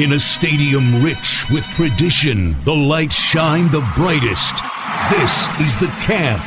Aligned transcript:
In 0.00 0.12
a 0.12 0.18
stadium 0.18 1.04
rich 1.04 1.44
with 1.50 1.68
tradition, 1.72 2.56
the 2.64 2.74
lights 2.74 3.16
shine 3.16 3.70
the 3.70 3.86
brightest. 3.94 4.54
This 5.10 5.46
is 5.60 5.78
the 5.78 5.88
camp. 6.00 6.42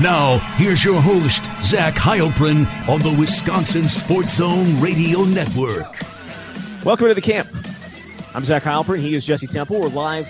Now, 0.00 0.38
here's 0.54 0.84
your 0.84 1.00
host, 1.00 1.42
Zach 1.64 1.94
Heilprin 1.94 2.64
on 2.88 3.00
the 3.00 3.12
Wisconsin 3.18 3.88
Sports 3.88 4.36
Zone 4.36 4.80
Radio 4.80 5.24
Network. 5.24 5.96
Welcome 6.84 7.08
to 7.08 7.14
the 7.14 7.20
camp. 7.20 7.48
I'm 8.36 8.44
Zach 8.44 8.62
Heilprin. 8.62 9.00
He 9.00 9.16
is 9.16 9.26
Jesse 9.26 9.48
Temple. 9.48 9.80
We're 9.80 9.88
live 9.88 10.28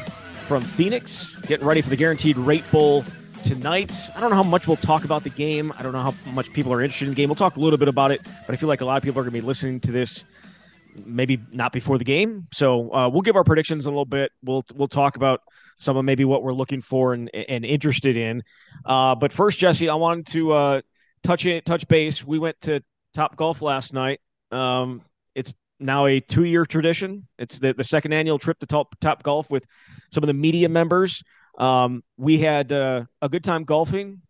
from 0.48 0.62
Phoenix, 0.62 1.36
getting 1.42 1.66
ready 1.66 1.82
for 1.82 1.90
the 1.90 1.96
Guaranteed 1.96 2.38
Rate 2.38 2.64
Bowl 2.72 3.04
tonight. 3.42 3.94
I 4.16 4.20
don't 4.20 4.30
know 4.30 4.36
how 4.36 4.42
much 4.42 4.66
we'll 4.66 4.78
talk 4.78 5.04
about 5.04 5.24
the 5.24 5.30
game. 5.30 5.74
I 5.76 5.82
don't 5.82 5.92
know 5.92 6.00
how 6.00 6.14
much 6.32 6.50
people 6.54 6.72
are 6.72 6.80
interested 6.80 7.04
in 7.04 7.10
the 7.10 7.16
game. 7.16 7.28
We'll 7.28 7.36
talk 7.36 7.56
a 7.56 7.60
little 7.60 7.78
bit 7.78 7.88
about 7.88 8.12
it, 8.12 8.22
but 8.46 8.54
I 8.54 8.56
feel 8.56 8.70
like 8.70 8.80
a 8.80 8.86
lot 8.86 8.96
of 8.96 9.02
people 9.02 9.20
are 9.20 9.24
going 9.24 9.34
to 9.34 9.40
be 9.42 9.46
listening 9.46 9.78
to 9.80 9.92
this 9.92 10.24
maybe 10.94 11.40
not 11.50 11.72
before 11.72 11.98
the 11.98 12.04
game. 12.04 12.46
So 12.52 12.92
uh, 12.92 13.08
we'll 13.08 13.22
give 13.22 13.36
our 13.36 13.44
predictions 13.44 13.86
a 13.86 13.90
little 13.90 14.04
bit. 14.04 14.32
We'll 14.42 14.64
we'll 14.74 14.88
talk 14.88 15.16
about 15.16 15.40
some 15.78 15.96
of 15.96 16.04
maybe 16.04 16.24
what 16.24 16.42
we're 16.42 16.52
looking 16.52 16.80
for 16.80 17.14
and 17.14 17.30
and 17.34 17.64
interested 17.64 18.16
in. 18.16 18.42
Uh, 18.84 19.14
but 19.14 19.32
first, 19.32 19.58
Jesse, 19.58 19.88
I 19.88 19.94
wanted 19.94 20.26
to 20.28 20.52
uh, 20.52 20.80
touch 21.22 21.46
it, 21.46 21.64
touch 21.64 21.86
base. 21.88 22.24
We 22.24 22.38
went 22.38 22.60
to 22.62 22.82
Top 23.14 23.36
Golf 23.36 23.62
last 23.62 23.92
night. 23.92 24.20
Um, 24.50 25.02
it's 25.34 25.52
now 25.80 26.06
a 26.06 26.20
two 26.20 26.44
year 26.44 26.64
tradition. 26.64 27.26
It's 27.38 27.58
the, 27.58 27.74
the 27.74 27.84
second 27.84 28.12
annual 28.12 28.38
trip 28.38 28.58
to 28.60 28.66
Top 28.66 28.94
Top 29.00 29.22
Golf 29.22 29.50
with 29.50 29.64
some 30.12 30.22
of 30.22 30.28
the 30.28 30.34
media 30.34 30.68
members. 30.68 31.22
Um, 31.58 32.02
we 32.16 32.38
had 32.38 32.72
uh, 32.72 33.04
a 33.20 33.28
good 33.28 33.44
time 33.44 33.64
golfing 33.64 34.22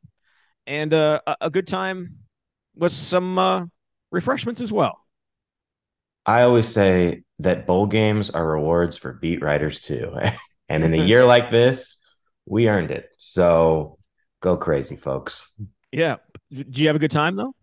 and 0.66 0.92
uh, 0.92 1.20
a 1.40 1.50
good 1.50 1.66
time 1.66 2.18
with 2.74 2.92
some 2.92 3.38
uh, 3.38 3.66
refreshments 4.10 4.60
as 4.60 4.72
well. 4.72 5.01
I 6.26 6.42
always 6.42 6.68
say 6.68 7.22
that 7.40 7.66
bowl 7.66 7.86
games 7.86 8.30
are 8.30 8.46
rewards 8.46 8.96
for 8.96 9.14
beat 9.14 9.42
writers 9.42 9.80
too. 9.80 10.14
and 10.68 10.84
in 10.84 10.94
a 10.94 11.04
year 11.04 11.24
like 11.26 11.50
this, 11.50 11.96
we 12.46 12.68
earned 12.68 12.90
it. 12.90 13.08
So 13.18 13.98
go 14.40 14.56
crazy, 14.56 14.96
folks. 14.96 15.52
Yeah. 15.90 16.16
Did 16.52 16.78
you 16.78 16.86
have 16.86 16.96
a 16.96 17.00
good 17.00 17.10
time 17.10 17.36
though? 17.36 17.54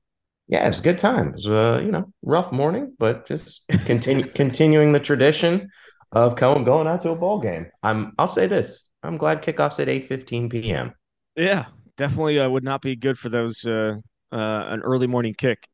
Yeah, 0.48 0.66
it 0.66 0.70
was 0.70 0.80
a 0.80 0.84
good 0.84 0.98
time. 0.98 1.30
It 1.30 1.36
was 1.36 1.46
a 1.46 1.82
you 1.84 1.92
know 1.92 2.12
rough 2.24 2.52
morning, 2.52 2.96
but 2.98 3.28
just 3.28 3.68
continue 3.86 4.26
continuing 4.36 4.92
the 4.94 5.00
tradition 5.00 5.70
of 6.12 6.36
going 6.36 6.64
going 6.64 6.88
out 6.88 7.02
to 7.02 7.12
a 7.12 7.16
bowl 7.16 7.40
game. 7.40 7.68
I'm 7.84 8.14
I'll 8.18 8.28
say 8.28 8.48
this: 8.48 8.90
I'm 9.04 9.18
glad 9.18 9.44
kickoffs 9.44 9.80
at 9.80 9.88
eight 9.88 10.08
fifteen 10.08 10.50
p.m. 10.50 10.94
Yeah, 11.36 11.66
definitely 11.98 12.40
uh, 12.40 12.50
would 12.50 12.64
not 12.64 12.82
be 12.82 12.96
good 12.96 13.18
for 13.18 13.30
those 13.30 13.64
uh, 13.64 13.98
uh, 14.32 14.64
an 14.70 14.82
early 14.82 15.06
morning 15.06 15.36
kick 15.38 15.68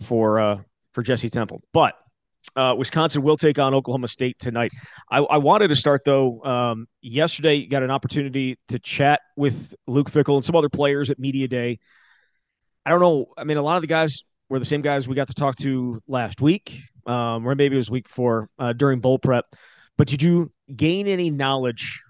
for 0.00 0.40
uh, 0.40 0.56
for 0.96 1.02
Jesse 1.02 1.28
Temple. 1.28 1.62
But 1.74 1.94
uh, 2.56 2.74
Wisconsin 2.76 3.22
will 3.22 3.36
take 3.36 3.58
on 3.58 3.74
Oklahoma 3.74 4.08
State 4.08 4.38
tonight. 4.38 4.72
I, 5.10 5.18
I 5.18 5.36
wanted 5.36 5.68
to 5.68 5.76
start 5.76 6.04
though. 6.06 6.42
Um, 6.42 6.88
yesterday, 7.02 7.56
you 7.56 7.68
got 7.68 7.82
an 7.82 7.90
opportunity 7.90 8.58
to 8.68 8.78
chat 8.78 9.20
with 9.36 9.74
Luke 9.86 10.10
Fickell 10.10 10.36
and 10.36 10.44
some 10.44 10.56
other 10.56 10.70
players 10.70 11.10
at 11.10 11.18
Media 11.18 11.48
Day. 11.48 11.78
I 12.86 12.90
don't 12.90 13.00
know. 13.00 13.26
I 13.36 13.44
mean, 13.44 13.58
a 13.58 13.62
lot 13.62 13.76
of 13.76 13.82
the 13.82 13.88
guys 13.88 14.22
were 14.48 14.58
the 14.58 14.64
same 14.64 14.80
guys 14.80 15.06
we 15.06 15.14
got 15.14 15.28
to 15.28 15.34
talk 15.34 15.56
to 15.56 16.02
last 16.08 16.40
week, 16.40 16.80
um, 17.06 17.46
or 17.46 17.54
maybe 17.54 17.74
it 17.74 17.78
was 17.78 17.90
week 17.90 18.08
four 18.08 18.48
uh, 18.58 18.72
during 18.72 19.00
bowl 19.00 19.18
prep. 19.18 19.44
But 19.98 20.08
did 20.08 20.22
you 20.22 20.50
gain 20.74 21.08
any 21.08 21.30
knowledge 21.30 22.02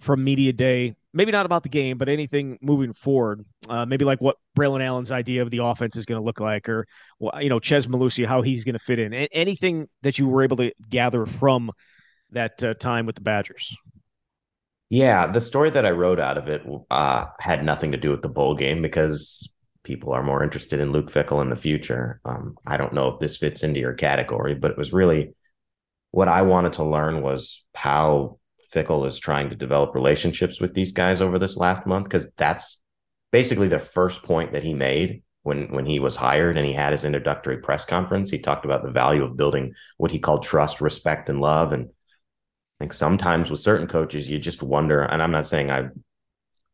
from 0.00 0.22
Media 0.22 0.52
Day 0.52 0.94
maybe 1.16 1.32
not 1.32 1.46
about 1.46 1.62
the 1.62 1.68
game, 1.70 1.96
but 1.96 2.08
anything 2.08 2.58
moving 2.60 2.92
forward. 2.92 3.44
Uh, 3.68 3.86
maybe 3.86 4.04
like 4.04 4.20
what 4.20 4.36
Braelon 4.56 4.82
Allen's 4.82 5.10
idea 5.10 5.42
of 5.42 5.50
the 5.50 5.58
offense 5.58 5.96
is 5.96 6.04
going 6.04 6.20
to 6.20 6.24
look 6.24 6.40
like, 6.40 6.68
or 6.68 6.86
you 7.40 7.48
know 7.48 7.58
Chez 7.58 7.86
Mellusi 7.86 8.24
how 8.26 8.42
he's 8.42 8.64
going 8.64 8.74
to 8.74 8.78
fit 8.78 8.98
in. 8.98 9.14
A- 9.14 9.28
anything 9.32 9.88
that 10.02 10.18
you 10.18 10.28
were 10.28 10.42
able 10.42 10.58
to 10.58 10.72
gather 10.88 11.24
from 11.24 11.72
that 12.30 12.62
uh, 12.62 12.74
time 12.74 13.06
with 13.06 13.14
the 13.14 13.22
Badgers. 13.22 13.74
Yeah, 14.90 15.26
the 15.26 15.40
story 15.40 15.70
that 15.70 15.86
I 15.86 15.90
wrote 15.90 16.20
out 16.20 16.38
of 16.38 16.48
it 16.48 16.62
uh, 16.90 17.26
had 17.40 17.64
nothing 17.64 17.92
to 17.92 17.98
do 17.98 18.10
with 18.10 18.22
the 18.22 18.28
bowl 18.28 18.54
game 18.54 18.82
because 18.82 19.50
people 19.82 20.12
are 20.12 20.22
more 20.22 20.44
interested 20.44 20.80
in 20.80 20.92
Luke 20.92 21.10
Fickell 21.10 21.42
in 21.42 21.48
the 21.50 21.56
future. 21.56 22.20
Um, 22.24 22.56
I 22.66 22.76
don't 22.76 22.92
know 22.92 23.08
if 23.08 23.18
this 23.18 23.36
fits 23.36 23.62
into 23.62 23.80
your 23.80 23.94
category, 23.94 24.54
but 24.54 24.70
it 24.70 24.78
was 24.78 24.92
really 24.92 25.34
what 26.10 26.28
I 26.28 26.42
wanted 26.42 26.74
to 26.74 26.84
learn 26.84 27.22
was 27.22 27.64
how 27.74 28.38
Fickell 28.72 29.06
is 29.06 29.18
trying 29.18 29.50
to 29.50 29.56
develop 29.56 29.94
relationships 29.94 30.60
with 30.60 30.74
these 30.74 30.92
guys 30.92 31.20
over 31.20 31.38
this 31.38 31.56
last 31.56 31.86
month 31.86 32.04
because 32.04 32.28
that's 32.36 32.80
basically 33.32 33.68
the 33.68 33.78
first 33.78 34.22
point 34.22 34.52
that 34.52 34.62
he 34.62 34.74
made 34.74 35.22
when 35.42 35.68
when 35.68 35.86
he 35.86 36.00
was 36.00 36.16
hired 36.16 36.56
and 36.56 36.66
he 36.66 36.72
had 36.72 36.92
his 36.92 37.04
introductory 37.04 37.58
press 37.58 37.84
conference. 37.84 38.30
He 38.30 38.38
talked 38.38 38.64
about 38.64 38.82
the 38.82 38.90
value 38.90 39.22
of 39.22 39.36
building 39.36 39.74
what 39.96 40.10
he 40.10 40.18
called 40.18 40.42
trust, 40.42 40.80
respect, 40.80 41.28
and 41.28 41.40
love. 41.40 41.72
And 41.72 41.84
I 41.84 42.84
think 42.84 42.92
sometimes 42.92 43.50
with 43.50 43.60
certain 43.60 43.86
coaches, 43.86 44.30
you 44.30 44.38
just 44.38 44.62
wonder. 44.62 45.02
And 45.02 45.22
I'm 45.22 45.30
not 45.30 45.46
saying 45.46 45.70
I 45.70 45.88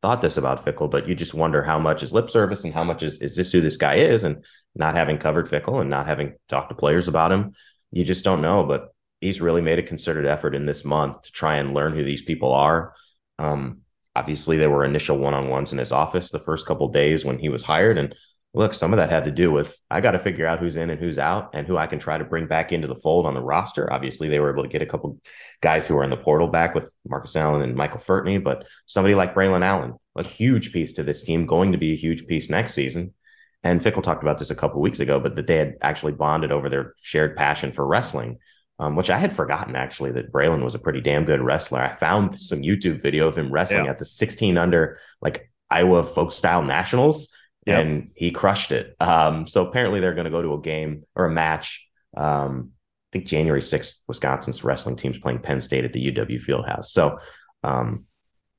thought 0.00 0.20
this 0.20 0.36
about 0.36 0.64
Fickell, 0.64 0.90
but 0.90 1.06
you 1.06 1.14
just 1.14 1.34
wonder 1.34 1.62
how 1.62 1.78
much 1.78 2.02
is 2.02 2.12
lip 2.12 2.30
service 2.30 2.64
and 2.64 2.72
how 2.72 2.84
much 2.84 3.02
is 3.02 3.18
is 3.18 3.36
this 3.36 3.52
who 3.52 3.60
this 3.60 3.76
guy 3.76 3.96
is? 3.96 4.24
And 4.24 4.44
not 4.74 4.94
having 4.94 5.18
covered 5.18 5.46
Fickell 5.46 5.80
and 5.80 5.90
not 5.90 6.06
having 6.06 6.34
talked 6.48 6.70
to 6.70 6.74
players 6.74 7.08
about 7.08 7.32
him, 7.32 7.52
you 7.90 8.04
just 8.04 8.24
don't 8.24 8.40
know. 8.40 8.64
But 8.64 8.91
he's 9.22 9.40
really 9.40 9.62
made 9.62 9.78
a 9.78 9.82
concerted 9.82 10.26
effort 10.26 10.54
in 10.54 10.66
this 10.66 10.84
month 10.84 11.22
to 11.22 11.32
try 11.32 11.56
and 11.56 11.72
learn 11.72 11.94
who 11.94 12.04
these 12.04 12.22
people 12.22 12.52
are. 12.52 12.92
Um, 13.38 13.78
obviously, 14.14 14.58
there 14.58 14.68
were 14.68 14.84
initial 14.84 15.16
one-on-ones 15.16 15.72
in 15.72 15.78
his 15.78 15.92
office 15.92 16.30
the 16.30 16.38
first 16.38 16.66
couple 16.66 16.88
days 16.88 17.24
when 17.24 17.38
he 17.38 17.48
was 17.48 17.62
hired, 17.62 17.96
and 17.96 18.14
look, 18.52 18.74
some 18.74 18.92
of 18.92 18.98
that 18.98 19.08
had 19.08 19.24
to 19.24 19.30
do 19.30 19.50
with 19.50 19.78
I 19.90 20.02
got 20.02 20.10
to 20.10 20.18
figure 20.18 20.46
out 20.46 20.58
who's 20.58 20.76
in 20.76 20.90
and 20.90 21.00
who's 21.00 21.18
out, 21.18 21.50
and 21.54 21.66
who 21.66 21.78
I 21.78 21.86
can 21.86 21.98
try 21.98 22.18
to 22.18 22.24
bring 22.24 22.46
back 22.46 22.72
into 22.72 22.88
the 22.88 22.96
fold 22.96 23.24
on 23.24 23.34
the 23.34 23.40
roster. 23.40 23.90
Obviously, 23.92 24.28
they 24.28 24.40
were 24.40 24.52
able 24.52 24.64
to 24.64 24.68
get 24.68 24.82
a 24.82 24.86
couple 24.86 25.18
guys 25.62 25.86
who 25.86 25.96
are 25.96 26.04
in 26.04 26.10
the 26.10 26.16
portal 26.16 26.48
back 26.48 26.74
with 26.74 26.92
Marcus 27.06 27.36
Allen 27.36 27.62
and 27.62 27.76
Michael 27.76 28.00
Furtney, 28.00 28.42
but 28.42 28.66
somebody 28.86 29.14
like 29.14 29.34
Braelon 29.34 29.64
Allen, 29.64 29.94
a 30.16 30.24
huge 30.24 30.72
piece 30.72 30.92
to 30.94 31.02
this 31.02 31.22
team, 31.22 31.46
going 31.46 31.72
to 31.72 31.78
be 31.78 31.92
a 31.92 31.96
huge 31.96 32.26
piece 32.26 32.50
next 32.50 32.74
season. 32.74 33.14
And 33.62 33.80
Fickell 33.80 34.02
talked 34.02 34.24
about 34.24 34.38
this 34.38 34.50
a 34.50 34.56
couple 34.56 34.80
weeks 34.80 34.98
ago, 34.98 35.20
but 35.20 35.36
that 35.36 35.46
they 35.46 35.56
had 35.56 35.76
actually 35.80 36.12
bonded 36.12 36.50
over 36.50 36.68
their 36.68 36.94
shared 37.00 37.36
passion 37.36 37.70
for 37.70 37.86
wrestling 37.86 38.38
um, 38.78 38.96
which 38.96 39.10
I 39.10 39.18
had 39.18 39.34
forgotten 39.34 39.76
actually 39.76 40.12
that 40.12 40.32
Braelon 40.32 40.64
was 40.64 40.74
a 40.74 40.78
pretty 40.78 41.00
damn 41.00 41.24
good 41.24 41.40
wrestler. 41.40 41.80
I 41.80 41.94
found 41.94 42.38
some 42.38 42.62
YouTube 42.62 43.00
video 43.02 43.28
of 43.28 43.36
him 43.36 43.52
wrestling 43.52 43.84
yeah. 43.84 43.90
at 43.90 43.98
the 43.98 44.04
16 44.04 44.58
under 44.58 44.98
like 45.20 45.50
Iowa 45.70 46.04
folk 46.04 46.32
style 46.32 46.62
nationals, 46.62 47.28
and 47.66 48.10
he 48.14 48.30
crushed 48.30 48.72
it. 48.72 48.96
Um, 49.00 49.46
so 49.46 49.66
apparently 49.66 50.00
they're 50.00 50.14
going 50.14 50.24
to 50.24 50.30
go 50.30 50.42
to 50.42 50.54
a 50.54 50.60
game 50.60 51.04
or 51.14 51.26
a 51.26 51.30
match. 51.30 51.86
Um, 52.16 52.70
I 52.74 53.18
think 53.18 53.26
January 53.26 53.60
6th, 53.60 53.96
Wisconsin's 54.08 54.64
wrestling 54.64 54.96
team's 54.96 55.18
playing 55.18 55.40
Penn 55.40 55.60
State 55.60 55.84
at 55.84 55.92
the 55.92 56.10
UW 56.10 56.40
Fieldhouse. 56.40 56.86
So 56.86 57.18
um, 57.62 58.06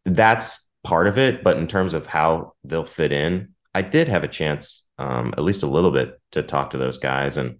that's 0.06 0.68
part 0.84 1.07
of 1.07 1.18
it. 1.18 1.44
But 1.44 1.57
in 1.57 1.68
terms 1.68 1.94
of 1.94 2.06
how 2.06 2.53
they'll 2.63 2.85
fit 2.85 3.12
in, 3.12 3.50
I 3.74 3.81
did 3.81 4.07
have 4.07 4.24
a 4.24 4.28
chance, 4.28 4.88
um, 5.00 5.34
at 5.35 5.44
least 5.44 5.63
a 5.63 5.68
little 5.68 5.91
bit, 5.91 6.19
to 6.31 6.44
talk 6.44 6.72
to 6.72 6.78
those 6.78 7.00
guys 7.00 7.38
and 7.38 7.57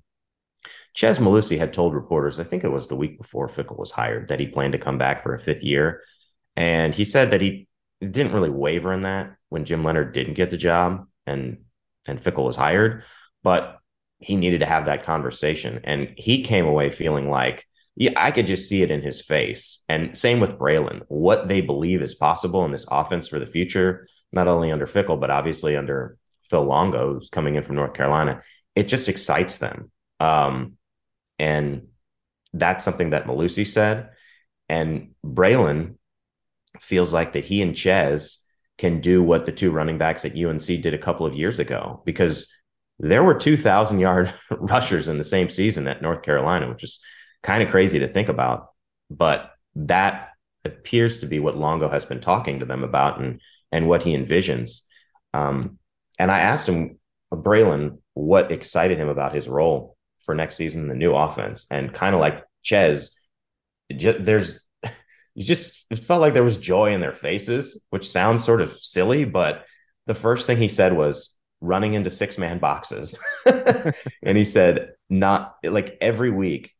Chez 0.94 1.20
Mellusi 1.20 1.58
had 1.58 1.74
told 1.74 1.94
reporters, 1.94 2.40
I 2.40 2.44
think 2.44 2.64
it 2.64 2.72
was 2.72 2.88
the 2.88 2.96
week 2.96 3.18
before 3.18 3.48
Fickell 3.48 3.80
was 3.80 3.92
hired, 3.92 4.28
that 4.28 4.40
he 4.40 4.48
planned 4.48 4.74
to 4.74 4.80
come 4.80 4.98
back 4.98 5.22
for 5.22 5.34
a 5.34 5.40
fifth 5.40 5.64
year. 5.64 6.04
And 6.56 6.94
he 6.94 7.06
said 7.06 7.32
that 7.32 7.42
he 7.42 7.68
didn't 8.00 8.34
really 8.34 8.50
waver 8.50 8.94
in 8.94 9.02
that 9.02 9.36
when 9.50 9.66
Jim 9.66 9.84
Leonhard 9.84 10.14
didn't 10.14 10.34
get 10.36 10.50
the 10.50 10.58
job 10.58 11.08
and 11.26 11.58
and 12.06 12.20
Fickell 12.20 12.46
was 12.46 12.58
hired, 12.58 13.04
but 13.44 13.80
he 14.20 14.36
needed 14.36 14.60
to 14.60 14.66
have 14.66 14.86
that 14.86 15.04
conversation. 15.04 15.82
And 15.84 16.14
he 16.18 16.44
came 16.44 16.66
away 16.66 16.90
feeling 16.90 17.30
like, 17.30 17.66
yeah, 17.96 18.12
I 18.18 18.32
could 18.32 18.48
just 18.48 18.68
see 18.68 18.82
it 18.82 18.92
in 18.92 19.02
his 19.02 19.22
face. 19.22 19.84
And 19.88 20.18
same 20.18 20.40
with 20.40 20.58
Braelon, 20.58 21.04
what 21.08 21.48
they 21.48 21.62
believe 21.62 22.02
is 22.02 22.16
possible 22.16 22.66
in 22.66 22.72
this 22.72 22.86
offense 22.90 23.28
for 23.28 23.40
the 23.40 23.46
future, 23.46 24.08
not 24.32 24.48
only 24.48 24.72
under 24.72 24.88
Fickell, 24.88 25.20
but 25.20 25.30
obviously 25.30 25.78
under 25.78 26.18
Phil 26.44 26.64
Longo, 26.64 27.14
who's 27.14 27.30
coming 27.30 27.56
in 27.56 27.64
from 27.64 27.76
North 27.76 27.94
Carolina. 27.94 28.42
It 28.76 28.88
just 28.88 29.10
excites 29.10 29.60
them. 29.60 29.92
Um, 30.20 30.78
and 31.40 31.88
that's 32.54 32.84
something 32.84 33.12
that 33.12 33.26
Mellusi 33.26 33.66
said. 33.66 34.10
And 34.70 35.12
Braelon 35.26 35.96
feels 36.80 37.14
like 37.14 37.34
that 37.34 37.44
he 37.44 37.62
and 37.62 37.78
Chez 37.78 38.38
can 38.78 39.02
do 39.02 39.22
what 39.22 39.46
the 39.46 39.52
two 39.52 39.72
running 39.72 39.98
backs 39.98 40.26
at 40.26 40.38
UNC 40.38 40.66
did 40.66 40.94
a 40.94 40.98
couple 40.98 41.26
of 41.26 41.36
years 41.36 41.60
ago 41.60 42.02
because 42.06 42.52
there 43.00 43.24
were 43.24 43.34
2,000 43.34 44.00
yard 44.00 44.34
rushers 44.52 45.10
in 45.10 45.18
the 45.18 45.24
same 45.24 45.50
season 45.50 45.88
at 45.88 46.02
North 46.02 46.22
Carolina, 46.22 46.70
which 46.70 46.84
is 46.84 47.00
kind 47.42 47.64
of 47.64 47.70
crazy 47.70 48.00
to 48.00 48.08
think 48.08 48.30
about. 48.30 48.70
But 49.10 49.52
that 49.76 50.30
appears 50.66 51.20
to 51.20 51.26
be 51.26 51.40
what 51.40 51.58
Longo 51.58 51.90
has 51.90 52.06
been 52.06 52.22
talking 52.22 52.60
to 52.60 52.66
them 52.66 52.84
about 52.84 53.20
and, 53.20 53.42
and 53.72 53.88
what 53.88 54.04
he 54.04 54.16
envisions. 54.16 54.82
Um, 55.34 55.78
and 56.18 56.32
I 56.32 56.40
asked 56.40 56.68
him, 56.68 57.00
Braelon, 57.32 58.00
what 58.14 58.52
excited 58.52 59.00
him 59.00 59.10
about 59.10 59.34
his 59.34 59.48
role 59.48 59.93
for 60.24 60.36
next 60.36 60.56
season, 60.56 60.88
the 60.88 60.96
new 60.96 61.14
offense, 61.14 61.68
and 61.70 61.94
kind 61.94 62.16
of 62.16 62.22
like 62.22 62.44
Chez, 62.62 63.12
there's 63.90 64.64
you 65.36 65.44
just 65.44 65.86
it 65.90 66.04
felt 66.04 66.22
like 66.22 66.34
there 66.34 66.44
was 66.44 66.58
joy 66.58 66.94
in 66.94 67.02
their 67.02 67.16
faces, 67.16 67.84
which 67.90 68.10
sounds 68.10 68.44
sort 68.44 68.62
of 68.62 68.78
silly, 68.80 69.26
but 69.26 69.66
the 70.06 70.14
first 70.14 70.48
thing 70.48 70.58
he 70.58 70.68
said 70.68 70.94
was 70.94 71.36
running 71.62 71.94
into 71.94 72.10
six 72.10 72.38
man 72.38 72.60
boxes, 72.60 73.18
and 73.46 74.38
he 74.38 74.44
said 74.44 74.94
not 75.10 75.56
like 75.64 75.98
every 76.02 76.32
week 76.32 76.74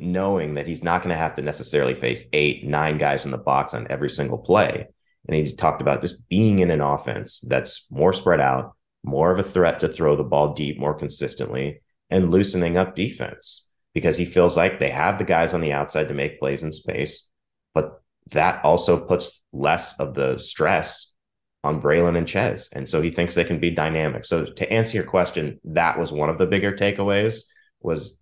knowing 0.00 0.54
that 0.54 0.66
he's 0.66 0.82
not 0.82 1.02
going 1.02 1.14
to 1.14 1.18
have 1.18 1.34
to 1.34 1.42
necessarily 1.42 1.94
face 1.94 2.24
eight, 2.32 2.64
nine 2.64 2.98
guys 2.98 3.24
in 3.24 3.30
the 3.30 3.38
box 3.38 3.74
on 3.74 3.86
every 3.90 4.10
single 4.10 4.38
play. 4.38 4.88
And 5.28 5.36
he 5.36 5.52
talked 5.52 5.82
about 5.82 6.00
just 6.00 6.26
being 6.28 6.60
in 6.60 6.70
an 6.70 6.80
offense 6.80 7.40
that's 7.46 7.86
more 7.90 8.12
spread 8.12 8.40
out, 8.40 8.74
more 9.02 9.30
of 9.30 9.38
a 9.38 9.44
threat 9.44 9.80
to 9.80 9.88
throw 9.88 10.16
the 10.16 10.24
ball 10.24 10.54
deep 10.54 10.78
more 10.78 10.94
consistently, 10.94 11.82
and 12.10 12.30
loosening 12.30 12.76
up 12.76 12.94
defense 12.94 13.68
because 13.94 14.16
he 14.16 14.24
feels 14.24 14.56
like 14.56 14.78
they 14.78 14.90
have 14.90 15.18
the 15.18 15.24
guys 15.24 15.54
on 15.54 15.60
the 15.60 15.72
outside 15.72 16.08
to 16.08 16.14
make 16.14 16.38
plays 16.38 16.62
in 16.62 16.72
space, 16.72 17.28
but 17.74 18.02
that 18.32 18.64
also 18.64 18.98
puts 18.98 19.42
less 19.52 19.98
of 19.98 20.14
the 20.14 20.38
stress 20.38 21.14
on 21.62 21.82
Braelon 21.82 22.16
and 22.16 22.28
Chez. 22.28 22.68
And 22.72 22.88
so 22.88 23.02
he 23.02 23.10
thinks 23.10 23.34
they 23.34 23.44
can 23.44 23.60
be 23.60 23.70
dynamic. 23.70 24.24
So 24.24 24.44
to 24.46 24.72
answer 24.72 24.96
your 24.96 25.06
question, 25.06 25.60
that 25.64 25.98
was 25.98 26.12
one 26.12 26.30
of 26.30 26.38
the 26.38 26.46
bigger 26.46 26.72
takeaways 26.72 27.42
was 27.82 28.18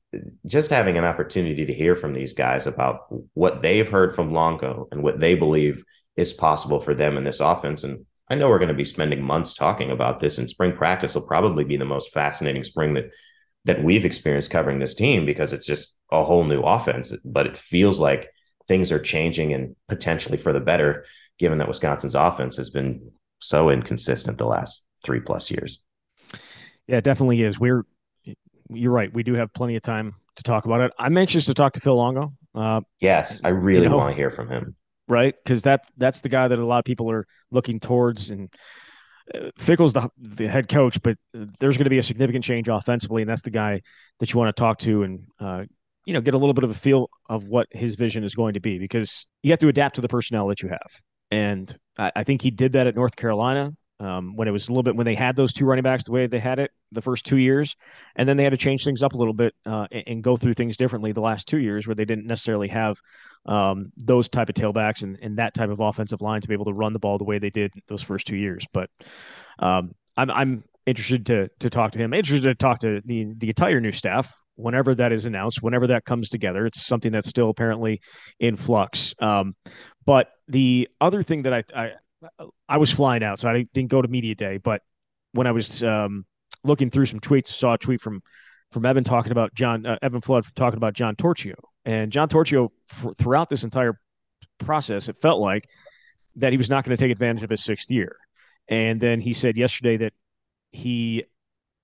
just 0.47 0.71
having 0.71 0.97
an 0.97 1.05
opportunity 1.05 1.67
to 1.67 1.73
hear 1.73 1.95
from 1.95 2.15
these 2.15 2.35
guys 2.35 2.67
about 2.67 3.07
what 3.35 3.63
they've 3.63 3.89
heard 3.89 4.15
from 4.15 4.33
Longo 4.33 4.89
and 4.91 5.03
what 5.03 5.21
they 5.21 5.35
believe 5.35 5.85
is 6.17 6.33
possible 6.33 6.81
for 6.81 6.95
them 6.95 7.17
in 7.17 7.25
this 7.25 7.41
offense. 7.41 7.85
And 7.85 8.07
I 8.31 8.35
know 8.35 8.49
we're 8.49 8.59
going 8.59 8.69
to 8.69 8.75
be 8.75 8.85
spending 8.85 9.23
months 9.23 9.55
talking 9.55 9.91
about 9.91 10.21
this, 10.21 10.39
and 10.39 10.49
spring 10.49 10.73
practice 10.75 11.15
will 11.15 11.23
probably 11.23 11.65
be 11.65 11.77
the 11.77 11.85
most 11.85 12.13
fascinating 12.13 12.65
spring 12.65 12.95
that 12.95 13.11
that 13.69 13.85
we've 13.85 14.07
experienced 14.07 14.51
covering 14.51 14.79
this 14.79 14.95
team 14.95 15.27
because 15.27 15.53
it's 15.53 15.67
just 15.67 15.95
a 16.11 16.25
whole 16.25 16.43
new 16.43 16.63
offense. 16.63 17.13
But 17.23 17.47
it 17.47 17.55
feels 17.55 18.01
like 18.01 18.31
things 18.67 18.91
are 18.91 18.99
changing 18.99 19.53
and 19.53 19.77
potentially 19.89 20.39
for 20.39 20.55
the 20.55 20.61
better, 20.61 21.05
given 21.39 21.59
that 21.59 21.69
Wisconsin's 21.69 22.15
offense 22.15 22.57
has 22.57 22.71
been 22.71 23.11
so 23.41 23.69
inconsistent 23.69 24.39
the 24.39 24.47
last 24.47 24.87
three 25.05 25.21
plus 25.21 25.51
years. 25.51 25.83
Yeah, 26.87 26.97
it 26.97 27.05
definitely 27.05 27.43
is. 27.43 27.61
We're 27.61 27.85
you're 28.71 28.93
right. 28.93 29.13
We 29.13 29.23
do 29.23 29.35
have 29.35 29.53
plenty 29.53 29.77
of 29.77 29.83
time 29.83 30.15
to 30.37 30.43
talk 30.43 30.65
about 30.65 30.81
it. 30.81 30.93
I'm 30.99 31.17
anxious 31.19 31.45
to 31.45 31.55
talk 31.55 31.75
to 31.75 31.81
Phil 31.81 31.97
Longo. 31.97 32.33
Uh, 32.55 32.81
yes, 33.01 33.43
I 33.45 33.49
really 33.49 33.83
you 33.83 33.91
know, 33.91 33.99
want 33.99 34.13
to 34.13 34.17
hear 34.17 34.31
from 34.31 34.49
him. 34.49 34.77
Right, 35.09 35.35
because 35.45 35.63
that 35.65 35.85
that's 35.99 36.23
the 36.23 36.31
guy 36.31 36.49
that 36.49 36.59
a 36.59 36.65
lot 36.65 36.79
of 36.79 36.85
people 36.87 37.11
are 37.11 37.27
looking 37.51 37.81
towards, 37.81 38.31
and 38.31 38.49
Fickell's 39.59 39.93
the 39.93 40.09
the 40.19 40.49
head 40.49 40.69
coach, 40.69 41.01
but 41.03 41.17
there's 41.33 41.77
going 41.77 41.85
to 41.85 41.91
be 41.91 41.99
a 41.99 42.03
significant 42.03 42.45
change 42.45 42.69
offensively, 42.69 43.23
and 43.23 43.29
that's 43.29 43.43
the 43.43 43.51
guy 43.51 43.81
that 44.21 44.33
you 44.33 44.39
want 44.39 44.55
to 44.55 44.61
talk 44.61 44.79
to 44.79 45.03
and 45.03 45.27
uh, 45.41 45.65
you 46.05 46.15
know 46.15 46.21
get 46.21 46.35
a 46.35 46.39
little 46.39 46.55
bit 46.55 46.65
of 46.65 46.71
a 46.71 46.75
feel 46.75 47.11
of 47.29 47.45
what 47.45 47.67
his 47.71 47.97
vision 47.97 48.25
is 48.25 48.35
going 48.35 48.55
to 48.55 48.61
be, 48.61 48.79
because 48.79 49.27
you 49.43 49.51
have 49.51 49.59
to 49.61 49.69
adapt 49.69 49.97
to 49.97 50.01
the 50.01 50.09
personnel 50.09 50.47
that 50.49 50.63
you 50.63 50.69
have, 50.69 51.01
and 51.31 51.77
I, 51.99 52.13
I 52.17 52.25
think 52.25 52.43
he 52.43 52.51
did 52.51 52.73
that 52.73 52.87
at 52.87 52.95
North 52.95 53.17
Carolina 53.17 53.73
um, 54.01 54.37
when 54.37 54.47
it 54.49 54.53
was 54.53 54.69
a 54.69 54.73
little 54.73 54.83
bit 54.83 54.97
when 54.97 55.07
they 55.07 55.15
had 55.15 55.37
those 55.37 55.53
two 55.53 55.65
running 55.65 55.83
backs 55.83 56.05
the 56.05 56.13
way 56.13 56.27
they 56.27 56.39
had 56.39 56.59
it 56.59 56.71
the 56.93 57.03
first 57.03 57.25
two 57.25 57.37
years, 57.37 57.77
and 58.17 58.29
then 58.29 58.37
they 58.37 58.45
had 58.45 58.51
to 58.51 58.57
change 58.57 58.85
things 58.85 59.03
up 59.03 59.13
a 59.13 59.17
little 59.17 59.35
bit 59.35 59.55
uh, 59.67 59.87
and, 59.91 60.05
and, 60.07 60.23
go 60.23 60.37
through 60.37 60.55
things 60.55 60.77
differently 60.77 61.13
the 61.13 61.21
last 61.21 61.49
two 61.49 61.59
years 61.59 61.87
where 61.87 61.95
they 61.95 62.05
didn't 62.05 62.27
necessarily 62.27 62.69
have 62.69 62.99
um, 63.47 63.93
those 63.97 64.29
type 64.29 64.49
of 64.49 64.55
tailbacks 64.55 65.03
and, 65.03 65.19
and 65.21 65.39
that 65.39 65.55
type 65.55 65.71
of 65.71 65.81
offensive 65.81 66.21
line 66.21 66.41
to 66.41 66.49
be 66.49 66.55
able 66.55 66.65
to 66.65 66.73
run 66.73 66.93
the 66.93 66.99
ball 66.99 67.19
the 67.19 67.25
way 67.25 67.39
they 67.39 67.51
did 67.51 67.73
those 67.89 68.03
first 68.03 68.27
two 68.27 68.37
years. 68.37 68.65
But 68.73 68.91
um, 69.59 69.95
I'm 70.17 70.31
I'm 70.31 70.65
interested 70.87 71.27
to 71.27 71.49
to 71.61 71.71
talk 71.71 71.93
to 71.93 71.99
him. 71.99 72.15
Interested 72.15 72.49
to 72.49 72.55
talk 72.55 72.81
to 72.81 73.01
the 73.05 73.35
the 73.37 73.49
entire 73.49 73.81
new 73.81 73.93
staff 73.93 74.33
whenever 74.59 74.95
that 74.97 75.13
is 75.13 75.25
announced, 75.25 75.63
whenever 75.63 75.87
that 75.87 76.05
comes 76.05 76.29
together. 76.29 76.67
It's 76.67 76.85
something 76.85 77.13
that's 77.13 77.29
still 77.29 77.49
apparently 77.49 78.01
in 78.41 78.57
flux. 78.57 79.15
Um, 79.21 79.55
but 80.05 80.31
the 80.49 80.89
other 81.01 81.23
thing 81.23 81.43
that 81.43 81.55
I, 81.55 81.65
I 81.75 81.93
I 82.69 82.77
was 82.77 82.91
flying 82.91 83.23
out, 83.23 83.39
so 83.39 83.49
I 83.49 83.67
didn't 83.73 83.91
go 83.91 84.03
to 84.03 84.09
media 84.09 84.35
day. 84.35 84.59
But 84.59 84.83
when 85.33 85.47
I 85.47 85.53
was 85.53 85.83
um, 85.83 86.25
looking 86.65 86.91
through 86.91 87.07
some 87.07 87.21
tweets, 87.21 87.47
saw 87.47 87.75
a 87.75 87.79
tweet 87.79 88.01
from 88.01 88.23
from 88.73 88.85
Evan 88.85 89.05
talking 89.05 89.33
about 89.33 89.55
John 89.55 89.87
uh, 89.87 89.99
Evan 90.03 90.21
Flood 90.21 90.45
talking 90.55 90.77
about 90.77 90.95
John 90.95 91.17
Torchio 91.17 91.55
and 91.85 92.13
John 92.13 92.29
Torchio 92.29 92.71
f- 92.91 93.17
throughout 93.17 93.49
this 93.49 93.65
entire 93.65 93.99
process. 94.59 95.09
It 95.09 95.17
felt 95.21 95.41
like 95.41 95.69
that 96.37 96.53
he 96.53 96.59
was 96.59 96.69
not 96.69 96.85
going 96.85 96.97
to 96.97 97.03
take 97.03 97.13
advantage 97.13 97.43
of 97.43 97.51
his 97.51 97.65
sixth 97.65 97.91
year, 97.91 98.17
and 98.69 99.01
then 99.01 99.21
he 99.21 99.33
said 99.33 99.57
yesterday 99.57 99.97
that 99.99 100.13
he 100.73 101.25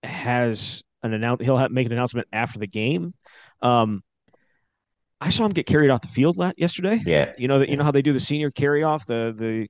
has 0.03 0.83
an 1.03 1.15
announce 1.15 1.45
he'll 1.45 1.57
have, 1.57 1.71
make 1.71 1.87
an 1.87 1.93
announcement 1.93 2.29
after 2.33 2.59
the 2.59 2.67
game. 2.67 3.15
Um, 3.63 4.03
I 5.21 5.31
saw 5.31 5.47
him 5.47 5.53
get 5.53 5.67
carried 5.67 5.91
off 5.91 6.03
the 6.03 6.09
field 6.09 6.39
yesterday. 6.57 7.01
Yeah, 7.07 7.33
you 7.39 7.49
know 7.49 7.61
that 7.61 7.69
you 7.69 7.77
know 7.77 7.85
how 7.85 7.93
they 7.93 8.03
do 8.03 8.13
the 8.13 8.21
senior 8.21 8.51
carry 8.51 8.83
off 8.83 9.07
the 9.07 9.35
the 9.37 9.69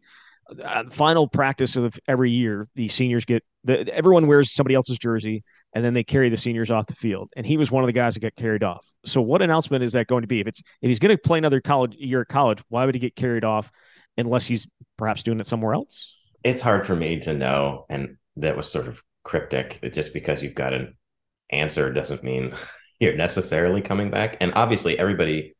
uh, 0.62 0.84
final 0.90 1.28
practice 1.28 1.76
of 1.76 1.98
every 2.06 2.30
year, 2.30 2.66
the 2.74 2.88
seniors 2.88 3.24
get 3.24 3.42
the, 3.64 3.92
everyone 3.94 4.26
wears 4.26 4.52
somebody 4.52 4.74
else's 4.74 4.98
jersey, 4.98 5.42
and 5.74 5.84
then 5.84 5.94
they 5.94 6.04
carry 6.04 6.28
the 6.28 6.36
seniors 6.36 6.70
off 6.70 6.86
the 6.86 6.94
field. 6.94 7.30
And 7.36 7.46
he 7.46 7.56
was 7.56 7.70
one 7.70 7.82
of 7.82 7.86
the 7.86 7.92
guys 7.92 8.14
that 8.14 8.20
got 8.20 8.34
carried 8.36 8.62
off. 8.62 8.86
So, 9.04 9.20
what 9.20 9.42
announcement 9.42 9.82
is 9.82 9.92
that 9.92 10.06
going 10.06 10.22
to 10.22 10.28
be? 10.28 10.40
If 10.40 10.46
it's 10.46 10.60
if 10.82 10.88
he's 10.88 10.98
going 10.98 11.16
to 11.16 11.18
play 11.20 11.38
another 11.38 11.60
college 11.60 11.94
year 11.96 12.22
at 12.22 12.28
college, 12.28 12.62
why 12.68 12.84
would 12.84 12.94
he 12.94 12.98
get 12.98 13.16
carried 13.16 13.44
off 13.44 13.70
unless 14.16 14.46
he's 14.46 14.66
perhaps 14.96 15.22
doing 15.22 15.40
it 15.40 15.46
somewhere 15.46 15.74
else? 15.74 16.14
It's 16.44 16.60
hard 16.60 16.86
for 16.86 16.94
me 16.94 17.18
to 17.20 17.34
know, 17.34 17.86
and 17.88 18.16
that 18.36 18.56
was 18.56 18.70
sort 18.70 18.86
of 18.86 19.02
cryptic. 19.24 19.80
Just 19.92 20.12
because 20.12 20.42
you've 20.42 20.54
got 20.54 20.74
an 20.74 20.94
answer 21.50 21.92
doesn't 21.92 22.22
mean 22.22 22.54
you're 23.00 23.16
necessarily 23.16 23.80
coming 23.80 24.10
back. 24.10 24.36
And 24.40 24.52
obviously, 24.54 24.98
everybody 24.98 25.53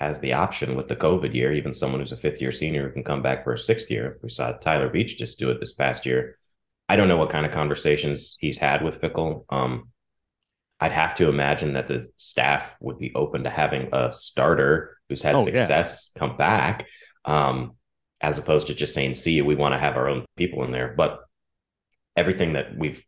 has 0.00 0.18
the 0.18 0.32
option 0.32 0.74
with 0.74 0.88
the 0.88 0.96
COVID 0.96 1.34
year. 1.34 1.52
Even 1.52 1.74
someone 1.74 2.00
who's 2.00 2.12
a 2.12 2.16
fifth 2.16 2.40
year 2.40 2.52
senior 2.52 2.90
can 2.90 3.04
come 3.04 3.20
back 3.20 3.44
for 3.44 3.52
a 3.52 3.58
sixth 3.58 3.90
year. 3.90 4.18
We 4.22 4.30
saw 4.30 4.52
Tyler 4.52 4.88
Beach 4.88 5.18
just 5.18 5.38
do 5.38 5.50
it 5.50 5.60
this 5.60 5.74
past 5.74 6.06
year. 6.06 6.38
I 6.88 6.96
don't 6.96 7.06
know 7.06 7.18
what 7.18 7.30
kind 7.30 7.46
of 7.46 7.52
conversations 7.52 8.36
he's 8.40 8.58
had 8.58 8.82
with 8.82 9.00
Fickell. 9.00 9.44
Um, 9.50 9.90
I'd 10.80 10.92
have 10.92 11.14
to 11.16 11.28
imagine 11.28 11.74
that 11.74 11.86
the 11.86 12.06
staff 12.16 12.74
would 12.80 12.98
be 12.98 13.14
open 13.14 13.44
to 13.44 13.50
having 13.50 13.90
a 13.92 14.10
starter 14.10 14.96
who's 15.08 15.22
had 15.22 15.34
oh, 15.34 15.44
success 15.44 16.10
yeah. 16.14 16.18
come 16.18 16.36
back, 16.38 16.86
um, 17.26 17.76
as 18.22 18.38
opposed 18.38 18.68
to 18.68 18.74
just 18.74 18.94
saying, 18.94 19.14
"See, 19.14 19.42
we 19.42 19.54
want 19.54 19.74
to 19.74 19.78
have 19.78 19.96
our 19.96 20.08
own 20.08 20.24
people 20.36 20.64
in 20.64 20.72
there." 20.72 20.94
But 20.96 21.20
everything 22.16 22.54
that 22.54 22.76
we've 22.76 23.04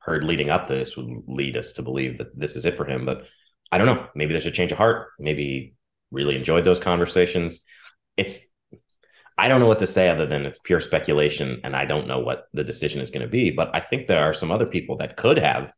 heard 0.00 0.22
leading 0.22 0.50
up 0.50 0.66
to 0.66 0.74
this 0.74 0.96
would 0.96 1.08
lead 1.26 1.56
us 1.56 1.72
to 1.72 1.82
believe 1.82 2.18
that 2.18 2.38
this 2.38 2.56
is 2.56 2.66
it 2.66 2.76
for 2.76 2.84
him. 2.84 3.06
But 3.06 3.26
I 3.72 3.78
don't 3.78 3.86
know. 3.86 4.06
Maybe 4.14 4.32
there's 4.32 4.46
a 4.46 4.50
change 4.50 4.72
of 4.72 4.78
heart. 4.78 5.08
Maybe 5.18 5.74
really 6.14 6.36
enjoyed 6.36 6.64
those 6.64 6.80
conversations. 6.80 7.64
It's 8.16 8.40
I 9.36 9.48
don't 9.48 9.60
know 9.60 9.66
what 9.66 9.80
to 9.80 9.86
say 9.86 10.08
other 10.08 10.26
than 10.26 10.46
it's 10.46 10.60
pure 10.60 10.80
speculation, 10.80 11.60
and 11.64 11.74
I 11.74 11.84
don't 11.84 12.06
know 12.06 12.20
what 12.20 12.46
the 12.52 12.62
decision 12.64 13.00
is 13.00 13.10
going 13.10 13.22
to 13.22 13.28
be. 13.28 13.50
But 13.50 13.74
I 13.74 13.80
think 13.80 14.06
there 14.06 14.22
are 14.22 14.32
some 14.32 14.52
other 14.52 14.66
people 14.66 14.96
that 14.98 15.16
could 15.16 15.38
have 15.38 15.72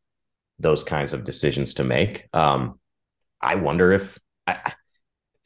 those 0.58 0.84
kinds 0.84 1.12
of 1.12 1.24
decisions 1.24 1.74
to 1.74 1.84
make. 1.84 2.28
Um, 2.34 2.78
I 3.40 3.54
wonder 3.54 3.92
if 3.92 4.18
I, 4.46 4.74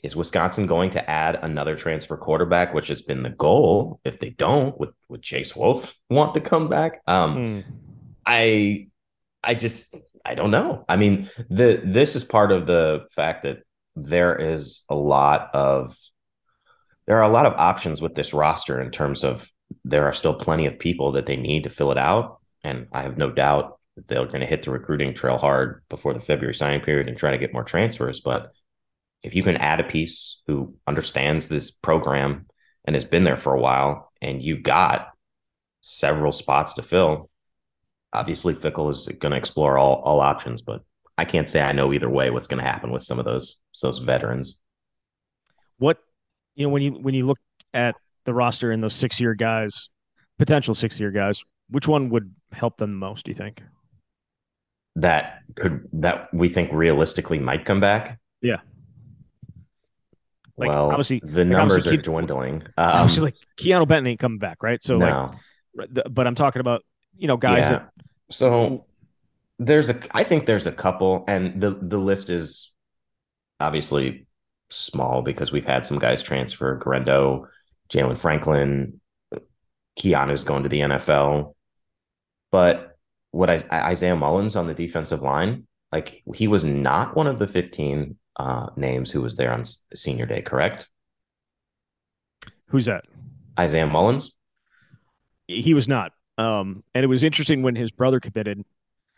is 0.03 0.17
Wisconsin 0.17 0.67
going 0.67 0.91
to 0.91 1.11
add 1.11 1.39
another 1.43 1.77
transfer 1.77 2.17
quarterback, 2.17 2.75
which 2.75 2.89
has 2.89 3.03
been 3.03 3.23
the 3.23 3.31
goal. 3.31 4.01
If 4.05 4.19
they 4.19 4.31
don't, 4.31 4.79
would 4.81 4.93
would 5.09 5.23
Chase 5.23 5.55
Wolf 5.55 5.95
want 6.09 6.35
to 6.35 6.41
come 6.41 6.69
back? 6.69 7.03
Um, 7.07 7.37
mm. 7.37 7.65
I 8.27 8.89
I 9.43 9.55
just 9.55 9.95
I 10.25 10.35
don't 10.35 10.51
know. 10.51 10.85
I 10.89 10.97
mean, 10.97 11.29
the 11.49 11.81
this 11.85 12.17
is 12.17 12.25
part 12.25 12.51
of 12.53 12.67
the 12.67 13.07
fact 13.13 13.43
that 13.43 13.63
there 13.97 14.37
is 14.37 14.83
a 14.89 14.95
lot 14.95 15.51
of 15.55 15.97
there 17.07 17.19
are 17.19 17.29
a 17.29 17.33
lot 17.33 17.47
of 17.47 17.55
options 17.55 18.01
with 18.01 18.15
this 18.15 18.33
roster 18.33 18.81
in 18.81 18.91
terms 18.91 19.25
of 19.25 19.51
there 19.85 20.07
are 20.07 20.13
still 20.13 20.35
plenty 20.35 20.67
of 20.67 20.79
people 20.79 21.13
that 21.13 21.27
they 21.27 21.37
need 21.37 21.65
to 21.65 21.71
fill 21.71 21.91
it 21.91 21.99
out. 21.99 22.39
And 22.63 22.87
I 22.93 23.03
have 23.03 23.19
no 23.19 23.31
doubt 23.31 23.79
that 23.97 24.07
they're 24.07 24.27
going 24.27 24.41
to 24.41 24.47
hit 24.47 24.63
the 24.63 24.71
recruiting 24.71 25.15
trail 25.15 25.39
hard 25.39 25.83
before 25.89 26.15
the 26.15 26.21
February 26.21 26.55
signing 26.55 26.81
period 26.81 27.09
and 27.09 27.17
try 27.17 27.31
to 27.31 27.39
get 27.39 27.53
more 27.53 27.65
transfers. 27.65 28.21
But 28.21 28.53
if 29.23 29.35
you 29.35 29.43
can 29.43 29.57
add 29.57 29.81
a 29.81 29.85
piece 29.85 30.41
who 30.47 30.77
understands 30.87 31.49
this 31.49 31.71
program 31.71 32.47
and 32.85 32.95
has 32.95 33.05
been 33.05 33.25
there 33.25 33.37
for 33.37 33.55
a 33.55 33.61
while, 33.61 34.13
and 34.23 34.43
you've 34.43 34.63
got 34.63 35.09
several 35.81 36.33
spots 36.33 36.75
to 36.75 36.83
fill, 36.83 37.31
obviously 38.13 38.55
Fickell 38.55 38.91
is 38.91 39.09
going 39.19 39.33
to 39.33 39.39
explore 39.39 39.79
all, 39.79 39.97
all 39.97 40.21
options, 40.21 40.63
but 40.63 40.83
I 41.21 41.27
can't 41.27 41.51
say 41.51 41.61
I 41.61 41.73
know 41.73 41.93
either 41.93 42.09
way 42.09 42.31
what's 42.31 42.47
going 42.47 42.65
to 42.65 42.69
happen 42.69 42.91
with 42.91 43.03
some 43.03 43.19
of 43.19 43.27
those 43.27 43.57
those 43.83 43.99
veterans. 43.99 44.59
What 45.77 45.99
you 46.55 46.67
know 46.67 46.71
when 46.71 46.81
you 46.81 46.93
when 46.93 47.13
you 47.13 47.27
look 47.27 47.39
at 47.75 47.95
the 48.25 48.33
roster 48.33 48.73
and 48.73 48.83
those 48.83 48.95
six 48.95 49.21
year 49.21 49.35
guys, 49.35 49.91
potential 50.39 50.75
six 50.75 50.99
year 50.99 51.11
guys, 51.11 51.45
which 51.69 51.87
one 51.87 52.09
would 52.09 52.35
help 52.53 52.79
them 52.79 52.95
most? 52.95 53.27
Do 53.27 53.33
you 53.33 53.35
think? 53.35 53.63
That 54.97 55.41
could 55.57 55.87
that 55.93 56.33
we 56.33 56.49
think 56.49 56.73
realistically 56.73 57.39
might 57.39 57.67
come 57.67 57.81
back. 57.81 58.19
Yeah. 58.41 58.61
Like, 60.57 60.71
well, 60.71 60.89
obviously 60.89 61.21
the 61.23 61.45
like 61.45 61.49
numbers 61.49 61.87
obviously, 61.87 61.99
are 61.99 62.03
dwindling. 62.03 62.63
Um, 62.79 62.93
obviously, 62.95 63.25
like 63.25 63.37
Keanu 63.59 63.87
Benton 63.87 64.07
ain't 64.07 64.21
coming 64.21 64.39
back, 64.39 64.63
right? 64.63 64.83
So, 64.83 64.97
no. 64.97 65.33
like, 65.75 65.91
but 66.11 66.27
I'm 66.27 66.35
talking 66.35 66.61
about 66.61 66.83
you 67.15 67.29
know 67.29 67.37
guys 67.37 67.65
yeah. 67.65 67.71
that. 67.71 67.91
So 68.31 68.87
there's 69.61 69.91
a 69.91 70.01
I 70.17 70.25
think 70.25 70.47
there's 70.47 70.67
a 70.67 70.73
couple, 70.73 71.25
and 71.29 71.61
the 71.61 71.79
the 71.81 71.99
list 71.99 72.31
is 72.31 72.73
obviously 73.61 74.27
small 74.71 75.21
because 75.21 75.53
we've 75.53 75.67
had 75.67 75.85
some 75.85 75.99
guys 75.99 76.23
transfer. 76.23 76.77
Guerendo, 76.79 77.47
Jalen 77.91 78.17
Franklin, 78.17 79.01
Keanu's 79.99 80.45
going 80.45 80.63
to 80.63 80.69
the 80.71 80.81
NFL. 80.81 81.55
But 82.51 82.97
what 83.33 83.51
I, 83.51 83.63
Isaiah 83.71 84.17
Mullins 84.17 84.57
on 84.57 84.67
the 84.67 84.75
defensive 84.75 85.21
line, 85.21 85.67
like 85.93 86.23
he 86.35 86.49
was 86.49 86.65
not 86.65 87.15
one 87.15 87.27
of 87.27 87.39
the 87.39 87.47
15 87.47 88.17
uh, 88.37 88.67
names 88.77 89.11
who 89.11 89.21
was 89.21 89.37
there 89.37 89.53
on 89.53 89.65
senior 89.95 90.25
day, 90.25 90.41
correct? 90.41 90.89
Who's 92.69 92.87
that? 92.87 93.05
Isaiah 93.59 93.87
Mullins. 93.87 94.33
He 95.47 95.75
was 95.75 95.87
not. 95.87 96.13
Um, 96.39 96.83
and 96.95 97.05
it 97.05 97.09
was 97.09 97.23
interesting 97.23 97.63
when 97.63 97.77
his 97.77 97.91
brother 97.91 98.21
committed. 98.21 98.65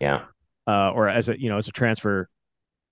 Yeah. 0.03 0.25
Uh, 0.67 0.91
or 0.91 1.09
as 1.09 1.29
a 1.29 1.41
you 1.41 1.49
know 1.49 1.59
as 1.59 1.69
a 1.69 1.73
transfer, 1.73 2.29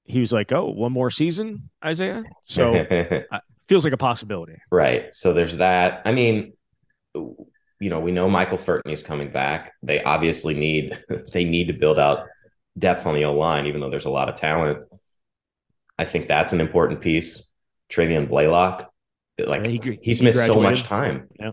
he 0.05 0.21
was 0.21 0.33
like, 0.33 0.53
"Oh, 0.53 0.71
one 0.71 0.93
more 0.93 1.11
season, 1.11 1.69
Isaiah." 1.85 2.23
So 2.45 2.75
uh, 3.33 3.41
feels 3.69 3.85
like 3.85 3.93
a 3.93 3.99
possibility. 3.99 4.57
Right. 4.71 5.13
So 5.15 5.33
there's 5.33 5.57
that. 5.57 6.03
I 6.05 6.13
mean, 6.13 6.53
you 7.15 7.91
know, 7.91 7.99
we 8.01 8.13
know 8.13 8.29
Michael 8.29 8.59
Furtney's 8.59 9.03
coming 9.03 9.31
back. 9.31 9.73
They 9.83 10.03
obviously 10.03 10.55
need 10.55 11.03
they 11.33 11.45
need 11.45 11.67
to 11.67 11.73
build 11.73 11.99
out 11.99 12.27
depth 12.79 13.07
on 13.07 13.15
the 13.15 13.25
O 13.25 13.35
line, 13.35 13.67
even 13.67 13.81
though 13.81 13.91
there's 13.91 14.07
a 14.07 14.11
lot 14.11 14.29
of 14.29 14.37
talent. 14.37 14.79
I 15.99 16.05
think 16.05 16.29
that's 16.29 16.53
an 16.53 16.61
important 16.61 17.01
piece. 17.01 17.49
Travian 17.91 18.29
Blaylock, 18.29 18.89
like 19.45 19.65
yeah, 19.65 19.69
he, 19.69 19.99
he's 20.01 20.21
he 20.21 20.25
missed 20.25 20.39
graduated. 20.39 20.55
so 20.55 20.61
much 20.61 20.83
time. 20.85 21.29
Yeah. 21.41 21.51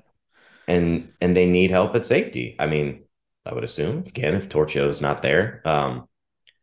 And 0.68 1.12
and 1.20 1.36
they 1.36 1.48
need 1.48 1.72
help 1.72 1.96
at 1.96 2.06
safety. 2.06 2.56
I 2.60 2.68
mean, 2.68 3.07
I 3.48 3.54
would 3.54 3.64
assume 3.64 4.04
again 4.06 4.36
if 4.36 4.54
is 4.56 5.02
not 5.02 5.22
there. 5.22 5.62
Um, 5.66 6.08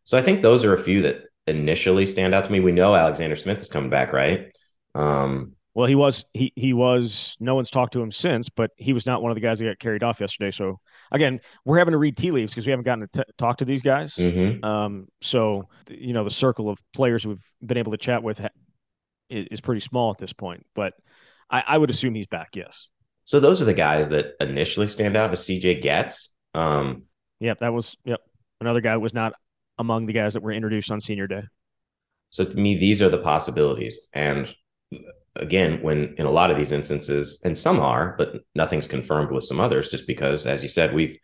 so 0.05 0.19
I 0.19 0.23
think 0.23 0.43
those 0.43 0.64
are 0.64 0.75
a 0.75 0.79
few 0.79 1.03
that 1.03 1.25
initially 1.47 2.07
stand 2.07 2.35
out 2.35 2.45
to 2.45 2.53
me. 2.53 2.61
We 2.61 2.73
know 2.73 2.95
Alexander 2.95 3.37
Smith 3.37 3.59
is 3.59 3.69
coming 3.69 3.91
back, 3.91 4.12
right? 4.12 4.55
Um, 4.95 5.53
well, 5.75 5.88
he 5.88 5.97
was 5.97 6.25
he 6.35 6.53
he 6.55 6.73
was. 6.73 7.37
No 7.41 7.57
one's 7.57 7.71
talked 7.71 7.95
to 7.95 8.03
him 8.03 8.12
since, 8.12 8.49
but 8.49 8.71
he 8.76 8.93
was 8.93 9.07
not 9.07 9.23
one 9.23 9.33
of 9.33 9.35
the 9.35 9.41
guys 9.41 9.59
that 9.59 9.64
got 9.64 9.79
carried 9.81 10.05
off 10.05 10.21
yesterday. 10.21 10.53
So 10.53 10.79
again, 11.11 11.41
we're 11.64 11.79
having 11.79 11.93
to 11.93 11.99
read 11.99 12.17
tea 12.17 12.31
leaves 12.31 12.53
because 12.53 12.64
we 12.64 12.71
haven't 12.71 12.85
gotten 12.85 13.09
to 13.09 13.25
t- 13.25 13.33
talk 13.38 13.59
to 13.59 13.64
these 13.64 13.83
guys. 13.83 14.14
Mm-hmm. 14.14 14.64
Um, 14.64 15.09
so 15.21 15.69
you 15.91 16.12
know 16.12 16.23
the 16.23 16.31
circle 16.31 16.69
of 16.69 16.79
players 16.93 17.26
we've 17.26 17.45
been 17.64 17.79
able 17.79 17.91
to 17.91 17.99
chat 17.99 18.23
with 18.23 18.38
ha- 18.38 18.50
is, 19.29 19.49
is, 19.50 19.61
pretty 19.61 19.81
small 19.81 20.12
at 20.12 20.19
this 20.19 20.33
point. 20.33 20.64
But 20.76 20.95
I, 21.50 21.64
I, 21.67 21.79
would 21.79 21.91
assume 21.91 22.14
he's 22.14 22.29
back. 22.29 22.50
Yes. 22.55 22.88
So 23.25 23.41
those 23.41 23.61
are 23.61 23.64
the 23.64 23.75
guys 23.75 24.11
that 24.11 24.35
initially 24.38 24.87
stand 24.87 25.17
out. 25.17 25.33
As 25.33 25.41
CJ 25.41 25.83
Goetz. 25.83 26.31
Um, 26.55 27.05
yep, 27.41 27.61
that 27.61 27.73
was 27.73 27.97
yep 28.05 28.21
another 28.61 28.81
guy 28.81 28.97
was 28.97 29.15
not 29.15 29.35
among 29.79 30.07
the 30.07 30.13
guys 30.13 30.35
that 30.35 30.43
were 30.43 30.53
introduced 30.53 30.91
on 30.91 31.01
senior 31.01 31.27
day. 31.27 31.43
So 32.31 32.45
to 32.45 32.55
me, 32.57 32.77
these 32.79 33.03
are 33.03 33.09
the 33.09 33.19
possibilities, 33.19 34.01
and 34.13 34.55
again, 35.37 35.83
when 35.83 36.15
in 36.19 36.27
a 36.27 36.31
lot 36.31 36.51
of 36.51 36.57
these 36.57 36.73
instances, 36.73 37.41
and 37.45 37.57
some 37.57 37.81
are, 37.81 38.15
but 38.19 38.35
nothing's 38.55 38.87
confirmed 38.87 39.31
with 39.31 39.45
some 39.45 39.61
others, 39.61 39.89
just 39.89 40.07
because, 40.07 40.47
as 40.47 40.63
you 40.63 40.69
said, 40.69 40.95
we've 40.95 41.19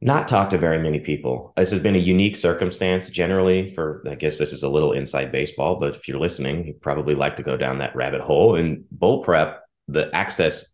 not 0.00 0.28
talked 0.28 0.52
to 0.52 0.58
very 0.58 0.78
many 0.78 0.98
people. 0.98 1.52
This 1.56 1.70
has 1.70 1.78
been 1.78 1.94
a 1.94 1.98
unique 1.98 2.36
circumstance 2.36 3.10
generally 3.10 3.74
for, 3.74 4.02
I 4.08 4.14
guess 4.14 4.38
this 4.38 4.52
is 4.52 4.62
a 4.62 4.68
little 4.68 4.92
inside 4.92 5.30
baseball, 5.30 5.78
but 5.78 5.94
if 5.94 6.08
you're 6.08 6.18
listening, 6.18 6.66
you 6.66 6.74
probably 6.80 7.14
like 7.14 7.36
to 7.36 7.42
go 7.42 7.56
down 7.56 7.78
that 7.78 7.94
rabbit 7.94 8.22
hole. 8.22 8.56
In 8.56 8.84
bowl 8.90 9.22
prep, 9.22 9.62
the 9.88 10.14
access 10.14 10.64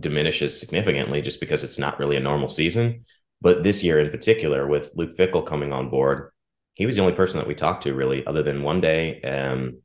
diminishes 0.00 0.58
significantly 0.58 1.22
just 1.22 1.40
because 1.40 1.64
it's 1.64 1.78
not 1.78 1.98
really 1.98 2.16
a 2.16 2.20
normal 2.20 2.48
season. 2.48 3.04
But 3.40 3.62
this 3.62 3.82
year 3.82 4.00
in 4.00 4.10
particular, 4.10 4.66
with 4.66 4.92
Luke 4.94 5.16
Fickell 5.16 5.46
coming 5.46 5.72
on 5.72 5.90
board, 5.90 6.30
he 6.74 6.86
was 6.86 6.96
the 6.96 7.02
only 7.02 7.14
person 7.14 7.38
that 7.38 7.46
we 7.46 7.54
talked 7.54 7.84
to 7.84 7.94
really, 7.94 8.26
other 8.26 8.42
than 8.42 8.62
one 8.62 8.80
day 8.80 9.20
um, 9.22 9.80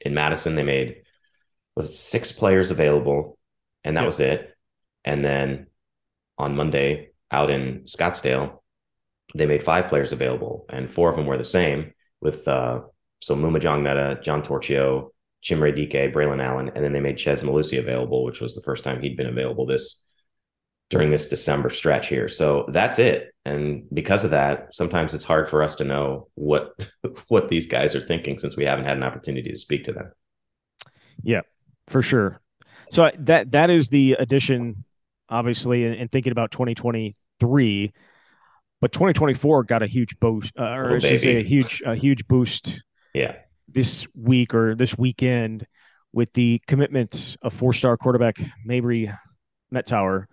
in 0.00 0.14
Madison, 0.14 0.54
they 0.54 0.62
made 0.62 1.02
was 1.74 1.98
six 1.98 2.32
players 2.32 2.70
available, 2.70 3.38
and 3.84 3.96
that 3.96 4.06
was 4.06 4.20
it. 4.20 4.54
And 5.04 5.24
then 5.24 5.68
on 6.38 6.56
Monday 6.56 7.10
out 7.30 7.50
in 7.50 7.84
Scottsdale, 7.86 8.60
they 9.34 9.46
made 9.46 9.62
five 9.62 9.88
players 9.88 10.12
available, 10.12 10.66
and 10.68 10.90
four 10.90 11.08
of 11.08 11.16
them 11.16 11.26
were 11.26 11.38
the 11.38 11.44
same 11.44 11.92
with 12.20 12.46
uh, 12.46 12.80
so 13.20 13.34
Maema 13.34 13.60
Njongmeta, 13.60 14.22
John 14.22 14.42
Torchio, 14.42 15.10
Chimere 15.42 15.74
Dike, 15.74 16.12
Braelon 16.12 16.42
Allen, 16.42 16.70
and 16.74 16.84
then 16.84 16.92
they 16.92 17.00
made 17.00 17.18
Chez 17.18 17.40
Mellusi 17.42 17.78
available, 17.78 18.24
which 18.24 18.40
was 18.40 18.54
the 18.54 18.62
first 18.62 18.84
time 18.84 19.00
he'd 19.00 19.16
been 19.16 19.26
available 19.26 19.66
this 19.66 20.02
during 20.92 21.08
this 21.08 21.26
December 21.26 21.70
stretch 21.70 22.08
here. 22.08 22.28
So 22.28 22.66
that's 22.68 22.98
it. 22.98 23.34
And 23.46 23.84
because 23.92 24.24
of 24.24 24.30
that, 24.32 24.74
sometimes 24.74 25.14
it's 25.14 25.24
hard 25.24 25.48
for 25.48 25.62
us 25.62 25.74
to 25.76 25.84
know 25.84 26.28
what 26.34 26.88
what 27.28 27.48
these 27.48 27.66
guys 27.66 27.94
are 27.94 28.06
thinking 28.06 28.38
since 28.38 28.56
we 28.56 28.64
haven't 28.64 28.84
had 28.84 28.96
an 28.96 29.02
opportunity 29.02 29.50
to 29.50 29.56
speak 29.56 29.84
to 29.84 29.92
them. 29.92 30.12
Yeah, 31.22 31.40
for 31.88 32.02
sure. 32.02 32.40
So 32.90 33.10
that 33.20 33.52
that 33.52 33.70
is 33.70 33.88
the 33.88 34.16
addition, 34.18 34.84
obviously, 35.28 35.84
in, 35.84 35.94
in 35.94 36.08
thinking 36.08 36.32
about 36.32 36.50
2023. 36.50 37.92
But 38.80 38.92
2024 38.92 39.62
got 39.64 39.82
a 39.82 39.86
huge 39.86 40.18
boost, 40.18 40.52
uh, 40.58 40.64
or 40.64 40.90
oh, 40.90 40.96
I 40.96 40.98
should 40.98 41.20
say 41.20 41.36
a 41.38 41.42
huge 41.42 41.82
a 41.86 41.94
huge 41.94 42.26
boost. 42.28 42.82
Yeah. 43.14 43.36
This 43.68 44.06
week 44.14 44.54
or 44.54 44.74
this 44.74 44.96
weekend, 44.98 45.66
with 46.12 46.32
the 46.34 46.60
commitment 46.66 47.36
of 47.42 47.52
four-star 47.52 47.96
quarterback 47.96 48.38
Mabrey 48.66 49.16
Mettauer. 49.74 50.26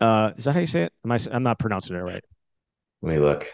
Uh, 0.00 0.32
is 0.36 0.44
that 0.44 0.52
how 0.52 0.60
you 0.60 0.66
say 0.66 0.82
it? 0.84 0.92
Am 1.04 1.12
I? 1.12 1.18
I'm 1.30 1.42
not 1.42 1.58
pronouncing 1.58 1.96
it 1.96 2.00
right. 2.00 2.22
Let 3.02 3.14
me 3.14 3.18
look. 3.18 3.46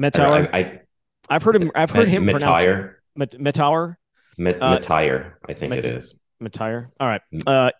Mettauer. 0.00 0.50
I, 0.52 0.80
I, 1.28 1.34
have 1.34 1.42
heard 1.42 1.56
him. 1.56 1.70
I've 1.74 1.90
heard 1.90 2.08
him 2.08 2.24
Mettauer. 2.24 2.94
pronounce 3.16 3.34
Mettauer. 3.36 3.96
Mettauer. 4.38 5.32
I 5.48 5.54
think 5.54 5.70
Met- 5.70 5.84
it 5.84 5.94
is. 5.94 6.18
Matire. 6.42 6.88
All 6.98 7.08
right. 7.08 7.22
Uh, 7.46 7.70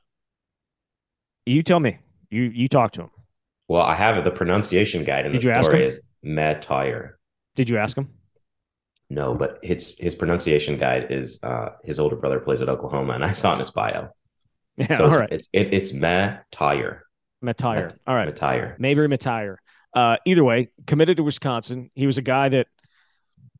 you 1.46 1.62
tell 1.62 1.80
me. 1.80 1.98
You 2.30 2.42
you 2.42 2.68
talk 2.68 2.92
to 2.92 3.02
him. 3.02 3.10
Well, 3.68 3.82
I 3.82 3.94
have 3.94 4.22
the 4.24 4.30
pronunciation 4.30 5.04
guide, 5.04 5.24
and 5.26 5.32
Did 5.32 5.42
the 5.42 5.62
story 5.62 5.86
is 5.86 6.02
Matire. 6.24 7.12
Did 7.56 7.70
you 7.70 7.78
ask 7.78 7.96
him? 7.96 8.10
No, 9.14 9.32
but 9.32 9.60
his 9.62 9.96
his 9.96 10.16
pronunciation 10.16 10.76
guide 10.76 11.06
is 11.10 11.38
uh, 11.44 11.70
his 11.84 12.00
older 12.00 12.16
brother 12.16 12.40
plays 12.40 12.60
at 12.62 12.68
Oklahoma, 12.68 13.12
and 13.12 13.24
I 13.24 13.30
saw 13.30 13.52
in 13.52 13.60
his 13.60 13.70
bio. 13.70 14.08
Yeah, 14.76 14.96
so 14.96 15.04
all 15.04 15.10
it's, 15.10 15.16
right. 15.16 15.32
It's 15.32 15.48
it, 15.52 15.72
it's 15.72 15.92
Matire. 15.92 17.00
Matire. 17.44 17.94
All 18.08 18.16
right. 18.16 18.34
Matire. 18.34 18.74
Maybe 18.80 19.00
Matire. 19.02 19.58
Uh, 19.94 20.16
either 20.24 20.42
way, 20.42 20.70
committed 20.88 21.18
to 21.18 21.22
Wisconsin. 21.22 21.92
He 21.94 22.06
was 22.06 22.18
a 22.18 22.22
guy 22.22 22.48
that 22.48 22.66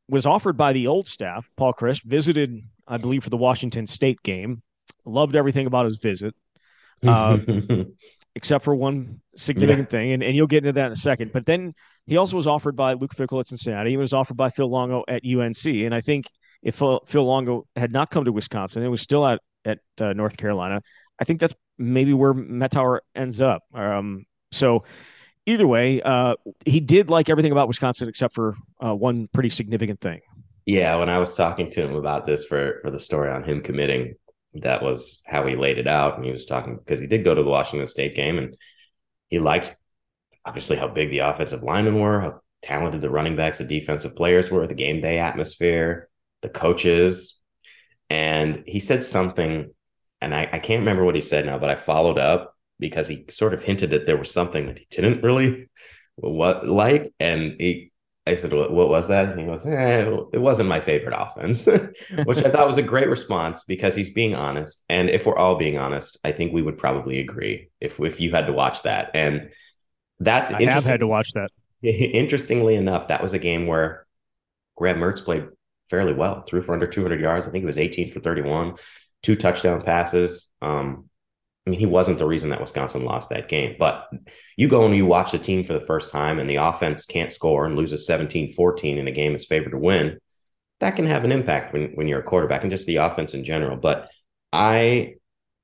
was 0.09 0.27
offered 0.27 0.57
by 0.57 0.73
the 0.73 0.89
old 0.89 1.07
staff. 1.07 1.49
Paul 1.57 1.73
Chryst 1.73 2.03
visited, 2.03 2.61
I 2.89 2.97
believe, 2.97 3.23
for 3.23 3.31
the 3.31 3.37
Washington 3.37 3.87
State 3.87 4.21
game. 4.25 4.61
Loved 5.05 5.37
everything 5.37 5.69
about 5.69 5.85
his 5.85 5.99
visit, 5.99 6.35
uh, 7.07 7.39
except 8.37 8.64
for 8.64 8.75
one 8.75 9.21
significant 9.37 9.88
yeah. 9.88 9.99
thing, 9.99 10.12
and, 10.12 10.23
and 10.23 10.37
you'll 10.37 10.47
get 10.47 10.59
into 10.59 10.73
that 10.73 10.87
in 10.87 10.93
a 10.93 10.97
second. 10.97 11.33
But 11.33 11.47
then 11.47 11.75
he 12.07 12.17
also 12.17 12.37
was 12.37 12.47
offered 12.47 12.76
by 12.76 12.95
Luke 12.95 13.14
Fickell 13.14 13.41
at 13.41 13.47
Cincinnati. 13.47 13.91
He 13.91 13.97
was 13.97 14.12
offered 14.12 14.37
by 14.37 14.50
Phil 14.50 14.69
Longo 14.69 15.05
at 15.09 15.23
UNC, 15.25 15.64
and 15.67 15.95
I 15.95 16.00
think 16.00 16.26
if 16.62 16.76
Phil, 16.76 17.00
Longo 17.14 17.67
had 17.76 17.93
not 17.93 18.11
come 18.11 18.25
to 18.25 18.33
Wisconsin, 18.33 18.83
it 18.83 18.88
was 18.88 19.00
still 19.00 19.26
at 19.26 19.41
at 19.64 19.79
uh, 20.00 20.12
North 20.12 20.37
Carolina. 20.37 20.83
I 21.19 21.25
think 21.25 21.41
that's 21.41 21.55
maybe 21.79 22.12
where 22.12 22.35
Mettauer 22.35 23.00
ends 23.14 23.41
up. 23.41 23.62
Um, 23.73 24.25
so 24.53 24.85
either 25.47 25.67
way, 25.67 26.03
uh, 26.03 26.35
he 26.67 26.81
did 26.81 27.09
like 27.09 27.29
everything 27.29 27.53
about 27.53 27.69
Wisconsin 27.69 28.09
except 28.09 28.35
for 28.35 28.57
uh, 28.85 28.95
one 28.95 29.29
pretty 29.33 29.50
significant 29.50 30.00
thing. 30.00 30.21
Yeah, 30.67 30.97
when 30.97 31.09
I 31.09 31.19
was 31.19 31.35
talking 31.35 31.71
to 31.73 31.83
him 31.83 31.95
about 31.95 32.25
this 32.25 32.45
for 32.45 32.81
for 32.83 32.91
the 32.91 33.00
story 33.00 33.31
on 33.31 33.45
him 33.45 33.61
committing, 33.61 34.14
that 34.55 34.83
was 34.83 35.23
how 35.27 35.47
he 35.47 35.57
laid 35.57 35.79
it 35.79 35.87
out. 35.87 36.17
And 36.17 36.25
he 36.25 36.33
was 36.33 36.45
talking 36.45 36.77
because 36.77 37.01
he 37.01 37.07
did 37.07 37.25
go 37.25 37.35
to 37.35 37.43
the 37.43 37.51
Washington 37.51 37.87
State 37.87 38.15
game 38.15 38.39
and 38.39 38.57
he 39.29 39.39
liked 39.39 39.77
obviously 40.45 40.77
how 40.77 40.89
big 40.89 41.11
the 41.11 41.21
offensive 41.21 41.63
linemen 41.63 41.99
were, 41.99 42.21
how 42.21 42.41
talented 42.63 43.01
the 43.01 43.11
running 43.11 43.37
backs, 43.37 43.59
the 43.59 43.65
defensive 43.65 44.15
players 44.15 44.51
were, 44.51 44.67
the 44.67 44.75
game 44.75 45.01
day 45.01 45.19
atmosphere, 45.19 46.09
the 46.43 46.49
coaches. 46.49 47.41
And 48.11 48.63
he 48.67 48.81
said 48.81 49.03
something, 49.03 49.73
and 50.21 50.35
I, 50.35 50.43
I 50.53 50.59
can't 50.59 50.81
remember 50.81 51.05
what 51.05 51.15
he 51.15 51.21
said 51.21 51.47
now, 51.47 51.59
but 51.59 51.71
I 51.71 51.75
followed 51.75 52.19
up 52.19 52.57
because 52.79 53.09
he 53.09 53.25
sort 53.31 53.55
of 53.55 53.63
hinted 53.63 53.91
that 53.91 54.07
there 54.07 54.17
was 54.17 54.31
something 54.31 54.67
that 54.67 54.79
he 54.79 54.87
didn't 54.91 55.23
really 55.23 55.71
what 56.17 56.69
like. 56.69 57.13
And 57.19 57.57
he 57.59 57.93
I 58.26 58.37
said, 58.37 58.52
what, 58.54 58.73
what 58.73 58.88
was 58.88 59.09
that? 59.09 59.28
And 59.28 59.38
he 59.38 59.45
goes, 59.45 59.66
eh, 59.66 60.11
it 60.33 60.40
wasn't 60.40 60.69
my 60.69 60.81
favorite 60.81 61.14
offense, 61.16 61.66
which 62.25 62.38
I 62.38 62.50
thought 62.50 62.66
was 62.66 62.78
a 62.78 62.83
great 62.83 63.09
response 63.11 63.64
because 63.64 63.95
he's 63.95 64.11
being 64.11 64.35
honest. 64.35 64.83
And 64.88 65.11
if 65.11 65.26
we're 65.26 65.37
all 65.37 65.57
being 65.57 65.76
honest, 65.76 66.19
I 66.25 66.33
think 66.33 66.52
we 66.52 66.62
would 66.62 66.78
probably 66.78 67.21
agree 67.21 67.69
if, 67.81 68.00
if 68.00 68.21
you 68.21 68.31
had 68.31 68.47
to 68.47 68.52
watch 68.52 68.83
that. 68.85 69.11
And 69.12 69.50
that's 70.21 70.52
I 70.52 70.62
have 70.64 70.85
had 70.85 71.00
to 71.00 71.07
watch 71.07 71.33
that. 71.33 71.50
Interestingly 71.83 72.76
enough, 72.76 73.09
that 73.09 73.23
was 73.23 73.35
a 73.35 73.38
game 73.38 73.66
where 73.66 74.07
Graham 74.76 74.99
Mertz 74.99 75.23
played 75.23 75.47
fairly 75.90 76.14
well, 76.14 76.40
threw 76.40 76.62
for 76.62 76.73
under 76.73 76.87
200 76.87 77.21
yards. 77.21 77.47
I 77.47 77.50
think 77.50 77.62
it 77.62 77.66
was 77.66 77.78
18 77.78 78.11
for 78.11 78.21
31, 78.21 78.76
two 79.23 79.37
touchdown 79.37 79.83
passes. 79.83 80.50
Um, 80.62 81.11
I 81.66 81.71
mean, 81.71 81.80
he 81.80 81.87
wasn't 81.87 82.18
the 82.18 82.26
reason 82.26 82.50
that 82.50 82.61
Wisconsin 82.61 83.04
lost 83.04 83.30
that 83.30 83.49
game. 83.49 83.76
But 83.78 84.09
you 84.56 84.68
go 84.68 84.85
and 84.85 84.94
you 84.94 85.06
watch 85.06 85.33
the 85.33 85.38
team 85.38 85.64
for 85.64 85.73
the 85.73 85.80
first 85.80 86.11
time 86.11 86.38
and 86.38 86.49
the 86.49 86.56
offense 86.56 87.06
can't 87.06 87.33
score 87.33 87.64
and 87.64 87.75
loses 87.75 88.06
17 88.06 88.52
14 88.52 88.99
in 88.99 89.09
a 89.09 89.12
game 89.12 89.33
that's 89.33 89.47
favored 89.47 89.71
to 89.71 89.78
win. 89.78 90.18
That 90.80 90.97
can 90.97 91.06
have 91.06 91.25
an 91.25 91.33
impact 91.33 91.73
when, 91.73 91.92
when 91.94 92.06
you're 92.06 92.21
a 92.21 92.25
quarterback 92.25 92.62
and 92.62 92.71
just 92.71 92.87
the 92.87 92.97
offense 92.97 93.33
in 93.33 93.44
general. 93.44 93.78
But 93.78 94.11
I, 94.52 95.14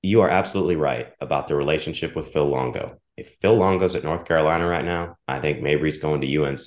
you 0.02 0.22
are 0.22 0.30
absolutely 0.30 0.76
right 0.76 1.12
about 1.20 1.48
the 1.48 1.54
relationship 1.54 2.16
with 2.16 2.32
Phil 2.32 2.48
Longo. 2.48 2.98
If 3.18 3.36
Phil 3.42 3.56
Longo's 3.56 3.94
at 3.94 4.04
North 4.04 4.24
Carolina 4.24 4.66
right 4.66 4.84
now, 4.84 5.18
I 5.28 5.40
think 5.40 5.58
Mabrey's 5.60 5.98
going 5.98 6.22
to 6.22 6.42
UNC. 6.42 6.66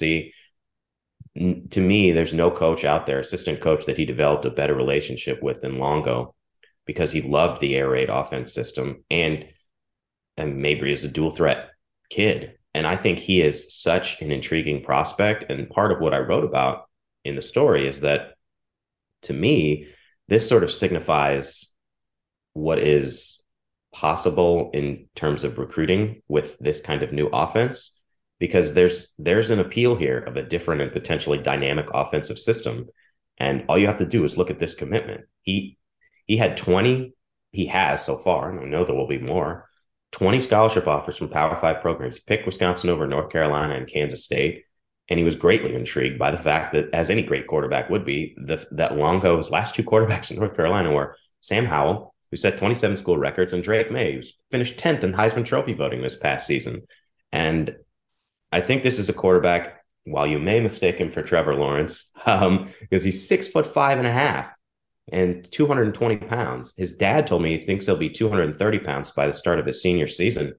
to 1.71 1.81
me, 1.81 2.11
there's 2.11 2.33
no 2.33 2.51
coach 2.51 2.85
out 2.85 3.07
there, 3.07 3.19
assistant 3.19 3.61
coach, 3.61 3.87
that 3.87 3.97
he 3.97 4.05
developed 4.05 4.45
a 4.45 4.51
better 4.51 4.75
relationship 4.75 5.41
with 5.41 5.61
than 5.61 5.79
Longo 5.79 6.35
because 6.85 7.11
he 7.11 7.21
loved 7.21 7.61
the 7.61 7.75
air 7.75 7.89
raid 7.89 8.09
offense 8.09 8.53
system 8.53 9.03
and 9.09 9.45
and 10.37 10.63
Mabrey 10.63 10.91
is 10.91 11.03
a 11.03 11.09
dual 11.09 11.31
threat 11.31 11.69
kid. 12.09 12.57
And 12.73 12.87
I 12.87 12.95
think 12.95 13.19
he 13.19 13.41
is 13.41 13.73
such 13.73 14.21
an 14.21 14.31
intriguing 14.31 14.83
prospect. 14.83 15.45
And 15.49 15.69
part 15.69 15.91
of 15.91 15.99
what 15.99 16.13
I 16.13 16.19
wrote 16.19 16.43
about 16.43 16.89
in 17.23 17.35
the 17.35 17.41
story 17.41 17.87
is 17.87 18.01
that 18.01 18.33
to 19.23 19.33
me, 19.33 19.87
this 20.27 20.47
sort 20.47 20.63
of 20.63 20.71
signifies 20.71 21.71
what 22.53 22.79
is 22.79 23.41
possible 23.93 24.71
in 24.73 25.07
terms 25.15 25.43
of 25.43 25.57
recruiting 25.57 26.21
with 26.27 26.57
this 26.59 26.81
kind 26.81 27.03
of 27.03 27.13
new 27.13 27.27
offense 27.27 27.99
because 28.39 28.73
there's 28.73 29.13
there's 29.19 29.51
an 29.51 29.59
appeal 29.59 29.95
here 29.95 30.17
of 30.17 30.35
a 30.35 30.41
different 30.41 30.81
and 30.81 30.91
potentially 30.91 31.37
dynamic 31.37 31.87
offensive 31.93 32.39
system 32.39 32.87
and 33.37 33.63
all 33.69 33.77
you 33.77 33.85
have 33.85 33.99
to 33.99 34.05
do 34.05 34.23
is 34.23 34.35
look 34.35 34.49
at 34.49 34.57
this 34.57 34.73
commitment 34.73 35.21
he 35.43 35.77
he 36.25 36.37
had 36.37 36.57
20 36.57 37.13
he 37.51 37.65
has 37.67 38.03
so 38.05 38.17
far 38.17 38.49
and 38.49 38.59
i 38.59 38.63
know 38.63 38.85
there 38.85 38.95
will 38.95 39.07
be 39.07 39.19
more 39.19 39.69
20 40.11 40.41
scholarship 40.41 40.87
offers 40.87 41.17
from 41.17 41.29
power 41.29 41.55
five 41.57 41.81
programs 41.81 42.15
he 42.15 42.21
picked 42.25 42.45
wisconsin 42.45 42.89
over 42.89 43.07
north 43.07 43.31
carolina 43.31 43.75
and 43.75 43.87
kansas 43.87 44.23
state 44.23 44.63
and 45.09 45.19
he 45.19 45.25
was 45.25 45.35
greatly 45.35 45.75
intrigued 45.75 46.17
by 46.17 46.31
the 46.31 46.37
fact 46.37 46.73
that 46.73 46.85
as 46.93 47.09
any 47.09 47.23
great 47.23 47.47
quarterback 47.47 47.89
would 47.89 48.05
be 48.05 48.35
the, 48.37 48.65
that 48.71 48.95
longo's 48.95 49.51
last 49.51 49.75
two 49.75 49.83
quarterbacks 49.83 50.31
in 50.31 50.37
north 50.37 50.55
carolina 50.55 50.91
were 50.91 51.15
sam 51.41 51.65
howell 51.65 52.13
who 52.33 52.37
set 52.37 52.57
27 52.57 52.97
school 52.97 53.15
records, 53.15 53.53
and 53.53 53.61
Drake 53.61 53.91
Maye, 53.91 54.15
who 54.15 54.21
finished 54.49 54.75
10th 54.79 55.03
in 55.03 55.13
Heisman 55.13 55.45
Trophy 55.45 55.73
voting 55.73 56.01
this 56.01 56.15
past 56.15 56.47
season. 56.47 56.81
And 57.31 57.75
I 58.51 58.59
think 58.59 58.81
this 58.81 58.97
is 58.97 59.07
a 59.07 59.13
quarterback, 59.13 59.83
while 60.05 60.25
you 60.25 60.39
may 60.39 60.59
mistake 60.59 60.97
him 60.97 61.11
for 61.11 61.21
Trevor 61.21 61.53
Lawrence, 61.53 62.11
um, 62.25 62.73
because 62.79 63.03
he's 63.03 63.27
six 63.27 63.47
foot 63.47 63.67
five 63.67 63.99
and 63.99 64.07
a 64.07 64.11
half 64.11 64.51
and 65.11 65.49
220 65.51 66.17
pounds. 66.17 66.73
His 66.77 66.93
dad 66.93 67.27
told 67.27 67.41
me 67.41 67.57
he 67.57 67.65
thinks 67.65 67.85
he'll 67.85 67.95
be 67.95 68.09
230 68.09 68.79
pounds 68.79 69.11
by 69.11 69.27
the 69.27 69.33
start 69.33 69.59
of 69.59 69.65
his 69.65 69.81
senior 69.81 70.07
season. 70.07 70.53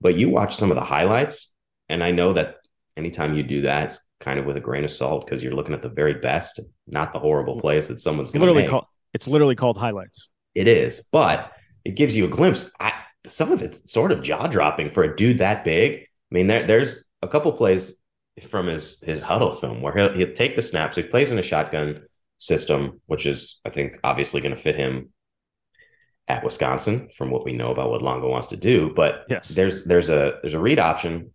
But 0.00 0.16
you 0.16 0.30
watch 0.30 0.56
some 0.56 0.70
of 0.70 0.76
the 0.76 0.84
highlights, 0.84 1.52
and 1.88 2.02
I 2.02 2.10
know 2.10 2.32
that 2.32 2.56
anytime 2.96 3.34
you 3.34 3.42
do 3.42 3.62
that, 3.62 3.86
it's 3.86 4.00
kind 4.20 4.38
of 4.38 4.46
with 4.46 4.56
a 4.56 4.60
grain 4.60 4.84
of 4.84 4.90
salt 4.90 5.26
because 5.26 5.42
you're 5.42 5.54
looking 5.54 5.74
at 5.74 5.82
the 5.82 5.90
very 5.90 6.14
best, 6.14 6.60
not 6.86 7.12
the 7.12 7.18
horrible 7.18 7.60
plays 7.60 7.88
that 7.88 8.00
someone's 8.00 8.34
literally 8.34 8.66
called. 8.66 8.86
It's 9.12 9.28
literally 9.28 9.56
called 9.56 9.76
highlights. 9.76 10.28
It 10.54 10.68
is, 10.68 11.02
but 11.12 11.52
it 11.84 11.96
gives 11.96 12.16
you 12.16 12.24
a 12.24 12.28
glimpse. 12.28 12.70
I, 12.80 12.92
some 13.26 13.52
of 13.52 13.60
it's 13.60 13.92
sort 13.92 14.12
of 14.12 14.22
jaw 14.22 14.46
dropping 14.46 14.90
for 14.90 15.02
a 15.02 15.14
dude 15.14 15.38
that 15.38 15.64
big. 15.64 16.00
I 16.00 16.34
mean, 16.34 16.46
there, 16.46 16.66
there's 16.66 17.04
a 17.22 17.28
couple 17.28 17.52
plays 17.52 17.94
from 18.48 18.68
his 18.68 19.00
his 19.02 19.20
huddle 19.20 19.52
film 19.52 19.82
where 19.82 19.92
he'll 19.92 20.14
he'll 20.14 20.32
take 20.32 20.56
the 20.56 20.62
snaps. 20.62 20.96
He 20.96 21.02
plays 21.02 21.30
in 21.30 21.38
a 21.38 21.42
shotgun 21.42 22.02
system, 22.40 23.00
which 23.06 23.26
is 23.26 23.60
I 23.64 23.70
think 23.70 24.00
obviously 24.02 24.40
going 24.40 24.54
to 24.54 24.60
fit 24.60 24.74
him 24.74 25.10
at 26.26 26.44
Wisconsin 26.44 27.08
from 27.16 27.30
what 27.30 27.44
we 27.44 27.52
know 27.52 27.70
about 27.70 27.90
what 27.90 28.02
Longo 28.02 28.28
wants 28.28 28.48
to 28.48 28.56
do. 28.56 28.92
But 28.94 29.26
yes. 29.28 29.48
there's 29.48 29.84
there's 29.84 30.08
a 30.08 30.38
there's 30.42 30.54
a 30.54 30.60
read 30.60 30.80
option. 30.80 31.32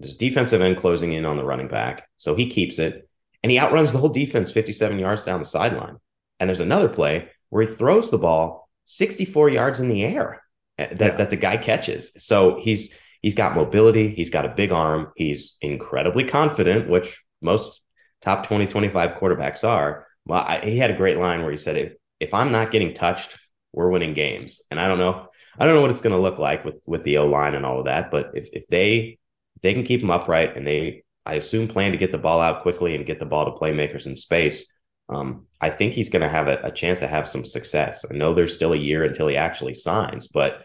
There's 0.00 0.14
defensive 0.14 0.60
end 0.60 0.76
closing 0.76 1.12
in 1.12 1.24
on 1.24 1.36
the 1.36 1.44
running 1.44 1.68
back, 1.68 2.08
so 2.16 2.34
he 2.34 2.48
keeps 2.48 2.78
it 2.78 3.08
and 3.42 3.50
he 3.50 3.60
outruns 3.60 3.92
the 3.92 3.98
whole 3.98 4.08
defense 4.08 4.50
57 4.50 4.98
yards 4.98 5.22
down 5.22 5.38
the 5.38 5.44
sideline. 5.44 5.98
And 6.40 6.48
there's 6.48 6.60
another 6.60 6.88
play 6.88 7.28
where 7.48 7.62
he 7.64 7.72
throws 7.72 8.10
the 8.10 8.18
ball 8.18 8.68
64 8.86 9.50
yards 9.50 9.80
in 9.80 9.88
the 9.88 10.04
air 10.04 10.42
eh, 10.78 10.88
that, 10.94 11.00
yeah. 11.00 11.16
that 11.16 11.30
the 11.30 11.36
guy 11.36 11.56
catches. 11.56 12.12
So 12.18 12.58
he's 12.60 12.94
he's 13.22 13.34
got 13.34 13.54
mobility, 13.54 14.14
he's 14.14 14.30
got 14.30 14.46
a 14.46 14.54
big 14.54 14.72
arm, 14.72 15.12
he's 15.16 15.56
incredibly 15.60 16.24
confident, 16.24 16.88
which 16.88 17.22
most 17.40 17.82
top 18.22 18.46
20, 18.46 18.66
25 18.66 19.10
quarterbacks 19.12 19.66
are. 19.66 20.05
Well, 20.26 20.42
I, 20.42 20.60
he 20.60 20.76
had 20.76 20.90
a 20.90 20.96
great 20.96 21.18
line 21.18 21.42
where 21.42 21.52
he 21.52 21.56
said, 21.56 21.76
if, 21.76 21.92
if 22.20 22.34
I'm 22.34 22.52
not 22.52 22.70
getting 22.70 22.92
touched, 22.92 23.38
we're 23.72 23.90
winning 23.90 24.14
games. 24.14 24.60
And 24.70 24.80
I 24.80 24.88
don't 24.88 24.98
know, 24.98 25.28
I 25.58 25.64
don't 25.64 25.74
know 25.74 25.82
what 25.82 25.90
it's 25.90 26.00
going 26.00 26.14
to 26.14 26.20
look 26.20 26.38
like 26.38 26.64
with 26.64 26.76
with 26.84 27.04
the 27.04 27.18
O 27.18 27.26
line 27.26 27.54
and 27.54 27.64
all 27.64 27.78
of 27.78 27.84
that. 27.86 28.10
But 28.10 28.32
if 28.34 28.48
if 28.52 28.66
they 28.68 29.18
if 29.56 29.62
they 29.62 29.72
can 29.72 29.84
keep 29.84 30.00
them 30.00 30.10
upright 30.10 30.56
and 30.56 30.66
they, 30.66 31.04
I 31.24 31.34
assume, 31.34 31.68
plan 31.68 31.92
to 31.92 31.98
get 31.98 32.12
the 32.12 32.18
ball 32.18 32.40
out 32.40 32.62
quickly 32.62 32.94
and 32.94 33.06
get 33.06 33.18
the 33.18 33.26
ball 33.26 33.44
to 33.46 33.58
playmakers 33.58 34.06
in 34.06 34.16
space, 34.16 34.70
um, 35.08 35.46
I 35.60 35.70
think 35.70 35.92
he's 35.94 36.08
going 36.08 36.22
to 36.22 36.28
have 36.28 36.48
a, 36.48 36.58
a, 36.64 36.70
chance 36.70 36.98
to 36.98 37.06
have 37.06 37.28
some 37.28 37.44
success. 37.44 38.04
I 38.10 38.14
know 38.14 38.34
there's 38.34 38.54
still 38.54 38.72
a 38.72 38.78
year 38.78 39.04
until 39.04 39.28
he 39.28 39.36
actually 39.36 39.74
signs, 39.74 40.26
but 40.26 40.64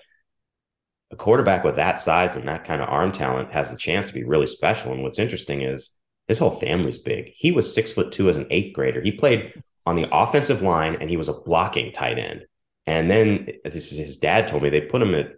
a 1.12 1.16
quarterback 1.16 1.64
with 1.64 1.76
that 1.76 2.02
size 2.02 2.36
and 2.36 2.48
that 2.48 2.66
kind 2.66 2.82
of 2.82 2.90
arm 2.90 3.12
talent 3.12 3.52
has 3.52 3.70
the 3.70 3.78
chance 3.78 4.08
to 4.08 4.14
be 4.14 4.24
really 4.24 4.48
special. 4.48 4.94
And 4.94 5.04
what's 5.04 5.20
interesting 5.20 5.62
is 5.62 5.92
his 6.32 6.39
whole 6.39 6.52
family's 6.52 6.98
big. 6.98 7.34
He 7.36 7.52
was 7.52 7.74
six 7.74 7.91
foot 7.91 8.13
two 8.13 8.30
as 8.30 8.38
an 8.38 8.48
eighth 8.50 8.74
grader. 8.74 9.02
He 9.02 9.12
played 9.12 9.62
on 9.86 9.96
the 9.96 10.08
offensive 10.12 10.62
line 10.62 10.98
and 11.02 11.10
he 11.10 11.17
was 11.17 11.28
a 11.28 11.34
blocking 11.34 11.91
tight 11.91 12.17
end. 12.17 12.46
And 12.88 13.12
then 13.12 13.48
this 13.65 13.91
is 13.91 14.00
his 14.00 14.17
dad 14.17 14.48
told 14.48 14.63
me 14.63 14.70
they 14.70 14.82
put 14.82 15.02
him 15.02 15.13
at 15.13 15.34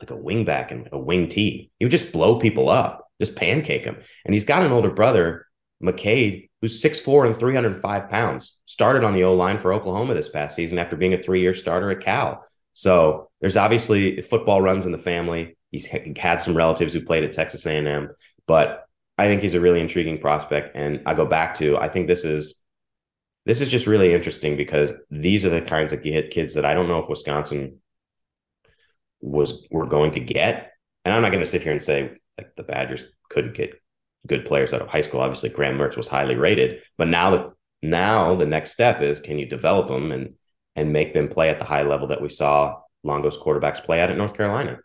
like 0.00 0.10
a 0.10 0.16
wing 0.16 0.44
back 0.44 0.70
and 0.70 0.88
a 0.92 0.98
wing 0.98 1.28
tee. 1.28 1.70
He 1.78 1.84
would 1.84 1.92
just 1.92 2.12
blow 2.12 2.38
people 2.38 2.68
up, 2.68 3.08
just 3.20 3.34
pancake 3.34 3.84
them. 3.84 3.96
And 4.24 4.34
he's 4.34 4.44
got 4.44 4.62
an 4.62 4.72
older 4.72 4.90
brother, 4.90 5.46
McKade, 5.82 6.50
who's 6.60 6.82
6'4 6.82 7.26
and 7.26 7.36
305 7.36 8.08
pounds, 8.08 8.56
started 8.66 9.04
on 9.04 9.14
the 9.14 9.24
O 9.24 9.34
line 9.34 9.58
for 9.58 9.72
Oklahoma 9.72 10.14
this 10.14 10.28
past 10.28 10.54
season 10.54 10.78
after 10.78 10.96
being 10.96 11.14
a 11.14 11.22
three 11.22 11.40
year 11.40 11.54
starter 11.54 11.90
at 11.90 12.00
Cal. 12.00 12.44
So 12.72 13.30
there's 13.40 13.56
obviously 13.56 14.20
football 14.20 14.60
runs 14.60 14.84
in 14.84 14.92
the 14.92 14.98
family. 14.98 15.56
He's 15.70 15.86
had 15.86 16.40
some 16.40 16.56
relatives 16.56 16.92
who 16.92 17.04
played 17.04 17.24
at 17.24 17.32
Texas 17.32 17.66
A&M, 17.66 18.10
but 18.46 18.85
I 19.18 19.26
think 19.26 19.42
he's 19.42 19.54
a 19.54 19.60
really 19.60 19.80
intriguing 19.80 20.18
prospect. 20.18 20.76
And 20.76 21.02
I 21.06 21.14
go 21.14 21.26
back 21.26 21.54
to 21.58 21.76
I 21.78 21.88
think 21.88 22.06
this 22.06 22.24
is 22.24 22.62
this 23.44 23.60
is 23.60 23.68
just 23.68 23.86
really 23.86 24.12
interesting 24.12 24.56
because 24.56 24.92
these 25.10 25.46
are 25.46 25.50
the 25.50 25.62
kinds 25.62 25.92
of 25.92 26.02
kids 26.02 26.54
that 26.54 26.64
I 26.64 26.74
don't 26.74 26.88
know 26.88 26.98
if 26.98 27.08
Wisconsin 27.08 27.80
was 29.20 29.66
were 29.70 29.86
going 29.86 30.12
to 30.12 30.20
get. 30.20 30.72
And 31.04 31.14
I'm 31.14 31.22
not 31.22 31.30
going 31.30 31.44
to 31.44 31.50
sit 31.50 31.62
here 31.62 31.72
and 31.72 31.82
say 31.82 32.10
like 32.36 32.54
the 32.56 32.64
Badgers 32.64 33.04
couldn't 33.30 33.54
get 33.54 33.80
good 34.26 34.44
players 34.44 34.74
out 34.74 34.82
of 34.82 34.88
high 34.88 35.00
school. 35.00 35.20
Obviously, 35.20 35.48
Graham 35.48 35.78
Mertz 35.78 35.96
was 35.96 36.08
highly 36.08 36.34
rated, 36.34 36.82
but 36.98 37.08
now 37.08 37.30
the 37.30 37.52
now 37.82 38.34
the 38.34 38.46
next 38.46 38.72
step 38.72 39.00
is 39.00 39.20
can 39.20 39.38
you 39.38 39.46
develop 39.46 39.88
them 39.88 40.10
and 40.10 40.34
and 40.74 40.92
make 40.92 41.12
them 41.12 41.28
play 41.28 41.48
at 41.48 41.58
the 41.58 41.64
high 41.64 41.82
level 41.82 42.08
that 42.08 42.20
we 42.20 42.28
saw 42.28 42.80
Longo's 43.02 43.38
quarterbacks 43.38 43.82
play 43.82 44.00
at 44.00 44.10
at 44.10 44.16
North 44.16 44.34
Carolina. 44.34 44.78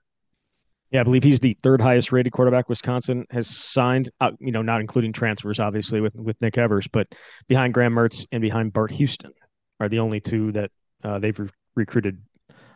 Yeah, 0.91 0.99
I 0.99 1.03
believe 1.03 1.23
he's 1.23 1.39
the 1.39 1.55
third 1.63 1.81
highest 1.81 2.11
rated 2.11 2.33
quarterback 2.33 2.67
Wisconsin 2.67 3.25
has 3.31 3.47
signed. 3.47 4.09
Uh, 4.19 4.31
you 4.39 4.51
know, 4.51 4.61
not 4.61 4.81
including 4.81 5.13
transfers, 5.13 5.59
obviously 5.59 6.01
with 6.01 6.15
with 6.15 6.39
Nick 6.41 6.57
Evers, 6.57 6.87
but 6.87 7.07
behind 7.47 7.73
Graham 7.73 7.93
Mertz 7.93 8.25
and 8.31 8.41
behind 8.41 8.73
Bart 8.73 8.91
Houston 8.91 9.31
are 9.79 9.87
the 9.87 9.99
only 9.99 10.19
two 10.19 10.51
that 10.51 10.69
uh, 11.03 11.17
they've 11.19 11.39
re- 11.39 11.49
recruited 11.75 12.21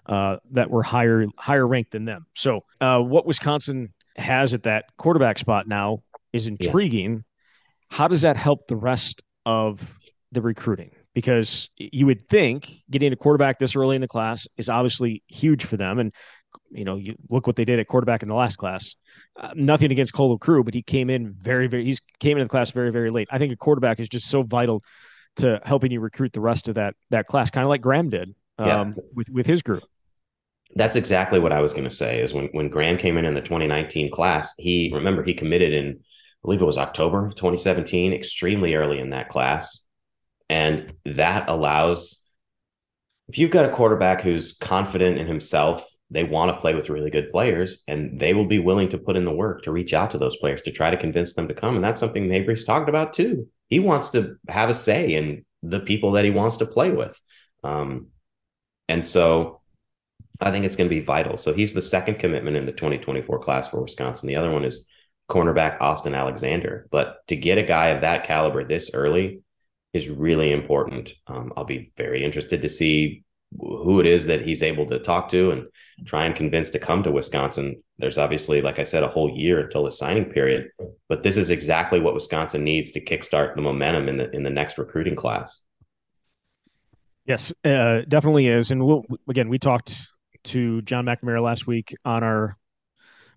uh, 0.06 0.38
that 0.52 0.70
were 0.70 0.82
higher 0.84 1.26
higher 1.38 1.68
ranked 1.68 1.92
than 1.92 2.06
them. 2.06 2.26
So, 2.36 2.62
uh, 2.80 3.00
what 3.02 3.26
Wisconsin 3.26 3.94
has 4.16 4.54
at 4.54 4.64
that 4.64 4.86
quarterback 4.98 5.38
spot 5.38 5.68
now 5.68 6.04
is 6.32 6.48
intriguing. 6.48 7.14
Yeah. 7.14 7.98
How 7.98 8.08
does 8.08 8.22
that 8.22 8.38
help 8.38 8.68
the 8.68 8.78
rest 8.78 9.22
of 9.46 10.00
the 10.32 10.42
recruiting? 10.42 10.92
Because 11.14 11.70
you 11.78 12.06
would 12.06 12.28
think 12.30 12.84
getting 12.90 13.12
a 13.14 13.16
quarterback 13.16 13.60
this 13.60 13.76
early 13.76 13.96
in 13.96 14.02
the 14.02 14.08
class 14.08 14.48
is 14.58 14.70
obviously 14.70 15.24
huge 15.28 15.66
for 15.66 15.78
them. 15.78 16.00
And, 16.00 16.14
you 16.72 16.86
know, 16.86 16.96
you 16.96 17.16
look 17.30 17.48
what 17.48 17.56
they 17.56 17.66
did 17.66 17.80
at 17.80 17.88
quarterback 17.88 18.24
in 18.24 18.30
the 18.30 18.36
last 18.36 18.58
class. 18.58 18.96
Uh, 19.40 19.52
nothing 19.56 19.92
against 19.92 20.14
Cole 20.14 20.38
LaCrue, 20.38 20.64
but 20.64 20.74
he 20.74 20.82
came 20.82 21.10
in 21.10 21.34
very, 21.34 21.68
very, 21.68 21.86
he's 21.86 22.02
came 22.20 22.38
into 22.38 22.46
the 22.46 22.50
class 22.50 22.72
very, 22.72 22.92
very 22.92 23.12
late. 23.12 23.28
I 23.32 23.38
think 23.38 23.54
a 23.54 23.56
quarterback 23.56 24.00
is 24.00 24.10
just 24.10 24.28
so 24.28 24.44
vital 24.44 24.84
to 25.38 25.60
helping 25.64 25.92
you 25.92 26.00
recruit 26.00 26.34
the 26.34 26.42
rest 26.42 26.68
of 26.68 26.76
that 26.76 26.96
that 27.10 27.28
class, 27.28 27.50
kind 27.50 27.64
of 27.64 27.70
like 27.70 27.82
Graham 27.82 28.10
did 28.10 28.34
um, 28.58 28.68
yeah. 28.68 28.92
with 29.14 29.30
with 29.30 29.46
his 29.46 29.62
group. 29.62 29.84
That's 30.76 30.96
exactly 30.96 31.40
what 31.40 31.52
I 31.52 31.62
was 31.62 31.74
going 31.74 31.84
to 31.86 31.96
say. 31.96 32.22
Is 32.22 32.34
when 32.34 32.48
when 32.52 32.70
Graham 32.70 32.98
came 32.98 33.18
in 33.18 33.26
in 33.26 33.34
the 33.34 33.42
2019 33.42 34.12
class, 34.12 34.54
he 34.58 34.92
remember 34.94 35.24
he 35.24 35.34
committed 35.34 35.74
in 35.74 36.00
I 36.00 36.46
believe 36.46 36.62
it 36.62 36.66
was 36.66 36.78
October 36.78 37.26
of 37.26 37.36
2017, 37.36 38.14
extremely 38.14 38.76
early 38.76 39.00
in 39.00 39.10
that 39.10 39.30
class. 39.30 39.86
And 40.48 40.94
that 41.06 41.50
allows, 41.50 42.22
if 43.28 43.40
you've 43.40 43.50
got 43.50 43.66
a 43.66 43.74
quarterback 43.74 44.22
who's 44.22 44.54
confident 44.54 45.18
in 45.18 45.26
himself, 45.26 45.84
they 46.16 46.24
want 46.24 46.50
to 46.50 46.62
play 46.62 46.74
with 46.74 46.90
really 46.90 47.10
good 47.10 47.30
players 47.30 47.84
and 47.88 48.20
they 48.20 48.34
will 48.34 48.46
be 48.46 48.60
willing 48.60 48.90
to 48.90 48.98
put 48.98 49.18
in 49.18 49.26
the 49.26 49.32
work 49.32 49.64
to 49.64 49.72
reach 49.72 49.94
out 49.94 50.12
to 50.12 50.18
those 50.18 50.38
players 50.38 50.62
to 50.62 50.72
try 50.72 50.90
to 50.90 50.98
convince 50.98 51.34
them 51.34 51.48
to 51.48 51.54
come. 51.54 51.76
And 51.76 51.84
that's 51.84 52.00
something 52.00 52.28
Mabrey's 52.28 52.64
talked 52.64 52.90
about 52.90 53.14
too. 53.14 53.48
He 53.68 53.80
wants 53.80 54.12
to 54.12 54.38
have 54.48 54.70
a 54.70 54.74
say 54.74 55.14
in 55.14 55.46
the 55.62 55.82
people 55.82 56.14
that 56.14 56.26
he 56.26 56.32
wants 56.32 56.58
to 56.58 56.66
play 56.66 56.90
with. 56.90 57.20
Um, 57.64 58.08
and 58.88 59.06
so 59.06 59.62
I 60.40 60.52
think 60.52 60.66
it's 60.66 60.78
going 60.78 60.90
to 60.90 60.96
be 60.96 61.02
vital. 61.02 61.38
So 61.38 61.54
he's 61.54 61.74
the 61.74 61.82
second 61.82 62.20
commitment 62.20 62.56
in 62.56 62.66
the 62.66 62.72
2024 62.72 63.40
class 63.40 63.68
for 63.68 63.82
Wisconsin. 63.82 64.28
The 64.28 64.38
other 64.38 64.52
one 64.52 64.64
is 64.64 64.86
cornerback 65.30 65.82
Austin 65.82 66.14
Alexander. 66.14 66.88
But 66.92 67.28
to 67.28 67.36
get 67.36 67.58
a 67.58 67.64
guy 67.64 67.88
of 67.88 68.02
that 68.02 68.24
caliber 68.24 68.64
this 68.64 68.92
early 68.94 69.42
is 69.92 70.10
really 70.10 70.54
important. 70.54 71.14
Um, 71.28 71.52
I'll 71.58 71.66
be 71.66 71.92
very 71.98 72.24
interested 72.24 72.62
to 72.62 72.70
see 72.70 73.25
who 73.60 74.00
it 74.00 74.06
is 74.06 74.26
that 74.26 74.42
he's 74.42 74.64
able 74.64 74.86
to 74.86 75.00
talk 75.00 75.30
to 75.30 75.52
and 75.52 75.66
try 76.06 76.26
and 76.26 76.36
convince 76.36 76.70
to 76.72 76.80
come 76.80 77.04
to 77.04 77.12
Wisconsin. 77.12 77.82
There's 77.98 78.18
obviously, 78.18 78.62
like 78.62 78.80
I 78.80 78.84
said, 78.84 79.04
a 79.04 79.08
whole 79.08 79.30
year 79.30 79.62
until 79.62 79.84
the 79.84 79.92
signing 79.92 80.26
period, 80.26 80.70
but 81.08 81.24
this 81.24 81.38
is 81.38 81.50
exactly 81.50 82.00
what 82.00 82.14
Wisconsin 82.14 82.64
needs 82.64 82.92
to 82.92 83.04
kickstart 83.04 83.56
the 83.56 83.62
momentum 83.62 84.10
in 84.10 84.18
the 84.18 84.30
in 84.32 84.44
the 84.44 84.50
next 84.50 84.78
recruiting 84.78 85.16
class. 85.16 85.62
Yes, 87.26 87.52
uh, 87.64 88.02
definitely 88.08 88.48
is. 88.48 88.72
And 88.72 88.86
we'll, 88.86 89.04
again, 89.28 89.50
we 89.50 89.58
talked 89.58 89.98
to 90.46 90.82
John 90.84 91.06
McNamara 91.06 91.42
last 91.42 91.66
week 91.66 91.96
on 92.06 92.24
our 92.24 92.56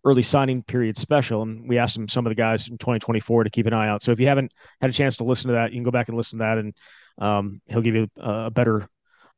early 0.04 0.22
signing 0.22 0.62
period 0.62 0.96
special, 0.96 1.42
and 1.42 1.68
we 1.68 1.78
asked 1.78 1.96
him 1.96 2.08
some 2.08 2.26
of 2.26 2.30
the 2.30 2.34
guys 2.34 2.68
in 2.68 2.78
2024 2.78 3.44
to 3.44 3.50
keep 3.50 3.66
an 3.66 3.72
eye 3.72 3.88
out. 3.88 4.02
So 4.02 4.12
if 4.12 4.20
you 4.20 4.26
haven't 4.26 4.52
had 4.80 4.90
a 4.90 4.92
chance 4.92 5.16
to 5.16 5.24
listen 5.24 5.48
to 5.48 5.54
that, 5.54 5.72
you 5.72 5.76
can 5.76 5.84
go 5.84 5.90
back 5.90 6.08
and 6.08 6.16
listen 6.16 6.38
to 6.38 6.44
that, 6.44 6.58
and 6.58 6.74
um, 7.18 7.60
he'll 7.66 7.80
give 7.80 7.94
you 7.94 8.08
a, 8.16 8.50
better 8.50 8.88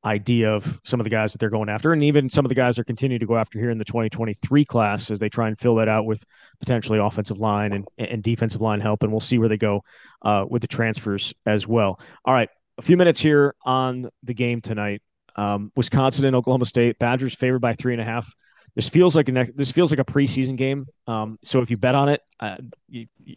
idea 0.05 0.51
of 0.51 0.81
some 0.85 0.99
of 0.99 1.05
the 1.05 1.11
guys 1.11 1.33
that 1.33 1.39
they're 1.39 1.51
going 1.51 1.69
after, 1.69 1.93
and 1.93 2.03
even 2.03 2.31
some 2.31 2.45
of 2.45 2.49
the 2.49 2.55
guys 2.55 2.77
they're 2.77 2.85
continuing 2.85 3.21
to 3.21 3.27
go 3.27 3.37
after 3.37 3.59
here 3.59 3.71
in 3.71 3.79
the 3.79 3.85
2023 3.85 4.65
class 4.65 5.11
as 5.11 5.21
they 5.21 5.29
try 5.29 5.49
and 5.49 5.59
fill 5.59 5.75
that 5.77 5.89
out 5.89 6.07
with 6.07 6.25
potentially 6.59 6.99
offensive 6.99 7.39
line 7.39 7.73
and, 7.73 7.87
and 7.99 8.23
defensive 8.23 8.61
line 8.61 8.81
help. 8.81 9.03
And 9.03 9.13
we'll 9.13 9.21
see 9.21 9.39
where 9.39 9.49
they 9.49 9.57
go 9.57 9.83
uh, 10.23 10.45
with 10.49 10.63
the 10.63 10.69
transfers 10.69 11.35
as 11.47 11.67
well. 11.67 12.01
All 12.25 12.35
right, 12.35 12.49
a 12.79 12.83
few 12.83 12.97
minutes 12.97 13.21
here 13.21 13.55
on 13.65 14.09
the 14.23 14.35
game 14.35 14.61
tonight. 14.61 15.03
Um, 15.37 15.71
Wisconsin 15.77 16.25
and 16.25 16.35
Oklahoma 16.35 16.67
State. 16.67 16.99
Badgers 16.99 17.35
favored 17.35 17.61
by 17.61 17.75
three 17.75 17.93
and 17.93 18.01
a 18.01 18.05
half. 18.05 18.33
This 18.75 18.89
feels 18.89 19.17
like 19.17 19.29
a 19.29 19.49
this 19.55 19.71
feels 19.71 19.91
like 19.91 20.01
a 20.01 20.05
preseason 20.05 20.57
game. 20.57 20.87
Um, 21.07 21.39
so 21.45 21.61
if 21.61 21.71
you 21.71 21.77
bet 21.77 21.95
on 21.95 22.09
it, 22.09 22.21
uh, 22.39 22.57
you, 22.89 23.07
you, 23.25 23.37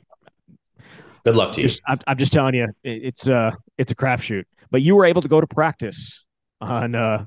good 1.26 1.36
luck 1.36 1.54
to 1.54 1.62
you. 1.62 1.69
I'm, 1.88 1.99
I'm, 2.08 2.17
just 2.17 2.32
telling 2.32 2.54
you, 2.54 2.65
it, 2.84 3.04
it's 3.04 3.28
a 3.28 3.36
uh, 3.36 3.52
it's 3.78 3.91
a 3.91 3.95
crapshoot. 3.95 4.43
But 4.69 4.82
you 4.82 4.95
were 4.95 5.06
able 5.06 5.21
to 5.21 5.28
go 5.28 5.41
to 5.41 5.47
practice 5.47 6.23
on 6.63 6.95
uh, 6.95 7.26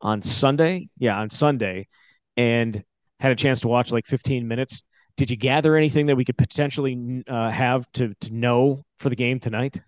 on 0.00 0.22
Sunday, 0.22 0.88
yeah, 0.98 1.18
on 1.18 1.30
Sunday, 1.30 1.88
and 2.36 2.82
had 3.20 3.32
a 3.32 3.36
chance 3.36 3.60
to 3.60 3.68
watch 3.68 3.90
like 3.92 4.06
15 4.06 4.46
minutes. 4.46 4.82
Did 5.16 5.30
you 5.30 5.36
gather 5.36 5.76
anything 5.76 6.06
that 6.06 6.16
we 6.16 6.24
could 6.24 6.36
potentially 6.36 7.22
uh, 7.28 7.50
have 7.50 7.90
to 7.92 8.14
to 8.20 8.34
know 8.34 8.84
for 8.98 9.08
the 9.08 9.16
game 9.16 9.40
tonight? 9.40 9.80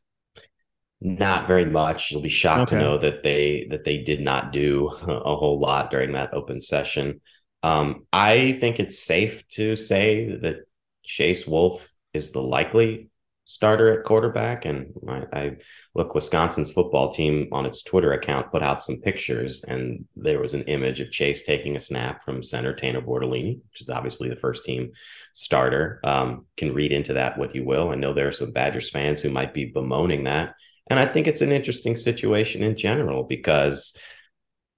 Not 1.00 1.46
very 1.46 1.66
much. 1.66 2.10
You'll 2.10 2.22
be 2.22 2.28
shocked 2.28 2.72
okay. 2.72 2.76
to 2.76 2.82
know 2.82 2.98
that 2.98 3.22
they 3.22 3.66
that 3.70 3.84
they 3.84 3.98
did 3.98 4.20
not 4.20 4.52
do 4.52 4.88
a 4.88 5.36
whole 5.36 5.58
lot 5.60 5.90
during 5.90 6.12
that 6.12 6.32
open 6.32 6.60
session. 6.60 7.20
Um, 7.62 8.06
I 8.12 8.52
think 8.52 8.78
it's 8.78 9.02
safe 9.02 9.46
to 9.48 9.76
say 9.76 10.36
that 10.42 10.58
Chase 11.04 11.46
Wolf 11.46 11.92
is 12.14 12.30
the 12.30 12.42
likely 12.42 13.10
starter 13.46 13.92
at 13.92 14.04
quarterback. 14.04 14.64
And 14.64 14.92
I, 15.09 15.22
I, 15.32 15.56
look, 15.94 16.14
Wisconsin's 16.14 16.72
football 16.72 17.12
team 17.12 17.48
on 17.52 17.64
its 17.64 17.82
Twitter 17.82 18.12
account 18.12 18.50
put 18.50 18.62
out 18.62 18.82
some 18.82 19.00
pictures, 19.00 19.64
and 19.64 20.04
there 20.16 20.40
was 20.40 20.52
an 20.52 20.64
image 20.64 21.00
of 21.00 21.11
Chase 21.11 21.44
taking 21.44 21.76
a 21.76 21.80
snap 21.80 22.22
from 22.22 22.42
center 22.42 22.74
Tanner 22.74 23.00
Bortolini, 23.00 23.61
which 23.70 23.80
is 23.80 23.88
obviously 23.88 24.28
the 24.28 24.37
first 24.37 24.64
team 24.64 24.90
starter. 25.32 26.00
Um, 26.04 26.46
can 26.56 26.74
read 26.74 26.92
into 26.92 27.14
that 27.14 27.38
what 27.38 27.54
you 27.54 27.64
will. 27.64 27.90
I 27.90 27.94
know 27.94 28.12
there 28.12 28.28
are 28.28 28.32
some 28.32 28.52
Badgers 28.52 28.90
fans 28.90 29.22
who 29.22 29.30
might 29.30 29.54
be 29.54 29.66
bemoaning 29.66 30.24
that. 30.24 30.54
And 30.88 31.00
I 31.00 31.06
think 31.06 31.26
it's 31.26 31.40
an 31.40 31.52
interesting 31.52 31.96
situation 31.96 32.62
in 32.62 32.76
general 32.76 33.24
because 33.24 33.96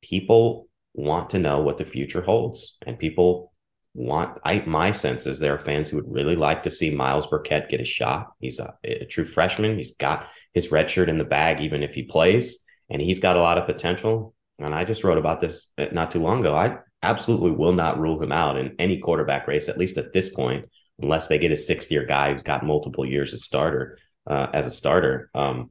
people 0.02 0.68
want 0.94 1.30
to 1.30 1.38
know 1.38 1.60
what 1.60 1.78
the 1.78 1.84
future 1.84 2.22
holds 2.22 2.76
and 2.86 2.98
people 2.98 3.52
want 3.98 4.38
I 4.44 4.62
my 4.66 4.92
sense 4.92 5.26
is 5.26 5.38
there 5.38 5.54
are 5.54 5.58
fans 5.58 5.88
who 5.88 5.96
would 5.96 6.10
really 6.10 6.36
like 6.36 6.62
to 6.62 6.70
see 6.70 6.94
Myles 6.94 7.26
Burkett 7.26 7.68
get 7.68 7.80
a 7.80 7.84
shot. 7.84 8.28
He's 8.40 8.60
a, 8.60 8.74
a 8.84 9.04
true 9.04 9.24
freshman. 9.24 9.76
He's 9.76 9.96
got 9.96 10.28
his 10.54 10.70
red 10.70 10.88
shirt 10.88 11.08
in 11.08 11.18
the 11.18 11.24
bag 11.24 11.60
even 11.60 11.82
if 11.82 11.94
he 11.94 12.04
plays 12.04 12.58
and 12.88 13.02
he's 13.02 13.18
got 13.18 13.36
a 13.36 13.40
lot 13.40 13.58
of 13.58 13.66
potential. 13.66 14.34
And 14.58 14.74
I 14.74 14.84
just 14.84 15.04
wrote 15.04 15.18
about 15.18 15.40
this 15.40 15.72
uh, 15.78 15.86
not 15.92 16.10
too 16.10 16.22
long 16.22 16.40
ago. 16.40 16.54
I 16.54 16.78
absolutely 17.02 17.50
will 17.50 17.72
not 17.72 18.00
rule 18.00 18.22
him 18.22 18.32
out 18.32 18.56
in 18.56 18.74
any 18.78 18.98
quarterback 18.98 19.46
race 19.46 19.68
at 19.68 19.78
least 19.78 19.98
at 19.98 20.12
this 20.12 20.28
point 20.28 20.66
unless 21.00 21.26
they 21.26 21.38
get 21.38 21.52
a 21.52 21.56
sixth 21.56 21.90
year 21.90 22.04
guy 22.04 22.32
who's 22.32 22.42
got 22.42 22.64
multiple 22.64 23.04
years 23.04 23.34
as 23.34 23.44
starter 23.44 23.98
uh, 24.28 24.46
as 24.52 24.66
a 24.66 24.70
starter. 24.70 25.30
Um, 25.34 25.70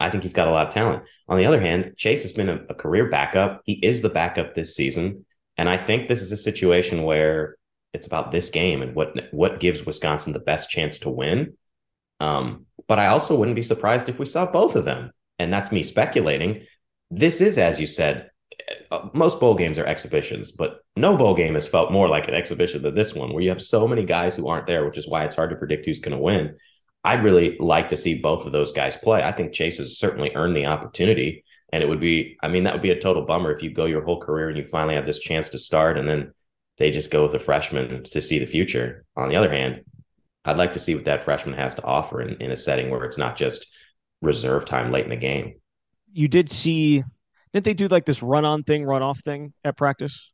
I 0.00 0.10
think 0.10 0.22
he's 0.22 0.32
got 0.32 0.48
a 0.48 0.52
lot 0.52 0.68
of 0.68 0.74
talent. 0.74 1.02
On 1.28 1.38
the 1.38 1.46
other 1.46 1.60
hand, 1.60 1.94
Chase 1.96 2.22
has 2.22 2.32
been 2.32 2.48
a, 2.48 2.60
a, 2.68 2.74
career 2.74 3.08
backup. 3.08 3.62
He 3.64 3.72
is 3.72 4.00
the 4.00 4.10
backup 4.10 4.54
this 4.54 4.76
season. 4.76 5.26
And 5.58 5.68
I 5.68 5.76
think 5.76 6.08
this 6.08 6.22
is 6.22 6.32
a 6.32 6.36
situation 6.36 7.02
where 7.02 7.56
it's 7.92 8.06
about 8.06 8.30
this 8.30 8.48
game 8.48 8.80
and 8.80 8.94
what 8.94 9.16
what 9.32 9.60
gives 9.60 9.84
Wisconsin 9.84 10.32
the 10.32 10.38
best 10.38 10.70
chance 10.70 11.00
to 11.00 11.10
win. 11.10 11.54
Um, 12.20 12.66
but 12.86 12.98
I 12.98 13.08
also 13.08 13.36
wouldn't 13.36 13.56
be 13.56 13.62
surprised 13.62 14.08
if 14.08 14.18
we 14.18 14.26
saw 14.26 14.46
both 14.46 14.76
of 14.76 14.84
them. 14.84 15.10
And 15.38 15.52
that's 15.52 15.72
me 15.72 15.82
speculating. 15.82 16.66
This 17.10 17.40
is, 17.40 17.58
as 17.58 17.80
you 17.80 17.86
said, 17.86 18.30
uh, 18.90 19.08
most 19.14 19.40
bowl 19.40 19.54
games 19.54 19.78
are 19.78 19.86
exhibitions, 19.86 20.52
but 20.52 20.80
no 20.96 21.16
bowl 21.16 21.34
game 21.34 21.54
has 21.54 21.66
felt 21.66 21.92
more 21.92 22.08
like 22.08 22.28
an 22.28 22.34
exhibition 22.34 22.82
than 22.82 22.94
this 22.94 23.14
one, 23.14 23.32
where 23.32 23.42
you 23.42 23.50
have 23.50 23.62
so 23.62 23.86
many 23.86 24.04
guys 24.04 24.34
who 24.34 24.48
aren't 24.48 24.66
there, 24.66 24.84
which 24.84 24.98
is 24.98 25.08
why 25.08 25.24
it's 25.24 25.36
hard 25.36 25.50
to 25.50 25.56
predict 25.56 25.86
who's 25.86 26.00
going 26.00 26.16
to 26.16 26.22
win. 26.22 26.56
I'd 27.04 27.22
really 27.22 27.56
like 27.60 27.88
to 27.88 27.96
see 27.96 28.20
both 28.20 28.46
of 28.46 28.52
those 28.52 28.72
guys 28.72 28.96
play. 28.96 29.22
I 29.22 29.32
think 29.32 29.52
Chase 29.52 29.78
has 29.78 29.98
certainly 29.98 30.32
earned 30.34 30.56
the 30.56 30.66
opportunity. 30.66 31.44
And 31.72 31.82
it 31.82 31.88
would 31.88 32.00
be, 32.00 32.36
I 32.42 32.48
mean, 32.48 32.64
that 32.64 32.72
would 32.72 32.82
be 32.82 32.90
a 32.90 33.00
total 33.00 33.26
bummer 33.26 33.52
if 33.52 33.62
you 33.62 33.70
go 33.70 33.84
your 33.84 34.02
whole 34.02 34.20
career 34.20 34.48
and 34.48 34.56
you 34.56 34.64
finally 34.64 34.94
have 34.94 35.06
this 35.06 35.18
chance 35.18 35.50
to 35.50 35.58
start 35.58 35.98
and 35.98 36.08
then 36.08 36.32
they 36.78 36.90
just 36.90 37.10
go 37.10 37.24
with 37.24 37.34
a 37.34 37.38
freshman 37.38 38.04
to 38.04 38.20
see 38.20 38.38
the 38.38 38.46
future. 38.46 39.04
On 39.16 39.28
the 39.28 39.36
other 39.36 39.50
hand, 39.50 39.82
I'd 40.44 40.56
like 40.56 40.72
to 40.74 40.78
see 40.78 40.94
what 40.94 41.04
that 41.04 41.24
freshman 41.24 41.56
has 41.56 41.74
to 41.74 41.84
offer 41.84 42.22
in, 42.22 42.40
in 42.40 42.52
a 42.52 42.56
setting 42.56 42.88
where 42.88 43.04
it's 43.04 43.18
not 43.18 43.36
just 43.36 43.66
reserve 44.22 44.64
time 44.64 44.90
late 44.90 45.04
in 45.04 45.10
the 45.10 45.16
game. 45.16 45.54
You 46.12 46.28
did 46.28 46.48
see, 46.48 47.04
didn't 47.52 47.64
they 47.64 47.74
do 47.74 47.88
like 47.88 48.06
this 48.06 48.22
run 48.22 48.44
on 48.44 48.62
thing, 48.62 48.84
run 48.84 49.02
off 49.02 49.20
thing 49.20 49.52
at 49.64 49.76
practice? 49.76 50.30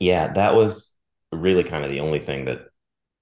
Yeah, 0.00 0.32
that 0.34 0.54
was 0.54 0.94
really 1.32 1.64
kind 1.64 1.84
of 1.84 1.90
the 1.90 2.00
only 2.00 2.20
thing 2.20 2.44
that 2.46 2.66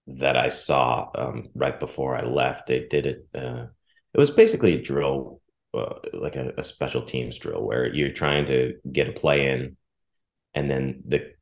that 0.06 0.36
I 0.36 0.50
saw 0.50 1.08
um, 1.14 1.48
right 1.54 1.78
before 1.78 2.16
I 2.16 2.24
left. 2.24 2.66
They 2.66 2.86
did 2.90 3.06
it. 3.06 3.28
Uh, 3.34 3.66
it 4.12 4.18
was 4.18 4.30
basically 4.30 4.74
a 4.74 4.82
drill, 4.82 5.40
uh, 5.74 5.98
like 6.12 6.36
a, 6.36 6.52
a, 6.56 6.64
special 6.64 7.02
teams 7.02 7.38
drill, 7.38 7.62
where 7.62 7.92
you're 7.92 8.12
trying 8.12 8.46
to 8.46 8.74
get 8.90 9.08
a 9.08 9.12
play 9.12 9.50
in, 9.50 9.76
and 10.54 10.70
then 10.70 11.02
the 11.06 11.32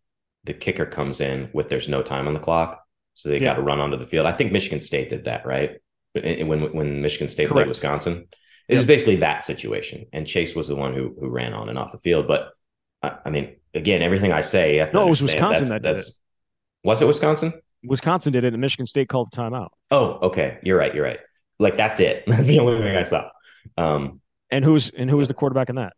the 0.44 0.54
kicker 0.54 0.86
comes 0.86 1.20
in 1.20 1.50
with 1.52 1.68
there's 1.68 1.88
no 1.88 2.02
time 2.02 2.26
on 2.26 2.34
the 2.34 2.40
clock, 2.40 2.84
so 3.14 3.28
they 3.28 3.36
yeah. 3.36 3.44
got 3.44 3.54
to 3.54 3.62
run 3.62 3.80
onto 3.80 3.96
the 3.96 4.06
field. 4.06 4.26
I 4.26 4.32
think 4.32 4.52
Michigan 4.52 4.80
State 4.80 5.10
did 5.10 5.24
that, 5.24 5.46
right? 5.46 5.80
When 6.14 6.60
when 6.72 7.02
Michigan 7.02 7.28
State 7.28 7.48
Correct. 7.48 7.56
played 7.56 7.68
Wisconsin, 7.68 8.28
it 8.68 8.74
yep. 8.74 8.78
was 8.78 8.86
basically 8.86 9.16
that 9.16 9.44
situation, 9.44 10.06
and 10.12 10.26
Chase 10.26 10.54
was 10.54 10.68
the 10.68 10.76
one 10.76 10.94
who 10.94 11.14
who 11.18 11.28
ran 11.28 11.52
on 11.52 11.68
and 11.68 11.78
off 11.78 11.92
the 11.92 11.98
field. 11.98 12.26
But 12.26 12.50
I, 13.02 13.18
I 13.26 13.30
mean, 13.30 13.56
again, 13.74 14.02
everything 14.02 14.32
I 14.32 14.40
say, 14.40 14.88
no, 14.92 15.06
it 15.06 15.10
was 15.10 15.22
Wisconsin 15.22 15.68
that 15.68 15.82
did 15.82 15.96
it. 15.98 16.08
Was 16.84 17.00
it 17.00 17.06
Wisconsin? 17.06 17.54
Wisconsin 17.84 18.32
did 18.32 18.44
it, 18.44 18.52
and 18.52 18.60
Michigan 18.60 18.86
State 18.86 19.08
called 19.08 19.32
the 19.32 19.36
timeout. 19.36 19.70
Oh, 19.90 20.18
okay. 20.22 20.58
You're 20.62 20.78
right. 20.78 20.94
You're 20.94 21.04
right. 21.04 21.20
Like 21.58 21.76
that's 21.76 22.00
it. 22.00 22.24
That's 22.26 22.48
the 22.48 22.58
only 22.58 22.78
thing 22.78 22.96
I 22.96 23.02
saw. 23.04 23.28
Um, 23.76 24.20
and 24.52 24.64
who's 24.64 24.90
and 24.90 25.10
who 25.10 25.16
was 25.16 25.28
the 25.28 25.34
quarterback 25.34 25.68
in 25.68 25.76
that? 25.76 25.94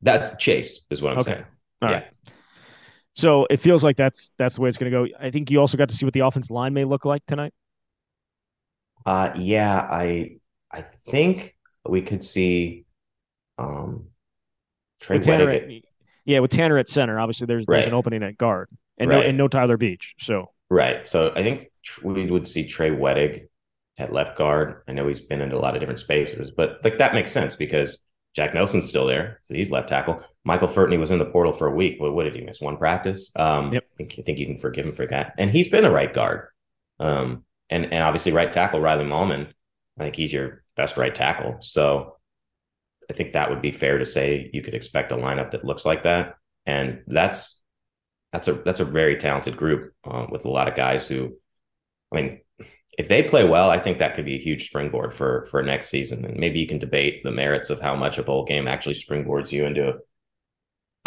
That's 0.00 0.30
Chase, 0.42 0.80
is 0.88 1.02
what 1.02 1.12
I'm 1.12 1.18
okay. 1.18 1.32
saying. 1.32 1.44
All 1.82 1.90
yeah. 1.90 1.96
right. 1.96 2.06
So 3.14 3.46
it 3.50 3.58
feels 3.58 3.84
like 3.84 3.96
that's 3.96 4.30
that's 4.38 4.54
the 4.54 4.62
way 4.62 4.68
it's 4.70 4.78
going 4.78 4.90
to 4.90 4.98
go. 4.98 5.14
I 5.20 5.30
think 5.30 5.50
you 5.50 5.60
also 5.60 5.76
got 5.76 5.90
to 5.90 5.94
see 5.94 6.06
what 6.06 6.14
the 6.14 6.20
offensive 6.20 6.50
line 6.50 6.72
may 6.72 6.84
look 6.84 7.04
like 7.04 7.26
tonight. 7.26 7.52
Uh, 9.04 9.32
yeah, 9.36 9.86
I 9.90 10.36
I 10.72 10.82
think 10.82 11.56
we 11.86 12.00
could 12.00 12.24
see 12.24 12.86
um 13.58 14.06
Trey 15.02 15.16
with 15.18 15.26
Tanner 15.26 15.50
at, 15.50 15.68
yeah, 16.24 16.38
with 16.38 16.50
Tanner 16.50 16.78
at 16.78 16.88
center, 16.88 17.20
obviously 17.20 17.46
there's 17.46 17.66
there's 17.66 17.86
an 17.86 17.94
opening 17.94 18.22
at 18.22 18.38
guard, 18.38 18.68
and 18.96 19.10
right. 19.10 19.16
no 19.16 19.22
and 19.22 19.36
no 19.36 19.48
Tyler 19.48 19.76
Beach. 19.76 20.14
So 20.18 20.50
Right. 20.70 21.04
So 21.04 21.32
I 21.34 21.42
think 21.42 21.68
we 22.02 22.30
would 22.30 22.46
see 22.46 22.64
Trey 22.64 22.90
Wedig 22.90 23.48
at 24.00 24.12
left 24.12 24.36
guard. 24.36 24.82
I 24.88 24.92
know 24.92 25.06
he's 25.06 25.20
been 25.20 25.40
in 25.40 25.52
a 25.52 25.58
lot 25.58 25.74
of 25.74 25.80
different 25.80 26.00
spaces, 26.00 26.50
but 26.50 26.80
like 26.82 26.98
that 26.98 27.14
makes 27.14 27.30
sense 27.30 27.54
because 27.54 28.02
Jack 28.34 28.54
Nelson's 28.54 28.88
still 28.88 29.06
there, 29.06 29.38
so 29.42 29.54
he's 29.54 29.70
left 29.70 29.88
tackle. 29.88 30.20
Michael 30.44 30.68
Furtney 30.68 30.98
was 30.98 31.10
in 31.10 31.18
the 31.18 31.24
portal 31.26 31.52
for 31.52 31.66
a 31.66 31.74
week. 31.74 32.00
What, 32.00 32.14
what 32.14 32.24
did 32.24 32.34
he 32.34 32.42
miss? 32.42 32.60
One 32.60 32.76
practice. 32.76 33.30
Um, 33.36 33.72
yep. 33.72 33.84
I 33.92 33.96
think, 33.96 34.14
I 34.18 34.22
think 34.22 34.38
you 34.38 34.46
can 34.46 34.58
forgive 34.58 34.86
him 34.86 34.92
for 34.92 35.06
that. 35.06 35.34
And 35.36 35.50
he's 35.50 35.68
been 35.68 35.84
a 35.84 35.90
right 35.90 36.12
guard. 36.12 36.48
Um, 36.98 37.44
and 37.68 37.84
and 37.86 38.02
obviously 38.02 38.32
right 38.32 38.52
tackle 38.52 38.80
Riley 38.80 39.04
Mahlman. 39.04 39.52
I 39.98 40.04
think 40.04 40.16
he's 40.16 40.32
your 40.32 40.62
best 40.76 40.96
right 40.96 41.14
tackle. 41.14 41.58
So 41.60 42.16
I 43.08 43.12
think 43.12 43.32
that 43.32 43.50
would 43.50 43.62
be 43.62 43.72
fair 43.72 43.98
to 43.98 44.06
say 44.06 44.50
you 44.52 44.62
could 44.62 44.74
expect 44.74 45.12
a 45.12 45.16
lineup 45.16 45.50
that 45.50 45.64
looks 45.64 45.84
like 45.84 46.04
that. 46.04 46.36
And 46.66 47.02
that's 47.06 47.60
that's 48.32 48.48
a 48.48 48.54
that's 48.54 48.80
a 48.80 48.84
very 48.84 49.16
talented 49.16 49.56
group 49.56 49.92
um, 50.04 50.28
with 50.30 50.44
a 50.44 50.50
lot 50.50 50.68
of 50.68 50.76
guys 50.76 51.08
who, 51.08 51.32
I 52.12 52.16
mean, 52.16 52.40
if 52.98 53.08
they 53.08 53.22
play 53.22 53.44
well, 53.44 53.70
I 53.70 53.78
think 53.78 53.98
that 53.98 54.14
could 54.14 54.24
be 54.24 54.36
a 54.36 54.42
huge 54.42 54.66
springboard 54.66 55.14
for 55.14 55.46
for 55.46 55.62
next 55.62 55.88
season. 55.88 56.24
And 56.24 56.38
maybe 56.38 56.60
you 56.60 56.66
can 56.66 56.78
debate 56.78 57.22
the 57.22 57.30
merits 57.30 57.70
of 57.70 57.80
how 57.80 57.96
much 57.96 58.18
a 58.18 58.22
bowl 58.22 58.44
game 58.44 58.68
actually 58.68 58.94
springboards 58.94 59.52
you 59.52 59.64
into 59.64 59.98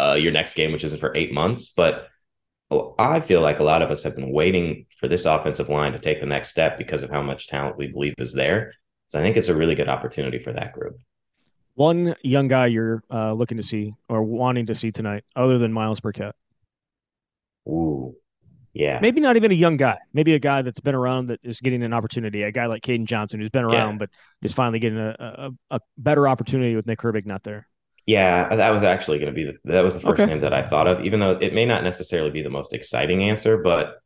uh, 0.00 0.14
your 0.14 0.32
next 0.32 0.54
game, 0.54 0.72
which 0.72 0.84
isn't 0.84 1.00
for 1.00 1.16
eight 1.16 1.32
months. 1.32 1.68
But 1.68 2.08
I 2.98 3.20
feel 3.20 3.40
like 3.40 3.60
a 3.60 3.64
lot 3.64 3.82
of 3.82 3.90
us 3.90 4.02
have 4.02 4.16
been 4.16 4.32
waiting 4.32 4.86
for 4.98 5.06
this 5.06 5.26
offensive 5.26 5.68
line 5.68 5.92
to 5.92 5.98
take 5.98 6.20
the 6.20 6.26
next 6.26 6.48
step 6.48 6.78
because 6.78 7.02
of 7.02 7.10
how 7.10 7.22
much 7.22 7.46
talent 7.46 7.76
we 7.76 7.88
believe 7.88 8.14
is 8.18 8.32
there. 8.32 8.72
So 9.06 9.20
I 9.20 9.22
think 9.22 9.36
it's 9.36 9.48
a 9.48 9.54
really 9.54 9.74
good 9.74 9.88
opportunity 9.88 10.38
for 10.38 10.52
that 10.52 10.72
group. 10.72 10.98
One 11.74 12.14
young 12.22 12.48
guy 12.48 12.66
you're 12.66 13.02
uh, 13.12 13.32
looking 13.32 13.58
to 13.58 13.62
see 13.62 13.94
or 14.08 14.22
wanting 14.22 14.66
to 14.66 14.74
see 14.74 14.90
tonight, 14.90 15.24
other 15.36 15.58
than 15.58 15.72
Myles 15.72 16.00
Burkett. 16.00 16.34
Ooh, 17.68 18.16
yeah. 18.74 18.98
Maybe 19.00 19.20
not 19.20 19.36
even 19.36 19.52
a 19.52 19.54
young 19.54 19.76
guy. 19.76 19.98
Maybe 20.12 20.34
a 20.34 20.38
guy 20.40 20.62
that's 20.62 20.80
been 20.80 20.96
around 20.96 21.26
that 21.26 21.38
is 21.44 21.60
getting 21.60 21.84
an 21.84 21.92
opportunity. 21.92 22.42
A 22.42 22.50
guy 22.50 22.66
like 22.66 22.82
Kaden 22.82 23.04
Johnson 23.04 23.40
who's 23.40 23.50
been 23.50 23.64
around 23.64 23.92
yeah. 23.92 23.98
but 23.98 24.10
is 24.42 24.52
finally 24.52 24.80
getting 24.80 24.98
a, 24.98 25.14
a, 25.18 25.50
a, 25.76 25.80
better 25.96 26.26
opportunity 26.26 26.74
with 26.74 26.84
Nick 26.84 26.98
Herbig 26.98 27.24
not 27.24 27.44
there. 27.44 27.68
Yeah, 28.04 28.54
that 28.56 28.70
was 28.70 28.82
actually 28.82 29.20
going 29.20 29.32
to 29.32 29.34
be 29.34 29.44
the, 29.44 29.58
that 29.64 29.84
was 29.84 29.94
the 29.94 30.00
first 30.00 30.20
okay. 30.20 30.30
name 30.30 30.40
that 30.40 30.52
I 30.52 30.68
thought 30.68 30.88
of, 30.88 31.04
even 31.04 31.20
though 31.20 31.30
it 31.30 31.54
may 31.54 31.64
not 31.64 31.84
necessarily 31.84 32.30
be 32.30 32.42
the 32.42 32.50
most 32.50 32.74
exciting 32.74 33.22
answer, 33.22 33.58
but 33.58 34.02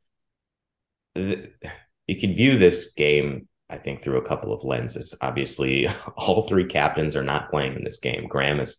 the, 1.14 1.50
you 2.06 2.16
can 2.16 2.34
view 2.34 2.58
this 2.58 2.92
game, 2.92 3.48
I 3.70 3.78
think, 3.78 4.02
through 4.02 4.18
a 4.18 4.24
couple 4.24 4.52
of 4.52 4.64
lenses. 4.64 5.16
Obviously, 5.22 5.88
all 6.16 6.46
three 6.46 6.66
captains 6.66 7.16
are 7.16 7.24
not 7.24 7.50
playing 7.50 7.74
in 7.74 7.84
this 7.84 7.98
game. 7.98 8.28
Graham 8.28 8.60
is 8.60 8.76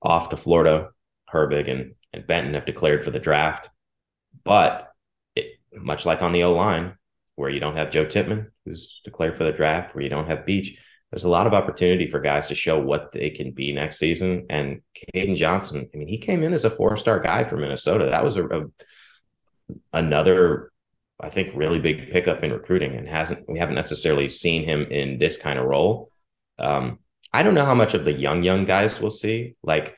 off 0.00 0.28
to 0.30 0.36
Florida. 0.36 0.90
Herbig 1.30 1.68
and, 1.68 1.94
and 2.12 2.26
Benton 2.26 2.54
have 2.54 2.66
declared 2.66 3.02
for 3.02 3.10
the 3.10 3.18
draft. 3.18 3.68
But 4.44 4.93
much 5.76 6.06
like 6.06 6.22
on 6.22 6.32
the 6.32 6.44
O 6.44 6.52
line, 6.52 6.94
where 7.36 7.50
you 7.50 7.60
don't 7.60 7.76
have 7.76 7.90
Joe 7.90 8.04
Tippmann, 8.04 8.50
who's 8.64 9.00
declared 9.04 9.36
for 9.36 9.44
the 9.44 9.52
draft, 9.52 9.94
where 9.94 10.02
you 10.02 10.10
don't 10.10 10.28
have 10.28 10.46
Beach, 10.46 10.78
there's 11.10 11.24
a 11.24 11.28
lot 11.28 11.46
of 11.46 11.54
opportunity 11.54 12.08
for 12.08 12.18
guys 12.20 12.48
to 12.48 12.56
show 12.56 12.80
what 12.80 13.12
they 13.12 13.30
can 13.30 13.52
be 13.52 13.72
next 13.72 13.98
season. 13.98 14.46
And 14.50 14.82
Kaden 15.14 15.36
Johnson, 15.36 15.88
I 15.94 15.96
mean, 15.96 16.08
he 16.08 16.18
came 16.18 16.42
in 16.42 16.52
as 16.52 16.64
a 16.64 16.70
four 16.70 16.96
star 16.96 17.20
guy 17.20 17.44
for 17.44 17.56
Minnesota. 17.56 18.06
That 18.06 18.24
was 18.24 18.36
a, 18.36 18.44
a 18.46 18.64
another 19.92 20.72
I 21.20 21.30
think 21.30 21.54
really 21.54 21.78
big 21.78 22.10
pickup 22.10 22.42
in 22.42 22.52
recruiting 22.52 22.96
and 22.96 23.08
hasn't 23.08 23.48
we 23.48 23.60
haven't 23.60 23.76
necessarily 23.76 24.28
seen 24.28 24.64
him 24.64 24.82
in 24.90 25.18
this 25.18 25.36
kind 25.36 25.58
of 25.58 25.66
role. 25.66 26.10
Um, 26.58 26.98
I 27.32 27.44
don't 27.44 27.54
know 27.54 27.64
how 27.64 27.74
much 27.74 27.94
of 27.94 28.04
the 28.04 28.12
young 28.12 28.42
young 28.42 28.64
guys 28.64 29.00
we'll 29.00 29.12
see. 29.12 29.54
Like, 29.62 29.96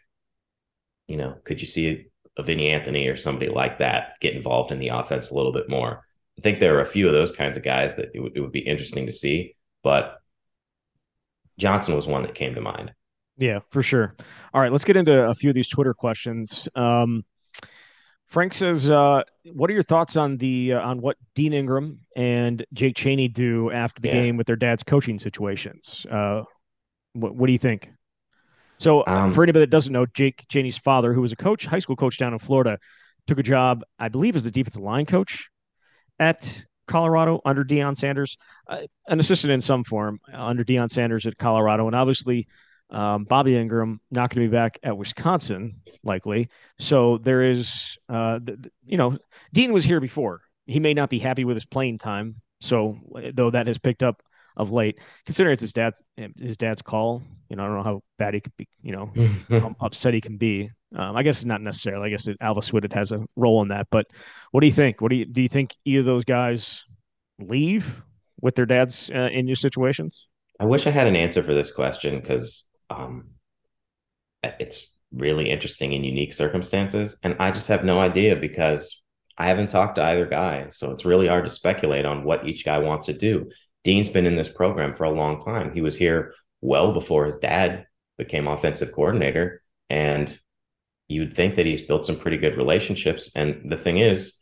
you 1.08 1.16
know, 1.16 1.36
could 1.44 1.62
you 1.62 1.66
see 1.66 2.08
a 2.36 2.42
Vinny 2.42 2.68
Anthony 2.70 3.06
or 3.08 3.16
somebody 3.16 3.50
like 3.50 3.78
that 3.78 4.20
get 4.20 4.34
involved 4.34 4.72
in 4.72 4.78
the 4.78 4.88
offense 4.88 5.30
a 5.30 5.34
little 5.34 5.52
bit 5.52 5.68
more? 5.68 6.04
I 6.38 6.42
think 6.42 6.60
there 6.60 6.76
are 6.76 6.82
a 6.82 6.86
few 6.86 7.06
of 7.06 7.12
those 7.12 7.32
kinds 7.32 7.56
of 7.56 7.62
guys 7.62 7.96
that 7.96 8.06
it, 8.06 8.18
w- 8.18 8.32
it 8.34 8.40
would 8.40 8.52
be 8.52 8.60
interesting 8.60 9.06
to 9.06 9.12
see, 9.12 9.56
but 9.82 10.20
Johnson 11.58 11.94
was 11.94 12.06
one 12.06 12.22
that 12.22 12.34
came 12.34 12.54
to 12.54 12.60
mind. 12.60 12.92
Yeah, 13.38 13.60
for 13.70 13.82
sure. 13.82 14.14
All 14.52 14.60
right, 14.60 14.72
let's 14.72 14.84
get 14.84 14.96
into 14.96 15.28
a 15.28 15.34
few 15.34 15.50
of 15.50 15.54
these 15.54 15.68
Twitter 15.68 15.94
questions. 15.94 16.68
Um, 16.74 17.24
Frank 18.26 18.54
says, 18.54 18.90
uh, 18.90 19.22
"What 19.52 19.70
are 19.70 19.74
your 19.74 19.82
thoughts 19.82 20.16
on 20.16 20.36
the 20.36 20.74
uh, 20.74 20.80
on 20.80 21.00
what 21.00 21.16
Dean 21.34 21.52
Engram 21.52 21.98
and 22.16 22.64
Jake 22.72 22.96
Chaney 22.96 23.28
do 23.28 23.70
after 23.70 24.00
the 24.02 24.08
yeah. 24.08 24.14
game 24.14 24.36
with 24.36 24.46
their 24.46 24.56
dad's 24.56 24.82
coaching 24.82 25.18
situations? 25.18 26.06
Uh, 26.10 26.42
what, 27.12 27.34
what 27.34 27.46
do 27.46 27.52
you 27.52 27.58
think?" 27.58 27.90
So, 28.78 29.00
uh, 29.02 29.04
um, 29.06 29.32
for 29.32 29.42
anybody 29.42 29.62
that 29.62 29.70
doesn't 29.70 29.92
know, 29.92 30.06
Jake 30.06 30.44
Chaney's 30.48 30.78
father, 30.78 31.12
who 31.12 31.22
was 31.22 31.32
a 31.32 31.36
coach, 31.36 31.66
high 31.66 31.78
school 31.78 31.96
coach 31.96 32.18
down 32.18 32.32
in 32.32 32.38
Florida, 32.38 32.78
took 33.26 33.38
a 33.38 33.42
job, 33.42 33.82
I 33.98 34.08
believe, 34.08 34.36
as 34.36 34.44
the 34.44 34.50
defensive 34.50 34.82
line 34.82 35.06
coach 35.06 35.48
at 36.18 36.64
Colorado 36.86 37.40
under 37.44 37.64
Deion 37.64 37.96
Sanders, 37.96 38.36
uh, 38.68 38.82
an 39.08 39.18
assistant 39.18 39.52
in 39.52 39.60
some 39.60 39.84
form 39.84 40.20
under 40.32 40.64
Deion 40.64 40.90
Sanders 40.90 41.26
at 41.26 41.36
Colorado, 41.36 41.86
and 41.86 41.96
obviously 41.96 42.46
um, 42.90 43.24
Bobby 43.24 43.52
Engram 43.52 43.98
not 44.10 44.30
going 44.30 44.44
to 44.44 44.50
be 44.50 44.56
back 44.56 44.78
at 44.82 44.96
Wisconsin, 44.96 45.80
likely. 46.04 46.48
So 46.78 47.18
there 47.18 47.42
is, 47.42 47.98
uh, 48.08 48.38
the, 48.42 48.56
the, 48.56 48.70
you 48.84 48.96
know, 48.96 49.18
Dean 49.52 49.72
was 49.72 49.84
here 49.84 50.00
before. 50.00 50.42
He 50.66 50.80
may 50.80 50.94
not 50.94 51.10
be 51.10 51.18
happy 51.18 51.44
with 51.44 51.56
his 51.56 51.66
playing 51.66 51.98
time. 51.98 52.36
So 52.60 52.98
though 53.34 53.50
that 53.50 53.66
has 53.66 53.78
picked 53.78 54.02
up 54.02 54.22
of 54.56 54.72
late, 54.72 55.00
considering 55.24 55.52
it's 55.52 55.60
his 55.60 55.72
dad's 55.72 56.02
his 56.38 56.56
dad's 56.56 56.82
call, 56.82 57.22
you 57.48 57.56
know, 57.56 57.64
I 57.64 57.66
don't 57.66 57.76
know 57.76 57.82
how 57.82 58.02
bad 58.18 58.34
he 58.34 58.40
could 58.40 58.56
be, 58.56 58.68
you 58.82 58.92
know, 58.92 59.12
how 59.48 59.74
upset 59.80 60.14
he 60.14 60.20
can 60.20 60.36
be. 60.36 60.70
Um, 60.94 61.16
I 61.16 61.22
guess 61.22 61.44
not 61.44 61.60
necessarily. 61.60 62.06
I 62.06 62.10
guess 62.10 62.26
Alvis 62.40 62.72
Whitted 62.72 62.92
has 62.92 63.12
a 63.12 63.24
role 63.36 63.62
in 63.62 63.68
that. 63.68 63.88
But 63.90 64.06
what 64.52 64.60
do 64.60 64.66
you 64.66 64.72
think? 64.72 65.00
What 65.00 65.10
do 65.10 65.16
you 65.16 65.26
do? 65.26 65.42
You 65.42 65.48
think 65.48 65.74
either 65.84 66.00
of 66.00 66.06
those 66.06 66.24
guys 66.24 66.84
leave 67.38 68.02
with 68.40 68.54
their 68.54 68.66
dads 68.66 69.10
uh, 69.14 69.28
in 69.32 69.44
new 69.44 69.54
situations? 69.54 70.26
I 70.58 70.64
wish 70.64 70.86
I 70.86 70.90
had 70.90 71.06
an 71.06 71.16
answer 71.16 71.42
for 71.42 71.54
this 71.54 71.70
question 71.70 72.20
because 72.20 72.64
um, 72.88 73.28
it's 74.42 74.94
really 75.12 75.50
interesting 75.50 75.94
and 75.94 76.04
unique 76.04 76.32
circumstances. 76.32 77.18
And 77.22 77.36
I 77.38 77.50
just 77.50 77.68
have 77.68 77.84
no 77.84 77.98
idea 77.98 78.36
because 78.36 79.02
I 79.38 79.46
haven't 79.46 79.68
talked 79.68 79.96
to 79.96 80.02
either 80.02 80.26
guy. 80.26 80.68
So 80.70 80.92
it's 80.92 81.04
really 81.04 81.28
hard 81.28 81.44
to 81.44 81.50
speculate 81.50 82.04
on 82.04 82.24
what 82.24 82.46
each 82.46 82.64
guy 82.64 82.78
wants 82.78 83.06
to 83.06 83.12
do. 83.12 83.50
Dean's 83.86 84.08
been 84.08 84.26
in 84.26 84.34
this 84.34 84.50
program 84.50 84.92
for 84.92 85.04
a 85.04 85.10
long 85.10 85.40
time. 85.40 85.72
He 85.72 85.80
was 85.80 85.96
here 85.96 86.34
well 86.60 86.92
before 86.92 87.24
his 87.24 87.36
dad 87.36 87.86
became 88.18 88.48
offensive 88.48 88.90
coordinator. 88.90 89.62
And 89.88 90.36
you'd 91.06 91.36
think 91.36 91.54
that 91.54 91.66
he's 91.66 91.82
built 91.82 92.04
some 92.04 92.18
pretty 92.18 92.36
good 92.36 92.56
relationships. 92.56 93.30
And 93.36 93.70
the 93.70 93.76
thing 93.76 93.98
is, 93.98 94.34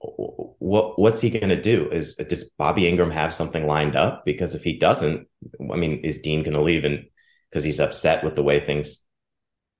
what 0.00 0.98
what's 0.98 1.20
he 1.20 1.30
going 1.30 1.50
to 1.50 1.62
do? 1.62 1.88
Is 1.90 2.16
does 2.16 2.50
Bobby 2.58 2.82
Engram 2.82 3.12
have 3.12 3.32
something 3.32 3.64
lined 3.64 3.94
up? 3.94 4.24
Because 4.24 4.56
if 4.56 4.64
he 4.64 4.76
doesn't, 4.76 5.28
I 5.72 5.76
mean, 5.76 6.00
is 6.02 6.18
Dean 6.18 6.42
going 6.42 6.54
to 6.54 6.62
leave 6.62 6.84
and 6.84 7.04
because 7.48 7.62
he's 7.62 7.78
upset 7.78 8.24
with 8.24 8.34
the 8.34 8.42
way 8.42 8.58
things 8.58 9.04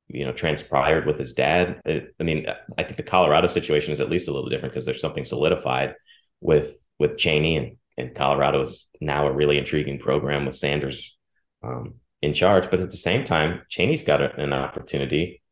you 0.06 0.24
know 0.24 0.32
transpired 0.32 1.06
with 1.06 1.20
his 1.20 1.32
dad 1.32 1.80
it, 1.84 2.12
i 2.18 2.24
mean 2.24 2.44
i 2.76 2.82
think 2.82 2.96
the 2.96 3.02
colorado 3.04 3.46
situation 3.46 3.92
is 3.92 4.00
at 4.00 4.10
least 4.10 4.26
a 4.26 4.32
little 4.32 4.50
different 4.50 4.74
because 4.74 4.84
there's 4.84 5.00
something 5.00 5.24
solidified 5.24 5.94
with 6.40 6.76
with 7.00 7.16
Chaney 7.16 7.56
and 7.56 7.76
and 7.96 8.14
colorado 8.14 8.60
is 8.60 8.88
now 9.00 9.26
a 9.26 9.32
really 9.32 9.58
intriguing 9.58 9.98
program 9.98 10.44
with 10.46 10.56
sanders 10.56 11.16
um, 11.62 11.94
in 12.22 12.34
charge 12.34 12.70
but 12.70 12.80
at 12.80 12.90
the 12.90 12.96
same 12.96 13.24
time 13.24 13.62
Chaney's 13.68 14.02
got 14.02 14.38
an 14.38 14.52
opportunity 14.52 15.42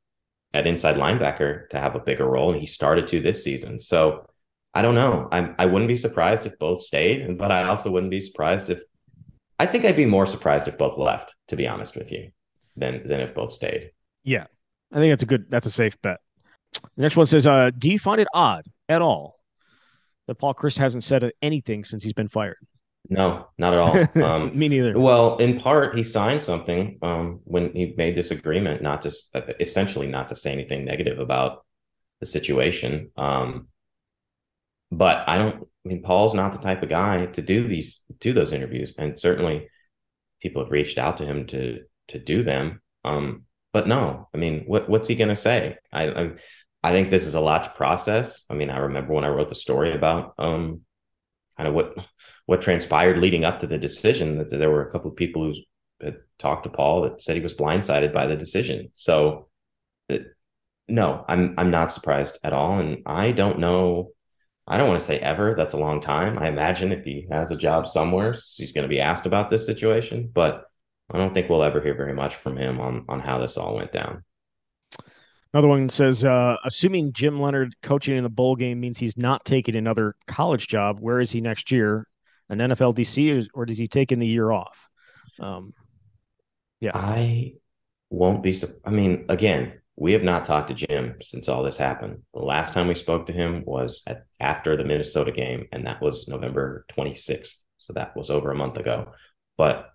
at 0.55 0.67
inside 0.67 0.97
linebacker 0.97 1.69
to 1.71 1.79
have 1.79 1.95
a 1.95 2.01
bigger 2.01 2.27
role 2.27 2.53
and 2.53 2.61
he 2.61 2.67
started 2.67 3.07
to 3.07 3.21
this 3.21 3.45
season 3.45 3.79
so 3.81 4.27
i 4.75 4.83
don't 4.83 4.95
know 4.95 5.29
i 5.33 5.55
i 5.59 5.67
wouldn't 5.67 5.89
be 5.89 5.97
surprised 5.97 6.47
if 6.47 6.59
both 6.59 6.81
stayed 6.81 7.37
but 7.39 7.51
i 7.51 7.65
also 7.65 7.91
wouldn't 7.91 8.11
be 8.11 8.21
surprised 8.21 8.71
if 8.71 8.81
I 9.59 9.67
think 9.67 9.85
I'd 9.85 9.97
be 9.97 10.07
more 10.07 10.27
surprised 10.27 10.69
if 10.69 10.79
both 10.79 10.97
left, 10.97 11.35
to 11.49 11.57
be 11.57 11.67
honest 11.67 11.97
with 11.97 12.13
you, 12.13 12.31
than 12.77 13.07
than 13.07 13.21
if 13.21 13.35
both 13.35 13.53
stayed. 13.53 13.91
Yeah, 14.23 14.47
I 14.93 15.01
think 15.01 15.11
that's 15.11 15.23
a 15.23 15.27
good. 15.27 15.51
That's 15.51 15.67
a 15.67 15.71
safe 15.71 16.01
bet. 16.01 16.21
The 16.73 17.03
next 17.03 17.17
one 17.17 17.27
says, 17.27 17.47
uh, 17.47 17.71
"Do 17.77 17.91
you 17.91 17.99
find 17.99 18.21
it 18.21 18.29
odd 18.33 18.67
at 18.89 19.03
all 19.03 19.38
that 20.29 20.37
Paul 20.37 20.55
Chryst 20.55 20.79
hasn't 20.79 21.03
said 21.03 21.31
anything 21.43 21.85
since 21.85 22.05
he's 22.05 22.13
been 22.13 22.29
fired?" 22.29 22.57
No, 23.11 23.49
not 23.59 23.73
at 23.73 23.79
all. 23.79 24.05
Um, 24.23 24.59
Me 24.59 24.69
neither. 24.69 24.99
Well, 24.99 25.39
in 25.39 25.59
part, 25.59 25.97
he 25.97 26.03
signed 26.03 26.43
something 26.43 26.99
um, 27.03 27.41
when 27.45 27.73
he 27.73 27.95
made 27.97 28.15
this 28.15 28.31
agreement, 28.31 28.83
not 28.83 29.03
to 29.03 29.13
essentially 29.61 30.07
not 30.07 30.29
to 30.29 30.35
say 30.35 30.53
anything 30.53 30.85
negative 30.85 31.19
about 31.19 31.65
the 32.21 32.27
situation. 32.27 33.11
Um, 33.17 33.69
but 34.91 35.29
I 35.29 35.39
don't. 35.39 35.67
I 35.85 35.89
mean, 35.89 36.03
Paul's 36.03 36.35
not 36.35 36.53
the 36.53 36.59
type 36.59 36.83
of 36.83 36.89
guy 36.89 37.27
to 37.27 37.43
do 37.43 37.67
these 37.67 38.05
do 38.21 38.33
those 38.33 38.53
interviews, 38.53 38.95
and 38.99 39.19
certainly 39.19 39.69
people 40.41 40.63
have 40.63 40.73
reached 40.73 40.99
out 40.99 41.19
to 41.19 41.27
him 41.27 41.47
to 41.49 41.81
to 42.09 42.19
do 42.19 42.43
them. 42.43 42.81
Um, 43.05 43.45
but 43.73 43.87
no, 43.87 44.29
I 44.35 44.39
mean, 44.39 44.65
what 44.67 44.89
what's 44.89 45.09
he 45.09 45.15
going 45.15 45.29
to 45.29 45.37
say? 45.37 45.77
I, 45.93 46.09
I, 46.09 46.31
I 46.83 46.93
think 46.93 47.11
this 47.11 47.27
is 47.27 47.35
a 47.35 47.41
lot 47.41 47.65
to 47.65 47.71
process. 47.71 48.47
I 48.49 48.55
mean, 48.55 48.71
I 48.71 48.79
remember 48.79 49.13
when 49.13 49.25
I 49.25 49.29
wrote 49.29 49.49
the 49.49 49.55
story 49.55 49.95
about 49.95 50.35
um, 50.39 50.83
kind 51.57 51.69
of 51.69 51.75
what 51.75 51.97
what 52.47 52.63
transpired 52.63 53.19
leading 53.19 53.45
up 53.45 53.59
to 53.61 53.67
the 53.67 53.79
decision 53.79 54.39
that 54.39 54.51
there 54.51 54.71
were 54.71 54.87
a 54.87 54.91
couple 54.91 55.11
of 55.11 55.17
people 55.17 55.45
who 55.45 55.55
had 56.05 56.17
talked 56.39 56.65
to 56.65 56.71
Paul 56.71 57.03
that 57.03 57.21
said 57.21 57.37
he 57.37 57.43
was 57.43 57.55
blindsided 57.55 58.13
by 58.15 58.27
the 58.27 58.37
decision. 58.37 58.89
So, 58.93 59.49
it, 60.09 60.27
no, 60.87 61.25
I'm 61.29 61.55
I'm 61.59 61.71
not 61.71 61.93
surprised 61.93 62.39
at 62.43 62.53
all, 62.53 62.79
and 62.79 63.03
I 63.07 63.33
don't 63.33 63.59
know 63.59 64.13
I 64.69 64.77
don't 64.77 64.89
want 64.89 65.01
to 65.01 65.07
say 65.07 65.19
ever. 65.19 65.55
That's 65.57 65.73
a 65.73 65.79
long 65.79 66.01
time. 66.01 66.39
I 66.39 66.49
imagine 66.49 66.93
if 66.93 67.03
he 67.03 67.27
has 67.31 67.51
a 67.51 67.57
job 67.57 67.89
somewhere, 67.89 68.33
he's 68.33 68.73
going 68.73 68.83
to 68.83 68.89
be 68.89 69.01
asked 69.01 69.25
about 69.25 69.49
this 69.49 69.65
situation, 69.65 70.31
but 70.33 70.65
I 71.11 71.17
don't 71.17 71.33
think 71.33 71.49
we'll 71.49 71.63
ever 71.63 71.81
hear 71.81 71.95
very 71.95 72.13
much 72.13 72.37
from 72.37 72.59
him 72.59 72.79
on 72.79 73.07
on 73.09 73.21
how 73.21 73.39
this 73.39 73.57
all 73.57 73.77
went 73.77 73.93
down. 73.93 74.25
Another 75.55 75.69
one 75.69 75.89
says, 75.89 76.25
uh, 76.25 76.57
assuming 76.65 77.13
Jim 77.13 77.41
Leonhard 77.41 77.75
coaching 77.83 78.17
in 78.17 78.23
the 78.23 78.29
bowl 78.29 78.55
game 78.55 78.81
means 78.81 78.99
he's 78.99 79.17
not 79.17 79.45
taking 79.45 79.77
another 79.77 80.15
college 80.27 80.69
job, 80.69 80.99
where 81.01 81.21
is 81.21 81.31
he 81.31 81.41
next 81.41 81.73
year? 81.73 82.07
An 82.51 82.59
NFL 82.59 82.95
DC, 82.95 83.47
or, 83.55 83.67
does 83.67 83.79
he 83.79 83.87
take 83.87 84.13
in 84.13 84.19
the 84.19 84.27
year 84.27 84.51
off? 84.51 84.89
Um, 85.41 85.75
yeah, 86.81 86.93
I 86.95 87.55
won't 88.11 88.43
be. 88.43 88.55
I 88.85 88.91
mean, 88.91 89.27
again, 89.29 89.81
we 89.97 90.13
have 90.13 90.23
not 90.23 90.45
talked 90.45 90.69
to 90.69 90.75
Jim 90.75 91.17
since 91.21 91.49
all 91.49 91.63
this 91.63 91.77
happened. 91.77 92.23
The 92.33 92.41
last 92.41 92.73
time 92.73 92.87
we 92.87 92.95
spoke 92.95 93.27
to 93.27 93.33
him 93.33 93.65
was 93.67 94.03
at, 94.07 94.25
after 94.41 94.77
the 94.77 94.85
Minnesota 94.85 95.33
game, 95.33 95.67
and 95.73 95.87
that 95.87 96.01
was 96.01 96.29
November 96.29 96.87
26th. 96.97 97.57
So 97.79 97.93
that 97.95 98.17
was 98.17 98.31
over 98.31 98.51
a 98.51 98.57
month 98.57 98.77
ago. 98.77 99.13
But 99.57 99.91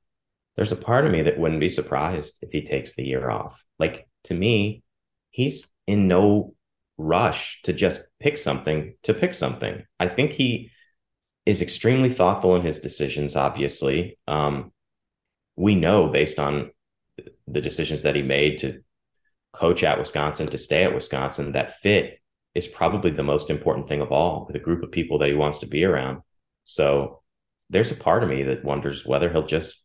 there's 0.56 0.72
a 0.72 0.78
part 0.78 1.06
of 1.06 1.12
me 1.12 1.24
that 1.24 1.40
wouldn't 1.40 1.60
be 1.60 1.70
surprised 1.70 2.38
if 2.42 2.52
he 2.52 2.64
takes 2.64 2.94
the 2.94 3.06
year 3.06 3.30
off. 3.30 3.64
Like 3.80 4.08
to 4.26 4.34
me, 4.34 4.84
he's 5.34 5.68
in 5.88 6.08
no 6.08 6.56
rush 6.98 7.62
to 7.64 7.74
just 7.74 8.02
pick 8.20 8.38
something 8.38 8.96
to 9.04 9.14
pick 9.14 9.34
something. 9.34 9.84
I 10.00 10.08
think 10.08 10.32
he 10.32 10.70
is 11.46 11.62
extremely 11.62 12.10
thoughtful 12.10 12.56
in 12.56 12.62
his 12.62 12.80
decisions, 12.80 13.36
obviously. 13.36 14.18
Um, 14.28 14.72
we 15.58 15.76
know 15.76 16.08
based 16.08 16.40
on 16.40 16.72
the 17.48 17.62
decisions 17.62 18.04
that 18.04 18.16
he 18.16 18.22
made 18.22 18.60
to 18.60 18.82
coach 19.52 19.84
at 19.84 20.00
Wisconsin, 20.00 20.48
to 20.48 20.58
stay 20.58 20.84
at 20.84 20.96
Wisconsin, 20.96 21.52
that 21.52 21.80
fit 21.80 22.20
is 22.56 22.68
probably 22.68 23.12
the 23.12 23.24
most 23.24 23.50
important 23.50 23.88
thing 23.88 24.02
of 24.02 24.12
all 24.12 24.46
with 24.46 24.56
a 24.56 24.60
group 24.60 24.84
of 24.84 24.92
people 24.92 25.18
that 25.18 25.30
he 25.30 25.36
wants 25.36 25.58
to 25.60 25.66
be 25.66 25.84
around. 25.84 26.22
So 26.66 27.22
there's 27.70 27.92
a 27.92 27.96
part 27.96 28.24
of 28.24 28.30
me 28.30 28.44
that 28.44 28.64
wonders 28.64 29.06
whether 29.06 29.30
he'll 29.30 29.46
just 29.46 29.84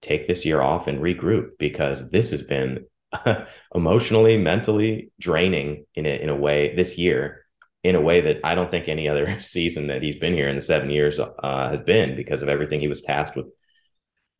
take 0.00 0.28
this 0.28 0.44
year 0.44 0.62
off 0.62 0.86
and 0.86 1.00
regroup 1.00 1.50
because 1.58 2.10
this 2.10 2.30
has 2.30 2.42
been 2.42 2.86
emotionally, 3.74 4.38
mentally 4.38 5.12
draining 5.18 5.86
in 5.94 6.06
a, 6.06 6.22
in 6.22 6.28
a 6.28 6.36
way 6.36 6.74
this 6.74 6.98
year, 6.98 7.44
in 7.82 7.94
a 7.94 8.00
way 8.00 8.20
that 8.20 8.40
I 8.44 8.54
don't 8.54 8.70
think 8.70 8.88
any 8.88 9.08
other 9.08 9.40
season 9.40 9.88
that 9.88 10.02
he's 10.02 10.16
been 10.16 10.34
here 10.34 10.48
in 10.48 10.56
the 10.56 10.60
seven 10.60 10.90
years 10.90 11.18
uh, 11.18 11.70
has 11.70 11.80
been 11.80 12.16
because 12.16 12.42
of 12.42 12.48
everything 12.48 12.80
he 12.80 12.88
was 12.88 13.02
tasked 13.02 13.36
with 13.36 13.46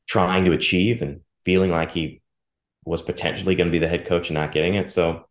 trying 0.08 0.44
to 0.46 0.52
achieve 0.52 1.02
and 1.02 1.20
feeling 1.44 1.70
like 1.70 1.92
he 1.92 2.22
was 2.84 3.02
potentially 3.02 3.54
going 3.54 3.68
to 3.68 3.72
be 3.72 3.78
the 3.78 3.88
head 3.88 4.06
coach 4.06 4.28
and 4.28 4.34
not 4.34 4.52
getting 4.52 4.74
it. 4.74 4.90
So 4.90 5.24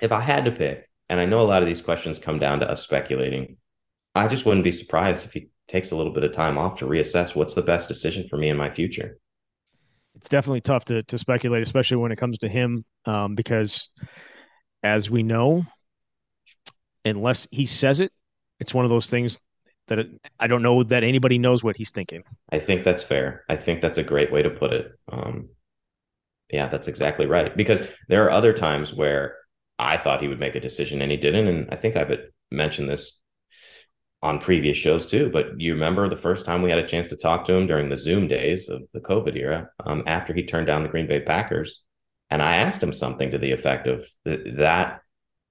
if 0.00 0.12
I 0.12 0.20
had 0.20 0.44
to 0.46 0.50
pick, 0.50 0.88
and 1.08 1.20
I 1.20 1.26
know 1.26 1.40
a 1.40 1.42
lot 1.42 1.62
of 1.62 1.68
these 1.68 1.82
questions 1.82 2.18
come 2.18 2.38
down 2.38 2.60
to 2.60 2.70
us 2.70 2.82
speculating, 2.82 3.56
I 4.14 4.26
just 4.28 4.44
wouldn't 4.44 4.64
be 4.64 4.72
surprised 4.72 5.24
if 5.24 5.32
he 5.32 5.50
takes 5.68 5.92
a 5.92 5.96
little 5.96 6.12
bit 6.12 6.24
of 6.24 6.32
time 6.32 6.58
off 6.58 6.78
to 6.78 6.86
reassess 6.86 7.34
what's 7.34 7.54
the 7.54 7.62
best 7.62 7.88
decision 7.88 8.28
for 8.28 8.36
me 8.36 8.48
in 8.48 8.56
my 8.56 8.70
future. 8.70 9.18
It's 10.20 10.28
definitely 10.28 10.60
tough 10.60 10.84
to 10.84 11.02
to 11.04 11.16
speculate, 11.16 11.62
especially 11.62 11.96
when 11.96 12.12
it 12.12 12.16
comes 12.16 12.36
to 12.40 12.48
him, 12.48 12.84
um, 13.06 13.34
because 13.34 13.88
as 14.82 15.08
we 15.08 15.22
know, 15.22 15.64
unless 17.06 17.48
he 17.50 17.64
says 17.64 18.00
it, 18.00 18.12
it's 18.58 18.74
one 18.74 18.84
of 18.84 18.90
those 18.90 19.08
things 19.08 19.40
that 19.86 19.98
it, 19.98 20.08
I 20.38 20.46
don't 20.46 20.60
know 20.60 20.82
that 20.82 21.04
anybody 21.04 21.38
knows 21.38 21.64
what 21.64 21.74
he's 21.74 21.90
thinking. 21.90 22.22
I 22.52 22.58
think 22.58 22.84
that's 22.84 23.02
fair. 23.02 23.44
I 23.48 23.56
think 23.56 23.80
that's 23.80 23.96
a 23.96 24.02
great 24.02 24.30
way 24.30 24.42
to 24.42 24.50
put 24.50 24.74
it. 24.74 24.92
Um, 25.10 25.48
yeah, 26.52 26.68
that's 26.68 26.86
exactly 26.86 27.24
right. 27.24 27.56
Because 27.56 27.82
there 28.08 28.26
are 28.26 28.30
other 28.30 28.52
times 28.52 28.92
where 28.92 29.38
I 29.78 29.96
thought 29.96 30.20
he 30.20 30.28
would 30.28 30.38
make 30.38 30.54
a 30.54 30.60
decision 30.60 31.00
and 31.00 31.10
he 31.10 31.16
didn't. 31.16 31.48
And 31.48 31.70
I 31.70 31.76
think 31.76 31.96
I've 31.96 32.14
mentioned 32.50 32.90
this 32.90 33.19
on 34.22 34.38
previous 34.38 34.76
shows 34.76 35.06
too. 35.06 35.30
But 35.30 35.60
you 35.60 35.72
remember 35.72 36.08
the 36.08 36.16
first 36.16 36.44
time 36.44 36.62
we 36.62 36.70
had 36.70 36.78
a 36.78 36.86
chance 36.86 37.08
to 37.08 37.16
talk 37.16 37.44
to 37.46 37.54
him 37.54 37.66
during 37.66 37.88
the 37.88 37.96
Zoom 37.96 38.28
days 38.28 38.68
of 38.68 38.82
the 38.92 39.00
COVID 39.00 39.36
era, 39.36 39.70
um, 39.84 40.02
after 40.06 40.34
he 40.34 40.44
turned 40.44 40.66
down 40.66 40.82
the 40.82 40.88
Green 40.88 41.06
Bay 41.06 41.20
Packers, 41.20 41.82
and 42.30 42.42
I 42.42 42.56
asked 42.56 42.82
him 42.82 42.92
something 42.92 43.30
to 43.30 43.38
the 43.38 43.52
effect 43.52 43.86
of 43.86 44.06
that, 44.24 44.56
that 44.58 45.02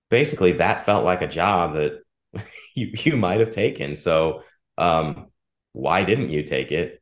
basically 0.10 0.54
that 0.54 0.86
felt 0.86 1.06
like 1.06 1.22
a 1.22 1.28
job 1.28 1.74
that 1.74 2.00
you 2.76 2.92
you 2.96 3.18
might 3.18 3.40
have 3.40 3.50
taken. 3.50 3.96
So 3.96 4.44
um, 4.78 5.28
why 5.74 6.04
didn't 6.04 6.30
you 6.30 6.44
take 6.44 6.72
it? 6.72 7.02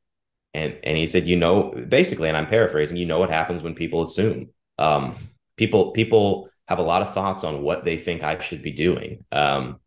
And 0.53 0.77
and 0.83 0.97
he 0.97 1.07
said, 1.07 1.27
you 1.27 1.35
know, 1.35 1.73
basically, 1.87 2.29
and 2.29 2.37
I'm 2.37 2.47
paraphrasing, 2.47 2.97
you 2.97 3.05
know 3.05 3.19
what 3.19 3.29
happens 3.29 3.61
when 3.61 3.75
people 3.75 4.03
assume. 4.03 4.49
Um, 4.79 5.15
people 5.57 5.91
people 5.91 6.49
have 6.67 6.79
a 6.79 6.83
lot 6.83 7.01
of 7.01 7.13
thoughts 7.13 7.43
on 7.43 7.61
what 7.61 7.85
they 7.85 7.97
think 7.97 8.23
I 8.23 8.39
should 8.39 8.61
be 8.61 8.71
doing. 8.71 9.25
Um, 9.31 9.79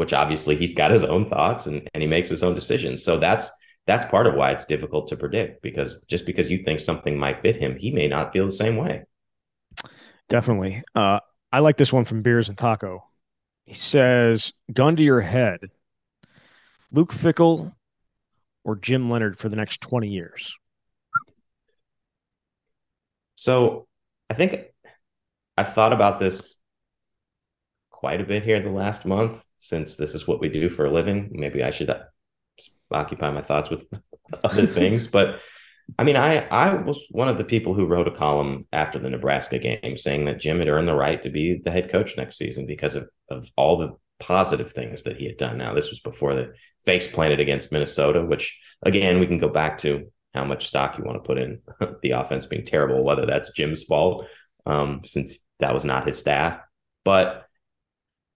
which 0.00 0.14
obviously 0.14 0.56
he's 0.56 0.72
got 0.72 0.90
his 0.90 1.04
own 1.04 1.28
thoughts 1.28 1.66
and, 1.66 1.86
and 1.92 2.02
he 2.02 2.06
makes 2.06 2.30
his 2.30 2.42
own 2.42 2.54
decisions. 2.54 3.04
So 3.04 3.18
that's 3.18 3.50
that's 3.86 4.06
part 4.06 4.26
of 4.26 4.34
why 4.34 4.50
it's 4.50 4.64
difficult 4.64 5.08
to 5.08 5.16
predict 5.16 5.60
because 5.60 6.00
just 6.08 6.24
because 6.24 6.48
you 6.48 6.64
think 6.64 6.80
something 6.80 7.18
might 7.18 7.40
fit 7.40 7.56
him, 7.56 7.76
he 7.76 7.90
may 7.90 8.08
not 8.08 8.32
feel 8.32 8.46
the 8.46 8.50
same 8.50 8.78
way. 8.78 9.02
Definitely. 10.30 10.82
Uh, 10.94 11.20
I 11.52 11.58
like 11.58 11.76
this 11.76 11.92
one 11.92 12.06
from 12.06 12.22
Beers 12.22 12.48
and 12.48 12.56
Taco. 12.56 13.04
He 13.66 13.74
says, 13.74 14.54
"Gun 14.72 14.96
to 14.96 15.02
your 15.02 15.20
head, 15.20 15.58
Luke 16.90 17.12
Fickell 17.12 17.74
or 18.64 18.76
Jim 18.76 19.10
Leonhard 19.10 19.36
for 19.36 19.50
the 19.50 19.56
next 19.56 19.82
twenty 19.82 20.08
years." 20.08 20.56
So, 23.34 23.86
I 24.30 24.34
think 24.34 24.64
I've 25.58 25.74
thought 25.74 25.92
about 25.92 26.18
this 26.18 26.58
quite 27.90 28.22
a 28.22 28.24
bit 28.24 28.44
here 28.44 28.60
the 28.60 28.70
last 28.70 29.04
month 29.04 29.44
since 29.60 29.96
this 29.96 30.14
is 30.14 30.26
what 30.26 30.40
we 30.40 30.48
do 30.48 30.68
for 30.68 30.86
a 30.86 30.90
living. 30.90 31.30
Maybe 31.32 31.62
I 31.62 31.70
should 31.70 31.94
occupy 32.90 33.30
my 33.30 33.42
thoughts 33.42 33.70
with 33.70 33.86
other 34.44 34.66
things. 34.78 35.06
But 35.06 35.40
I 35.98 36.04
mean, 36.04 36.16
I 36.16 36.46
I 36.48 36.74
was 36.74 37.06
one 37.10 37.28
of 37.28 37.38
the 37.38 37.44
people 37.44 37.74
who 37.74 37.86
wrote 37.86 38.08
a 38.08 38.12
column 38.12 38.66
after 38.72 38.98
the 38.98 39.10
Nebraska 39.10 39.58
game 39.58 39.96
saying 39.96 40.24
that 40.24 40.40
Jim 40.40 40.58
had 40.58 40.68
earned 40.68 40.88
the 40.88 40.94
right 40.94 41.22
to 41.22 41.30
be 41.30 41.60
the 41.62 41.70
head 41.70 41.90
coach 41.90 42.16
next 42.16 42.36
season 42.36 42.66
because 42.66 42.96
of, 42.96 43.08
of 43.28 43.48
all 43.56 43.76
the 43.78 43.96
positive 44.18 44.72
things 44.72 45.02
that 45.02 45.16
he 45.16 45.26
had 45.26 45.38
done. 45.38 45.58
Now, 45.58 45.74
this 45.74 45.90
was 45.90 46.00
before 46.00 46.34
the 46.34 46.52
face 46.84 47.08
planted 47.08 47.40
against 47.40 47.72
Minnesota, 47.72 48.24
which 48.24 48.56
again, 48.82 49.18
we 49.18 49.26
can 49.26 49.38
go 49.38 49.48
back 49.48 49.78
to 49.78 50.10
how 50.34 50.44
much 50.44 50.66
stock 50.66 50.96
you 50.96 51.04
want 51.04 51.16
to 51.16 51.26
put 51.26 51.38
in 51.38 51.60
the 52.02 52.12
offense 52.12 52.46
being 52.46 52.64
terrible, 52.64 53.02
whether 53.02 53.26
that's 53.26 53.50
Jim's 53.50 53.82
fault, 53.82 54.26
um, 54.66 55.00
since 55.04 55.40
that 55.58 55.74
was 55.74 55.84
not 55.84 56.06
his 56.06 56.18
staff. 56.18 56.60
But 57.04 57.46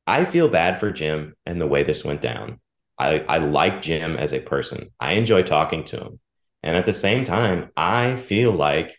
I 0.07 0.25
feel 0.25 0.49
bad 0.49 0.79
for 0.79 0.91
Jim 0.91 1.35
and 1.47 1.61
the 1.61 1.67
way 1.67 1.83
this 1.83 2.05
went 2.05 2.21
down. 2.21 2.61
I, 2.99 3.21
I 3.29 3.39
like 3.39 3.83
Jim 3.83 4.17
as 4.17 4.33
a 4.33 4.41
person. 4.41 4.91
I 5.01 5.13
enjoy 5.13 5.43
talking 5.43 5.85
to 5.87 6.01
him. 6.01 6.21
And 6.63 6.77
at 6.77 6.87
the 6.87 6.93
same 6.93 7.25
time, 7.25 7.71
I 7.77 8.17
feel 8.17 8.53
like 8.53 8.99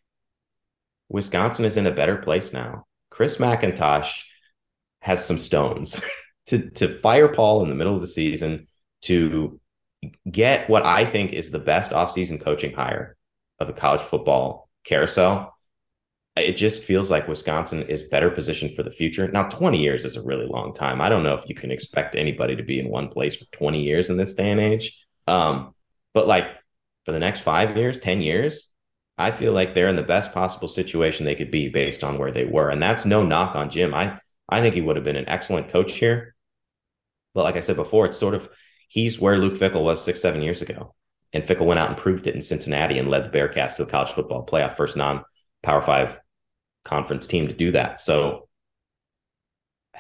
Wisconsin 1.10 1.66
is 1.66 1.78
in 1.78 1.88
a 1.88 1.92
better 1.92 2.18
place 2.18 2.52
now. 2.52 2.86
Chris 3.10 3.38
McIntosh 3.38 4.24
has 5.00 5.24
some 5.24 5.38
stones 5.38 6.02
to, 6.48 6.70
to 6.72 7.00
fire 7.00 7.28
Paul 7.28 7.64
in 7.64 7.70
the 7.70 7.76
middle 7.76 7.96
of 7.96 8.02
the 8.02 8.08
season 8.08 8.68
to 9.04 9.60
get 10.30 10.70
what 10.70 10.86
I 10.86 11.06
think 11.06 11.34
is 11.34 11.50
the 11.50 11.60
best 11.60 11.92
offseason 11.92 12.44
coaching 12.44 12.74
hire 12.74 13.16
of 13.60 13.68
the 13.68 13.74
college 13.74 14.02
football 14.02 14.70
carousel 14.84 15.55
it 16.36 16.58
just 16.58 16.84
feels 16.84 17.10
like 17.10 17.30
Wisconsin 17.30 17.84
is 17.84 18.04
better 18.04 18.30
positioned 18.30 18.76
for 18.76 18.84
the 18.84 18.92
future. 18.92 19.28
Now, 19.30 19.44
20 19.44 19.82
years 19.82 20.04
is 20.04 20.18
a 20.18 20.22
really 20.22 20.46
long 20.46 20.74
time. 20.74 21.00
I 21.00 21.08
don't 21.08 21.24
know 21.24 21.34
if 21.34 21.48
you 21.48 21.56
can 21.56 21.72
expect 21.72 22.16
anybody 22.16 22.58
to 22.58 22.64
be 22.64 22.80
in 22.80 22.90
one 22.90 23.08
place 23.08 23.38
for 23.38 23.46
20 23.54 23.82
years 23.82 24.10
in 24.10 24.18
this 24.18 24.34
day 24.34 24.52
and 24.52 24.60
age. 24.60 25.02
Um, 25.28 25.74
but 26.14 26.28
like 26.28 26.46
for 27.06 27.14
the 27.14 27.20
next 27.20 27.40
five 27.40 27.78
years, 27.78 28.00
10 28.00 28.22
years, 28.22 28.72
I 29.18 29.32
feel 29.32 29.54
like 29.54 29.74
they're 29.74 29.88
in 29.88 29.96
the 29.96 30.04
best 30.04 30.34
possible 30.34 30.68
situation 30.68 31.26
they 31.26 31.36
could 31.36 31.52
be 31.52 31.70
based 31.70 32.04
on 32.04 32.18
where 32.18 32.32
they 32.32 32.44
were. 32.44 32.70
And 32.70 32.82
that's 32.82 33.06
no 33.06 33.24
knock 33.24 33.56
on 33.56 33.70
Jim. 33.70 33.94
I, 33.94 34.20
I 34.50 34.60
think 34.60 34.76
he 34.76 34.82
would 34.82 34.98
have 34.98 35.06
been 35.06 35.16
an 35.16 35.30
excellent 35.30 35.70
coach 35.70 35.94
here. 35.94 36.36
But 37.34 37.44
like 37.44 37.56
I 37.56 37.62
said 37.62 37.78
before, 37.78 38.06
it's 38.06 38.18
sort 38.18 38.36
of 38.36 38.50
he's 38.90 39.20
where 39.20 39.38
Luke 39.38 39.54
Fickell 39.54 39.84
was 39.84 40.04
six, 40.04 40.22
seven 40.22 40.42
years 40.42 40.62
ago. 40.62 40.94
And 41.32 41.44
Fickell 41.44 41.66
went 41.66 41.80
out 41.80 41.90
and 41.90 41.98
proved 41.98 42.28
it 42.28 42.36
in 42.36 42.42
Cincinnati 42.42 42.98
and 42.98 43.10
led 43.10 43.26
the 43.26 43.38
Bearcats 43.38 43.78
to 43.78 43.86
the 43.86 43.92
college 43.92 44.12
football 44.12 44.46
playoff, 44.46 44.76
first 44.76 44.98
non 44.98 45.24
Power 45.64 45.82
Five 45.82 46.20
conference 46.86 47.28
team 47.28 47.48
to 47.48 47.54
do 47.54 47.72
that. 47.74 48.00
So, 48.00 48.48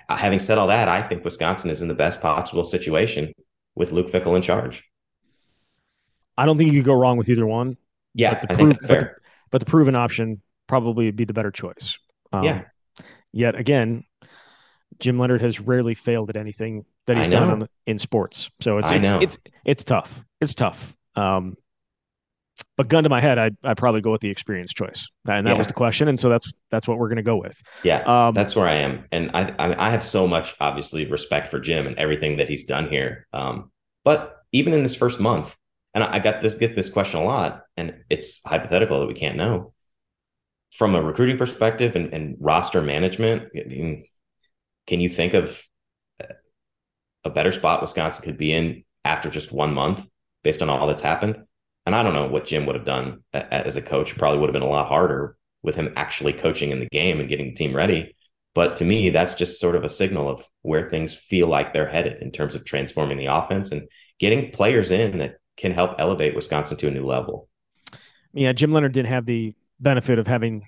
having 0.08 0.40
said 0.40 0.58
all 0.58 0.68
that, 0.68 0.88
I 0.88 1.02
think 1.02 1.26
Wisconsin 1.26 1.70
is 1.70 1.82
in 1.82 1.88
the 1.88 1.96
best 1.96 2.22
possible 2.22 2.64
situation 2.64 3.34
with 3.76 3.92
Luke 3.92 4.10
Fickell 4.10 4.36
in 4.36 4.42
charge. 4.42 4.84
I 6.38 6.46
don't 6.46 6.58
think 6.58 6.72
you 6.72 6.80
could 6.80 6.86
go 6.86 6.94
wrong 6.94 7.18
with 7.18 7.30
either 7.30 7.46
one. 7.46 7.78
Yeah, 8.14 8.40
I 8.50 8.56
think 8.56 8.72
that's 8.72 8.86
fair. 8.86 9.00
But 9.00 9.08
the, 9.08 9.22
but 9.52 9.60
the, 9.60 9.66
proven 9.66 9.96
option 9.96 10.42
probably 10.68 11.06
would 11.06 11.16
be 11.16 11.26
the 11.26 11.34
better 11.34 11.52
choice. 11.52 11.98
Um, 12.32 12.44
yeah. 12.44 12.62
Yet 13.32 13.56
again, 13.56 14.04
Jim 15.00 15.20
Leonhard 15.20 15.42
has 15.42 15.60
rarely 15.60 15.94
failed 15.94 16.30
at 16.30 16.38
anything 16.38 16.86
that 17.08 17.18
he's 17.18 17.28
done 17.28 17.60
the, 17.60 17.70
in 17.86 17.98
sports. 17.98 18.50
So 18.62 18.78
it's 18.78 18.92
it's, 18.92 19.10
it's 19.10 19.38
it's 19.66 19.84
tough. 19.84 20.24
It's 20.40 20.56
tough. 20.56 20.96
Um, 21.16 21.58
but 22.78 22.88
gun 22.88 23.04
to 23.04 23.10
my 23.10 23.22
head, 23.22 23.38
I'd, 23.38 23.56
I'd 23.64 23.78
probably 23.78 24.02
go 24.02 24.12
with 24.12 24.22
the 24.22 24.30
experience 24.30 24.74
choice, 24.74 25.08
and 25.28 25.46
that 25.46 25.52
yeah. 25.52 25.58
was 25.58 25.68
the 25.68 25.74
question, 25.74 26.08
and 26.08 26.20
so 26.20 26.30
that's 26.30 26.52
that's 26.72 26.88
what 26.88 26.98
we're 26.98 27.08
going 27.08 27.18
to 27.18 27.24
go 27.24 27.38
with. 27.38 27.58
Yeah, 27.84 28.04
um, 28.06 28.34
that's 28.34 28.56
where 28.56 28.68
I 28.68 28.76
am, 28.76 29.06
and 29.12 29.32
I, 29.34 29.54
I, 29.60 29.88
I 29.88 29.90
have 29.90 30.04
so 30.04 30.28
much 30.28 30.56
obviously 30.60 31.06
respect 31.06 31.50
for 31.50 31.60
Jim 31.60 31.88
and 31.88 31.98
everything 31.98 32.38
that 32.38 32.50
he's 32.50 32.66
done 32.66 32.90
here. 32.90 33.28
Um, 33.34 33.72
but 34.04 34.38
even 34.52 34.74
in 34.74 34.84
this 34.84 34.96
first 34.96 35.20
month, 35.20 35.56
and 35.94 36.04
I 36.04 36.20
got 36.20 36.42
this 36.42 36.54
get 36.54 36.76
this 36.76 36.90
question 36.90 37.20
a 37.20 37.24
lot, 37.24 37.64
and 37.78 37.96
it's 38.10 38.42
hypothetical 38.46 39.00
that 39.00 39.08
we 39.08 39.16
can't 39.16 39.38
know 39.38 39.74
from 40.74 40.94
a 40.94 41.02
recruiting 41.02 41.38
perspective 41.38 41.96
and, 41.96 42.14
and 42.14 42.36
roster 42.40 42.82
management. 42.82 43.44
I 43.56 43.68
mean, 43.68 44.06
can 44.88 45.00
you 45.00 45.10
think 45.10 45.34
of 45.34 45.62
a 47.24 47.30
better 47.30 47.52
spot 47.52 47.82
Wisconsin 47.82 48.24
could 48.24 48.38
be 48.38 48.52
in 48.52 48.84
after 49.04 49.30
just 49.30 49.52
one 49.52 49.74
month 49.74 50.08
based 50.44 50.62
on 50.62 50.70
all 50.70 50.88
that's 50.88 51.02
happened? 51.02 51.45
And 51.86 51.96
I 51.96 52.04
don't 52.04 52.14
know 52.14 52.28
what 52.28 52.46
Jim 52.46 52.66
would 52.66 52.76
have 52.76 52.86
done 52.86 53.24
as 53.34 53.78
a 53.78 53.82
coach. 53.82 54.18
Probably 54.18 54.40
would 54.40 54.50
have 54.50 54.54
been 54.54 54.62
a 54.62 54.68
lot 54.68 54.88
harder 54.88 55.38
with 55.62 55.76
him 55.76 55.94
actually 55.96 56.34
coaching 56.34 56.72
in 56.72 56.80
the 56.80 56.88
game 56.92 57.20
and 57.20 57.30
getting 57.30 57.48
the 57.48 57.56
team 57.56 57.76
ready. 57.76 58.16
But 58.54 58.78
to 58.78 58.86
me, 58.86 59.10
that's 59.10 59.34
just 59.34 59.60
sort 59.60 59.76
of 59.76 59.84
a 59.84 59.90
signal 59.90 60.30
of 60.30 60.46
where 60.62 60.90
things 60.90 61.14
feel 61.14 61.48
like 61.48 61.74
they're 61.74 61.88
headed 61.88 62.22
in 62.22 62.32
terms 62.32 62.56
of 62.56 62.64
transforming 62.64 63.18
the 63.18 63.26
offense 63.26 63.72
and 63.72 63.88
getting 64.18 64.52
players 64.52 64.92
in 64.92 65.18
that 65.18 65.36
can 65.58 65.72
help 65.72 65.96
elevate 66.00 66.36
Wisconsin 66.36 66.78
to 66.78 66.88
a 66.88 66.92
new 66.92 67.06
level. 67.06 67.50
Yeah, 68.34 68.54
Jim 68.54 68.72
Leonhard 68.72 68.94
didn't 68.94 69.10
have 69.10 69.26
the 69.26 69.54
benefit 69.80 70.20
of 70.20 70.28
having, 70.28 70.68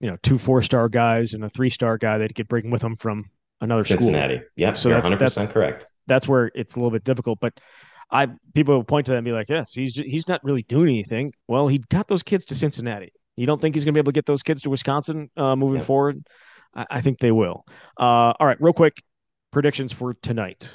you 0.00 0.10
know, 0.10 0.16
two 0.22 0.38
four 0.38 0.62
star 0.62 0.88
guys 0.88 1.34
and 1.34 1.44
a 1.44 1.50
three 1.50 1.70
star 1.70 1.98
guy 1.98 2.18
that 2.18 2.30
he 2.30 2.34
could 2.34 2.48
bring 2.48 2.70
with 2.70 2.82
him 2.82 2.96
from 2.96 3.30
another 3.60 3.84
Cincinnati. 3.84 4.36
school. 4.36 4.48
Yep, 4.56 4.76
so 4.76 4.88
you're 4.88 5.00
100% 5.00 5.18
that's, 5.18 5.52
correct. 5.52 5.86
That's 6.06 6.26
where 6.26 6.50
it's 6.54 6.76
a 6.76 6.78
little 6.78 6.90
bit 6.90 7.04
difficult. 7.04 7.38
But 7.40 7.58
I 8.10 8.28
people 8.54 8.74
will 8.74 8.84
point 8.84 9.06
to 9.06 9.12
that 9.12 9.18
and 9.18 9.24
be 9.24 9.32
like, 9.32 9.48
yes, 9.48 9.72
he's 9.72 9.96
he's 9.96 10.28
not 10.28 10.42
really 10.44 10.62
doing 10.62 10.88
anything. 10.88 11.32
Well, 11.48 11.68
he 11.68 11.78
got 11.90 12.08
those 12.08 12.22
kids 12.22 12.44
to 12.46 12.54
Cincinnati. 12.54 13.12
You 13.36 13.46
don't 13.46 13.60
think 13.60 13.74
he's 13.74 13.84
going 13.84 13.92
to 13.92 13.96
be 13.96 14.00
able 14.00 14.12
to 14.12 14.16
get 14.16 14.26
those 14.26 14.42
kids 14.42 14.62
to 14.62 14.70
Wisconsin 14.70 15.30
uh, 15.36 15.56
moving 15.56 15.82
forward? 15.82 16.26
I, 16.74 16.86
I, 16.90 17.00
think 17.02 17.18
they 17.18 17.32
will. 17.32 17.66
Uh, 17.98 18.32
all 18.40 18.46
right, 18.46 18.56
real 18.60 18.72
quick 18.72 19.02
predictions 19.50 19.92
for 19.92 20.14
tonight. 20.14 20.74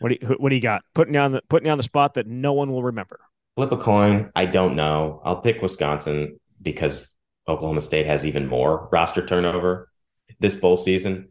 What 0.00 0.10
do 0.10 0.18
you, 0.20 0.34
what 0.38 0.50
do 0.50 0.54
you 0.54 0.62
got? 0.62 0.82
Putting 0.94 1.14
you 1.14 1.20
on 1.20 1.32
the 1.32 1.42
putting 1.48 1.66
you 1.66 1.72
on 1.72 1.78
the 1.78 1.84
spot 1.84 2.14
that 2.14 2.26
no 2.26 2.52
one 2.52 2.70
will 2.70 2.82
remember. 2.82 3.20
Flip 3.56 3.72
a 3.72 3.76
coin. 3.76 4.30
I 4.34 4.46
don't 4.46 4.74
know. 4.74 5.20
I'll 5.24 5.40
pick 5.40 5.62
Wisconsin 5.62 6.38
because 6.62 7.14
Oklahoma 7.46 7.82
State 7.82 8.06
has 8.06 8.26
even 8.26 8.46
more 8.46 8.88
roster 8.90 9.24
turnover 9.24 9.88
this 10.38 10.56
bowl 10.56 10.76
season. 10.76 11.28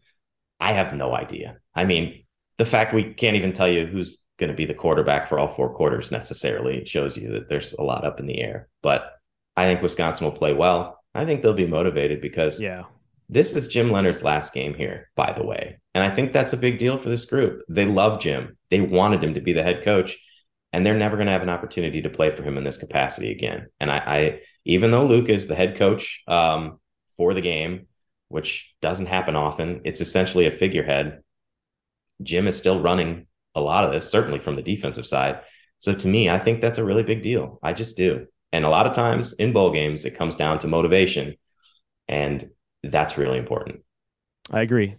I 0.60 0.74
have 0.74 0.94
no 0.94 1.16
idea. 1.16 1.58
I 1.74 1.86
mean, 1.86 2.24
the 2.58 2.66
fact 2.66 2.94
we 2.94 3.14
can't 3.14 3.36
even 3.36 3.54
tell 3.54 3.68
you 3.68 3.86
who's 3.86 4.19
going 4.40 4.50
to 4.50 4.56
be 4.56 4.66
the 4.66 4.74
quarterback 4.74 5.28
for 5.28 5.38
all 5.38 5.48
four 5.48 5.74
quarters 5.74 6.12
necessarily 6.12 6.86
shows 6.86 7.18
you 7.18 7.32
that 7.34 7.50
there's 7.50 7.74
a 7.74 7.84
lot 7.84 8.06
up 8.06 8.20
in 8.20 8.26
the 8.26 8.42
air. 8.42 8.68
But 8.82 9.12
I 9.56 9.66
think 9.66 9.82
Wisconsin 9.82 10.26
will 10.26 10.32
play 10.32 10.54
well. 10.54 11.00
I 11.14 11.26
think 11.26 11.42
they'll 11.42 11.54
be 11.54 11.68
motivated 11.68 12.22
because 12.22 12.60
yeah, 12.60 12.84
this 13.30 13.56
is 13.56 13.68
Jim 13.68 13.90
Leonhard's 13.90 14.24
last 14.24 14.54
game 14.54 14.74
here, 14.74 15.12
by 15.16 15.34
the 15.34 15.46
way. 15.46 15.80
And 15.94 16.04
I 16.04 16.14
think 16.14 16.34
that's 16.34 16.54
a 16.54 16.58
big 16.58 16.78
deal 16.78 16.98
for 16.98 17.10
this 17.10 17.26
group. 17.26 17.62
They 17.70 17.86
love 17.86 18.20
Jim. 18.20 18.58
They 18.70 18.82
wanted 18.82 19.24
him 19.24 19.36
to 19.36 19.42
be 19.42 19.54
the 19.54 19.64
head 19.64 19.84
coach, 19.84 20.18
and 20.74 20.86
they're 20.86 20.98
never 20.98 21.16
going 21.16 21.28
to 21.28 21.34
have 21.34 21.44
an 21.44 21.50
opportunity 21.50 22.02
to 22.02 22.10
play 22.10 22.32
for 22.32 22.44
him 22.44 22.58
in 22.58 22.64
this 22.64 22.78
capacity 22.78 23.32
again. 23.32 23.68
And 23.80 23.92
I, 23.92 23.98
I 23.98 24.40
even 24.66 24.92
though 24.92 25.06
Luke 25.06 25.30
is 25.30 25.48
the 25.48 25.56
head 25.56 25.78
coach 25.78 26.24
um, 26.28 26.80
for 27.18 27.34
the 27.34 27.42
game, 27.42 27.88
which 28.30 28.74
doesn't 28.82 29.08
happen 29.08 29.36
often, 29.36 29.82
it's 29.84 30.02
essentially 30.02 30.46
a 30.46 30.52
figurehead. 30.52 31.22
Jim 32.22 32.48
is 32.48 32.58
still 32.58 32.82
running 32.82 33.28
a 33.56 33.62
lot 33.62 33.84
of 33.84 33.92
this, 33.92 34.10
certainly 34.10 34.40
from 34.40 34.56
the 34.56 34.62
defensive 34.62 35.06
side. 35.06 35.42
So 35.80 35.94
to 35.94 36.08
me, 36.08 36.30
I 36.30 36.40
think 36.40 36.62
that's 36.62 36.78
a 36.78 36.84
really 36.84 37.04
big 37.04 37.22
deal. 37.22 37.60
I 37.64 37.74
just 37.74 37.98
do. 37.98 38.28
And 38.52 38.66
a 38.66 38.70
lot 38.70 38.88
of 38.88 38.94
times 38.94 39.34
in 39.34 39.54
bowl 39.54 39.72
games, 39.72 40.06
it 40.06 40.18
comes 40.18 40.36
down 40.36 40.60
to 40.60 40.68
motivation. 40.68 41.36
And 42.08 42.50
that's 42.84 43.18
really 43.18 43.38
important. 43.38 43.82
I 44.52 44.62
agree. 44.62 44.96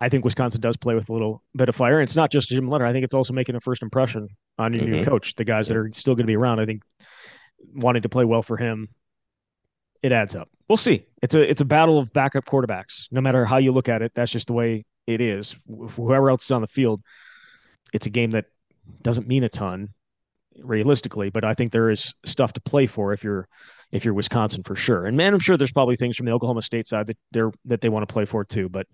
I 0.00 0.08
think 0.08 0.24
Wisconsin 0.24 0.60
does 0.60 0.76
play 0.76 0.96
with 0.96 1.08
a 1.08 1.12
little 1.12 1.44
bit 1.56 1.68
of 1.68 1.76
fire. 1.76 2.00
And 2.00 2.08
it's 2.08 2.16
not 2.16 2.32
just 2.32 2.48
Jim 2.48 2.68
Leonhard. 2.68 2.90
I 2.90 2.92
think 2.92 3.04
it's 3.04 3.14
also 3.14 3.32
making 3.32 3.54
a 3.54 3.60
first 3.60 3.82
impression 3.82 4.28
on 4.58 4.72
your 4.72 4.82
mm-hmm. 4.82 4.92
new 4.92 5.04
coach, 5.04 5.36
the 5.36 5.44
guys 5.44 5.68
that 5.68 5.76
are 5.76 5.90
still 5.92 6.14
going 6.14 6.26
to 6.26 6.30
be 6.30 6.36
around. 6.36 6.58
I 6.58 6.66
think 6.66 6.82
wanting 7.74 8.02
to 8.02 8.08
play 8.08 8.24
well 8.24 8.42
for 8.42 8.56
him, 8.56 8.88
it 10.02 10.10
adds 10.10 10.34
up. 10.34 10.48
We'll 10.68 10.76
see. 10.76 11.06
It's 11.22 11.34
a 11.34 11.48
it's 11.48 11.60
a 11.60 11.64
battle 11.64 11.98
of 11.98 12.12
backup 12.12 12.44
quarterbacks. 12.44 13.06
No 13.12 13.20
matter 13.20 13.44
how 13.44 13.58
you 13.58 13.70
look 13.70 13.88
at 13.88 14.02
it, 14.02 14.12
that's 14.14 14.32
just 14.32 14.48
the 14.48 14.52
way 14.52 14.84
it 15.06 15.20
is. 15.20 15.54
Whoever 15.68 16.30
else 16.30 16.44
is 16.44 16.50
on 16.50 16.62
the 16.62 16.66
field, 16.66 17.02
it's 17.92 18.06
a 18.06 18.10
game 18.10 18.32
that 18.32 18.46
doesn't 19.02 19.28
mean 19.28 19.44
a 19.44 19.48
ton 19.48 19.90
realistically, 20.62 21.30
but 21.30 21.44
I 21.44 21.54
think 21.54 21.70
there 21.70 21.90
is 21.90 22.12
stuff 22.24 22.52
to 22.54 22.60
play 22.60 22.86
for 22.86 23.12
if 23.12 23.24
you're 23.24 23.48
if 23.90 24.04
you're 24.04 24.14
Wisconsin 24.14 24.62
for 24.62 24.74
sure. 24.74 25.06
And 25.06 25.16
man, 25.16 25.34
I'm 25.34 25.40
sure 25.40 25.56
there's 25.56 25.72
probably 25.72 25.96
things 25.96 26.16
from 26.16 26.26
the 26.26 26.32
Oklahoma 26.32 26.62
State 26.62 26.86
side 26.86 27.06
that 27.08 27.18
they're 27.30 27.52
that 27.66 27.80
they 27.80 27.88
want 27.88 28.08
to 28.08 28.12
play 28.12 28.24
for 28.24 28.44
too. 28.44 28.68
But 28.68 28.86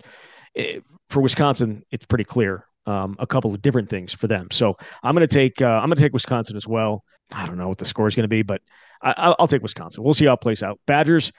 it, 0.54 0.76
eh, 0.76 0.80
for 1.08 1.22
Wisconsin, 1.22 1.84
it's 1.90 2.04
pretty 2.04 2.24
clear 2.24 2.64
um, 2.86 3.16
a 3.18 3.26
couple 3.26 3.54
of 3.54 3.62
different 3.62 3.88
things 3.88 4.12
for 4.12 4.26
them. 4.26 4.48
So 4.50 4.76
I'm 5.02 5.14
going 5.14 5.26
to 5.26 5.32
take 5.32 5.62
uh, 5.62 5.66
I'm 5.66 5.88
going 5.88 5.96
to 5.96 6.02
take 6.02 6.12
Wisconsin 6.12 6.56
as 6.56 6.66
well. 6.66 7.04
I 7.34 7.46
don't 7.46 7.58
know 7.58 7.68
what 7.68 7.78
the 7.78 7.84
score 7.84 8.08
is 8.08 8.14
going 8.14 8.24
to 8.24 8.28
be, 8.28 8.42
but 8.42 8.62
I, 9.02 9.34
will 9.38 9.46
take 9.46 9.62
Wisconsin. 9.62 10.02
We'll 10.02 10.14
see 10.14 10.24
how 10.24 10.32
it 10.32 10.40
plays 10.40 10.62
out. 10.62 10.80
Badgers 10.86 11.30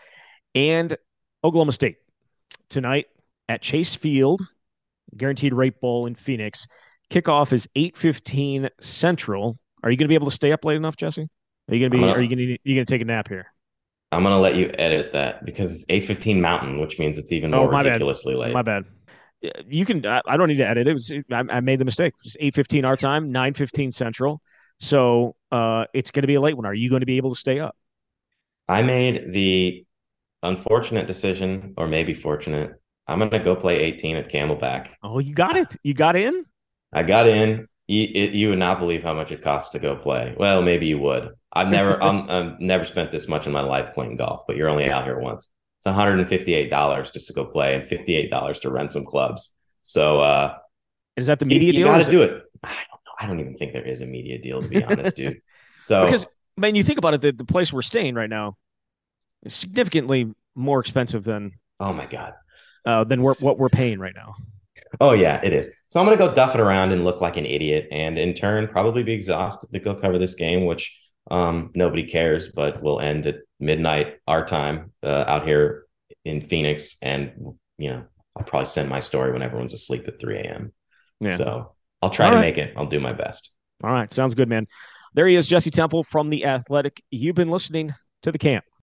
and 0.53 0.95
Oklahoma 1.43 1.72
State 1.72 1.97
tonight 2.70 3.07
at 3.47 3.62
Chase 3.62 3.95
Field, 3.95 4.41
Guaranteed 5.18 5.53
Rate 5.53 5.82
Bowl 5.82 6.05
in 6.05 6.16
Phoenix. 6.16 6.68
Kickoff 7.10 7.53
is 7.53 7.68
8:15 7.76 8.70
Central. 8.80 9.57
Are 9.84 9.89
you 9.89 9.97
going 9.97 10.05
to 10.05 10.10
be 10.10 10.16
able 10.16 10.28
to 10.28 10.36
stay 10.36 10.51
up 10.51 10.66
late 10.66 10.76
enough, 10.76 10.95
Jesse? 10.95 11.28
Are 11.68 11.76
you 11.76 11.80
going 11.80 11.91
to 11.91 11.97
be? 11.97 12.01
Gonna, 12.01 12.14
are 12.14 12.22
you 12.22 12.30
going 12.30 12.38
to? 12.38 12.57
You 12.64 12.76
going 12.76 12.86
to 12.86 12.91
take 12.93 13.01
a 13.01 13.05
nap 13.05 13.28
here? 13.28 13.47
I'm 14.12 14.24
going 14.24 14.36
to 14.36 14.41
let 14.41 14.55
you 14.55 14.72
edit 14.78 15.12
that 15.14 15.45
because 15.45 15.84
it's 15.88 16.07
8:15 16.07 16.39
Mountain, 16.39 16.80
which 16.80 16.99
means 16.99 17.18
it's 17.18 17.32
even 17.32 17.51
more 17.51 17.74
oh, 17.74 17.78
ridiculously 17.78 18.34
bad. 18.34 18.39
late. 18.39 18.53
My 18.53 18.62
bad. 18.62 18.86
You 19.68 19.86
can. 19.86 20.05
I 20.05 20.38
don't 20.38 20.49
need 20.49 20.57
to 20.57 20.68
edit 20.68 20.88
it. 20.88 20.91
it 20.91 20.93
was, 20.93 21.12
I, 21.32 21.43
I, 21.57 21.60
made 21.62 21.80
the 21.80 21.86
mistake. 21.86 22.14
It's 22.24 22.38
8:15 22.38 22.86
our 22.86 22.97
time, 22.97 23.32
9:15 23.32 23.93
Central. 23.93 24.41
So 24.80 25.36
uh, 25.51 25.86
it's 25.93 26.12
going 26.12 26.24
to 26.24 26.28
be 26.28 26.36
a 26.36 26.41
late 26.41 26.55
one. 26.55 26.66
Are 26.66 26.74
you 26.74 26.89
going 26.89 27.01
to 27.01 27.05
be 27.05 27.18
able 27.18 27.34
to 27.34 27.39
stay 27.39 27.60
up? 27.60 27.76
I 28.68 28.82
made 28.82 29.34
the 29.34 29.86
unfortunate 30.43 31.07
decision, 31.07 31.74
or 31.78 31.88
maybe 31.88 32.14
fortunate. 32.14 32.74
I'm 33.07 33.20
going 33.20 33.32
to 33.32 33.39
go 33.39 33.55
play 33.55 33.80
18 33.80 34.18
at 34.18 34.30
Camelback. 34.30 34.89
Oh, 35.01 35.20
you 35.20 35.34
got 35.34 35.55
it. 35.55 35.76
You 35.82 35.95
got 35.95 36.16
in. 36.16 36.45
I 36.94 37.04
got 37.04 37.28
in 37.28 37.68
you, 37.90 38.08
it, 38.14 38.34
you 38.34 38.50
would 38.50 38.60
not 38.60 38.80
believe 38.80 39.02
how 39.02 39.16
much 39.16 39.32
it 39.32 39.42
costs 39.42 39.72
to 39.72 39.80
go 39.80 39.96
play. 39.96 40.36
Well, 40.38 40.62
maybe 40.62 40.86
you 40.86 41.00
would. 41.00 41.32
I've 41.52 41.70
never, 41.70 42.02
I'm, 42.04 42.30
I've 42.30 42.60
never 42.60 42.86
spent 42.86 43.12
this 43.12 43.28
much 43.28 43.48
in 43.48 43.52
my 43.52 43.62
life 43.62 43.94
playing 43.96 44.18
golf, 44.18 44.44
but 44.46 44.56
you're 44.56 44.70
only 44.70 44.90
out 44.90 45.06
here 45.06 45.20
once. 45.20 45.50
It's 45.80 45.86
158 45.86 46.70
dollars 46.70 47.10
just 47.10 47.28
to 47.28 47.34
go 47.34 47.46
play, 47.46 47.74
and 47.74 47.86
58 47.86 48.30
dollars 48.30 48.60
to 48.62 48.70
rent 48.70 48.92
some 48.92 49.06
clubs. 49.06 49.54
So, 49.84 50.20
uh, 50.20 50.58
is 51.16 51.28
that 51.28 51.40
the 51.40 51.46
media 51.46 51.68
you, 51.68 51.74
deal? 51.74 51.80
You 51.80 51.86
got 51.86 52.06
to 52.06 52.12
do 52.12 52.22
it. 52.22 52.44
I 52.64 52.68
don't 52.68 53.02
know. 53.06 53.12
I 53.20 53.26
don't 53.26 53.40
even 53.40 53.56
think 53.56 53.74
there 53.74 53.88
is 53.88 54.02
a 54.02 54.06
media 54.06 54.40
deal 54.40 54.62
to 54.62 54.68
be 54.68 54.84
honest, 54.84 55.16
dude. 55.16 55.42
So 55.82 56.04
because 56.04 56.26
man, 56.58 56.76
you 56.76 56.84
think 56.84 57.00
about 57.00 57.14
it, 57.14 57.22
the, 57.22 57.32
the 57.32 57.46
place 57.46 57.72
we're 57.72 57.84
staying 57.84 58.14
right 58.14 58.30
now 58.30 58.58
is 59.44 59.54
significantly 59.54 60.30
more 60.54 60.82
expensive 60.82 61.24
than. 61.24 61.54
Oh 61.80 61.94
my 61.94 62.06
god. 62.06 62.34
Uh, 62.86 63.06
than 63.06 63.22
we're, 63.22 63.36
what 63.36 63.58
we're 63.58 63.70
paying 63.70 63.98
right 63.98 64.14
now. 64.14 64.36
Oh 65.00 65.14
yeah, 65.14 65.40
it 65.44 65.54
is. 65.54 65.70
So 65.88 66.00
I'm 66.00 66.06
gonna 66.06 66.18
go 66.18 66.34
duff 66.34 66.56
it 66.56 66.62
around 66.62 66.92
and 66.92 67.04
look 67.04 67.22
like 67.22 67.38
an 67.38 67.46
idiot, 67.46 67.88
and 67.92 68.18
in 68.18 68.34
turn 68.34 68.68
probably 68.68 69.04
be 69.04 69.14
exhausted 69.14 69.72
to 69.74 69.80
go 69.80 69.96
cover 69.96 70.18
this 70.18 70.36
game, 70.36 70.66
which 70.66 70.98
um, 71.30 71.72
nobody 71.76 72.04
cares, 72.04 72.50
but 72.50 72.82
will 72.82 73.00
end 73.00 73.28
at 73.28 73.38
midnight 73.60 74.18
our 74.28 74.46
time 74.46 74.92
uh, 75.04 75.26
out 75.28 75.46
here 75.46 75.86
in 76.26 76.42
Phoenix, 76.42 76.98
and 77.02 77.32
you 77.78 77.90
know 77.90 78.04
I'll 78.36 78.44
probably 78.46 78.68
send 78.68 78.90
my 78.90 79.00
story 79.00 79.32
when 79.32 79.42
everyone's 79.42 79.74
asleep 79.74 80.08
at 80.08 80.20
3 80.20 80.38
a.m. 80.40 80.74
Yeah. 81.20 81.38
So 81.38 81.76
I'll 82.02 82.10
try 82.10 82.26
All 82.26 82.32
to 82.32 82.38
right. 82.38 82.42
make 82.42 82.58
it. 82.58 82.74
I'll 82.78 82.86
do 82.86 83.00
my 83.00 83.14
best. 83.14 83.52
All 83.84 83.92
right, 83.92 84.12
sounds 84.14 84.34
good, 84.34 84.50
man. 84.50 84.68
There 85.14 85.28
he 85.28 85.36
is, 85.36 85.48
Jesse 85.48 85.72
Temple 85.72 86.04
from 86.04 86.30
the 86.30 86.46
Athletic. 86.46 87.02
You've 87.12 87.36
been 87.36 87.50
listening 87.50 87.94
to 88.24 88.32
the 88.32 88.38
camp. 88.38 88.64